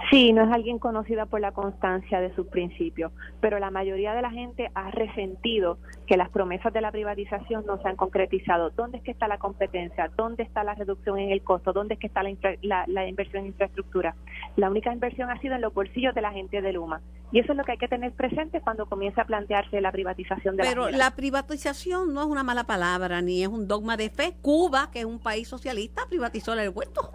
Sí, 0.09 0.31
no 0.31 0.43
es 0.43 0.51
alguien 0.51 0.79
conocida 0.79 1.25
por 1.25 1.41
la 1.41 1.53
constancia 1.53 2.21
de 2.21 2.33
sus 2.35 2.45
principios, 2.47 3.11
pero 3.41 3.57
la 3.57 3.71
mayoría 3.71 4.13
de 4.13 4.21
la 4.21 4.29
gente 4.29 4.69
ha 4.75 4.91
resentido 4.91 5.79
que 6.05 6.17
las 6.17 6.29
promesas 6.29 6.71
de 6.73 6.81
la 6.81 6.91
privatización 6.91 7.65
no 7.65 7.81
se 7.81 7.87
han 7.87 7.95
concretizado. 7.95 8.69
¿Dónde 8.71 8.97
es 8.97 9.03
que 9.03 9.11
está 9.11 9.27
la 9.27 9.39
competencia? 9.39 10.11
¿Dónde 10.15 10.43
está 10.43 10.63
la 10.63 10.75
reducción 10.75 11.17
en 11.17 11.31
el 11.31 11.41
costo? 11.41 11.73
¿Dónde 11.73 11.95
es 11.95 11.99
que 11.99 12.07
está 12.07 12.21
la, 12.21 13.07
inversión 13.07 13.41
en 13.41 13.47
infraestructura? 13.47 14.15
La 14.55 14.69
única 14.69 14.93
inversión 14.93 15.31
ha 15.31 15.39
sido 15.39 15.55
en 15.55 15.61
los 15.61 15.73
bolsillos 15.73 16.13
de 16.13 16.21
la 16.21 16.31
gente 16.31 16.61
de 16.61 16.73
Luma. 16.73 17.01
Y 17.31 17.39
eso 17.39 17.53
es 17.53 17.57
lo 17.57 17.63
que 17.63 17.71
hay 17.71 17.77
que 17.79 17.87
tener 17.87 18.11
presente 18.11 18.61
cuando 18.61 18.85
comience 18.85 19.19
a 19.19 19.25
plantearse 19.25 19.81
la 19.81 19.91
privatización 19.91 20.57
de 20.57 20.63
Pero 20.63 20.91
la, 20.91 21.11
privatización 21.15 22.13
no 22.13 22.21
es 22.21 22.27
una 22.27 22.43
mala 22.43 22.65
palabra, 22.65 23.21
ni 23.21 23.41
es 23.41 23.47
un 23.47 23.67
dogma 23.67 23.97
de 23.97 24.11
fe. 24.11 24.35
Cuba, 24.41 24.91
que 24.91 24.99
es 24.99 25.05
un 25.05 25.17
país 25.17 25.47
socialista, 25.47 26.03
privatizó 26.07 26.53
el 26.53 26.59
aeropuerto. 26.59 27.09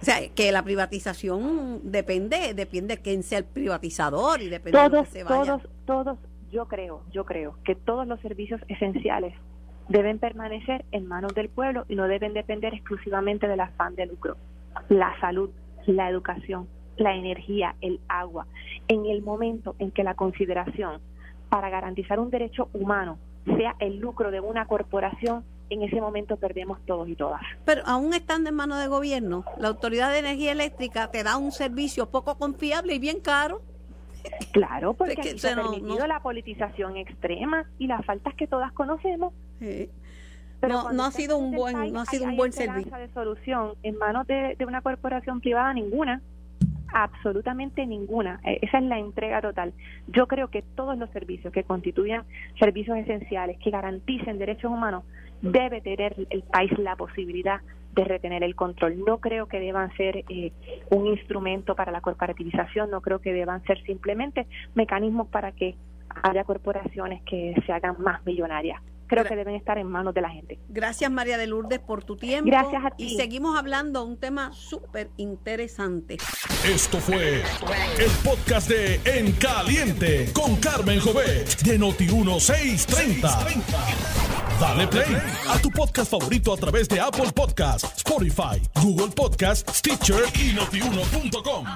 O 0.00 0.04
sea, 0.04 0.16
que 0.34 0.50
la 0.50 0.62
privatización 0.62 1.80
depende, 1.90 2.54
depende 2.54 2.96
de 2.96 3.02
quién 3.02 3.22
sea 3.22 3.38
el 3.38 3.44
privatizador 3.44 4.40
y 4.40 4.48
depende 4.48 4.78
todos, 4.78 4.92
de 4.92 4.98
que 5.00 5.06
se 5.06 5.24
vaya. 5.24 5.58
Todos, 5.58 5.62
todos, 5.84 6.18
yo 6.50 6.66
creo, 6.66 7.02
yo 7.12 7.24
creo 7.24 7.56
que 7.64 7.74
todos 7.74 8.06
los 8.06 8.18
servicios 8.20 8.60
esenciales 8.68 9.34
deben 9.88 10.18
permanecer 10.18 10.84
en 10.92 11.06
manos 11.06 11.34
del 11.34 11.48
pueblo 11.48 11.84
y 11.88 11.96
no 11.96 12.08
deben 12.08 12.32
depender 12.32 12.72
exclusivamente 12.72 13.46
del 13.46 13.60
afán 13.60 13.94
de 13.94 14.06
lucro. 14.06 14.36
La 14.88 15.18
salud, 15.20 15.50
la 15.86 16.08
educación, 16.08 16.68
la 16.96 17.14
energía, 17.14 17.74
el 17.80 18.00
agua. 18.08 18.46
En 18.88 19.04
el 19.06 19.20
momento 19.20 19.74
en 19.78 19.90
que 19.90 20.04
la 20.04 20.14
consideración 20.14 21.00
para 21.48 21.68
garantizar 21.70 22.20
un 22.20 22.30
derecho 22.30 22.68
humano 22.72 23.18
sea 23.56 23.74
el 23.80 23.98
lucro 23.98 24.30
de 24.30 24.40
una 24.40 24.66
corporación, 24.66 25.44
en 25.70 25.82
ese 25.82 26.00
momento 26.00 26.36
perdemos 26.36 26.78
todos 26.84 27.08
y 27.08 27.14
todas. 27.14 27.40
Pero 27.64 27.82
aún 27.86 28.12
estando 28.12 28.50
en 28.50 28.56
manos 28.56 28.80
de 28.80 28.88
gobierno, 28.88 29.44
la 29.58 29.68
Autoridad 29.68 30.10
de 30.12 30.18
Energía 30.18 30.52
Eléctrica 30.52 31.10
te 31.10 31.22
da 31.22 31.36
un 31.36 31.52
servicio 31.52 32.10
poco 32.10 32.36
confiable 32.36 32.94
y 32.94 32.98
bien 32.98 33.20
caro. 33.20 33.62
Claro, 34.52 34.94
porque 34.98 35.38
se 35.38 35.50
ha 35.50 35.56
permitido 35.56 36.06
la 36.06 36.20
politización 36.20 36.96
extrema 36.96 37.64
y 37.78 37.86
las 37.86 38.04
faltas 38.04 38.34
que 38.34 38.46
todas 38.46 38.72
conocemos. 38.72 39.32
Pero 40.60 40.92
no, 40.92 41.04
ha 41.04 41.10
sido 41.10 41.38
un 41.38 41.52
buen, 41.52 41.92
no 41.92 42.00
ha 42.00 42.06
sido 42.06 42.24
un 42.24 42.36
buen 42.36 42.52
servicio. 42.52 42.94
de 42.94 43.08
solución 43.14 43.72
en 43.82 43.96
manos 43.96 44.26
de, 44.26 44.56
de 44.58 44.66
una 44.66 44.82
corporación 44.82 45.40
privada 45.40 45.72
ninguna 45.72 46.20
absolutamente 46.92 47.86
ninguna. 47.86 48.40
E, 48.44 48.58
esa 48.62 48.78
es 48.78 48.84
la 48.84 48.98
entrega 48.98 49.40
total. 49.40 49.72
Yo 50.08 50.26
creo 50.26 50.48
que 50.48 50.62
todos 50.62 50.98
los 50.98 51.10
servicios 51.10 51.52
que 51.52 51.64
constituyan 51.64 52.24
servicios 52.58 52.98
esenciales, 52.98 53.58
que 53.58 53.70
garanticen 53.70 54.38
derechos 54.38 54.70
humanos, 54.70 55.04
debe 55.42 55.80
tener 55.80 56.14
el 56.30 56.42
país 56.42 56.70
la 56.78 56.96
posibilidad 56.96 57.60
de 57.94 58.04
retener 58.04 58.42
el 58.44 58.54
control. 58.54 59.04
No 59.04 59.18
creo 59.18 59.46
que 59.46 59.58
deban 59.58 59.94
ser 59.96 60.24
eh, 60.28 60.52
un 60.90 61.06
instrumento 61.06 61.74
para 61.74 61.92
la 61.92 62.00
corporativización, 62.00 62.90
no 62.90 63.00
creo 63.00 63.20
que 63.20 63.32
deban 63.32 63.62
ser 63.64 63.82
simplemente 63.82 64.46
mecanismos 64.74 65.28
para 65.28 65.52
que 65.52 65.74
haya 66.22 66.44
corporaciones 66.44 67.22
que 67.22 67.54
se 67.66 67.72
hagan 67.72 67.96
más 68.00 68.24
millonarias 68.24 68.80
creo 69.10 69.24
que 69.24 69.34
deben 69.34 69.56
estar 69.56 69.76
en 69.76 69.88
manos 69.88 70.14
de 70.14 70.20
la 70.20 70.30
gente. 70.30 70.60
Gracias 70.68 71.10
María 71.10 71.36
de 71.36 71.48
Lourdes 71.48 71.80
por 71.80 72.04
tu 72.04 72.16
tiempo. 72.16 72.48
Gracias 72.48 72.84
a 72.84 72.90
ti. 72.90 73.04
Y 73.04 73.16
seguimos 73.16 73.58
hablando 73.58 74.04
de 74.04 74.10
un 74.12 74.16
tema 74.18 74.52
súper 74.52 75.10
interesante. 75.16 76.16
Esto 76.64 76.98
fue 76.98 77.42
el 77.98 78.10
podcast 78.24 78.68
de 78.68 79.00
En 79.04 79.32
Caliente 79.32 80.30
con 80.32 80.56
Carmen 80.56 81.00
Jovet 81.00 81.60
de 81.62 81.78
Noti 81.78 82.04
1630. 82.04 83.46
Dale 84.60 84.86
play 84.86 85.16
a 85.48 85.58
tu 85.58 85.70
podcast 85.70 86.10
favorito 86.12 86.52
a 86.52 86.56
través 86.56 86.88
de 86.88 87.00
Apple 87.00 87.32
Podcasts, 87.34 87.96
Spotify, 87.96 88.62
Google 88.80 89.08
Podcasts, 89.08 89.78
Stitcher 89.78 90.22
y 90.38 90.52
notiuno.com. 90.52 91.66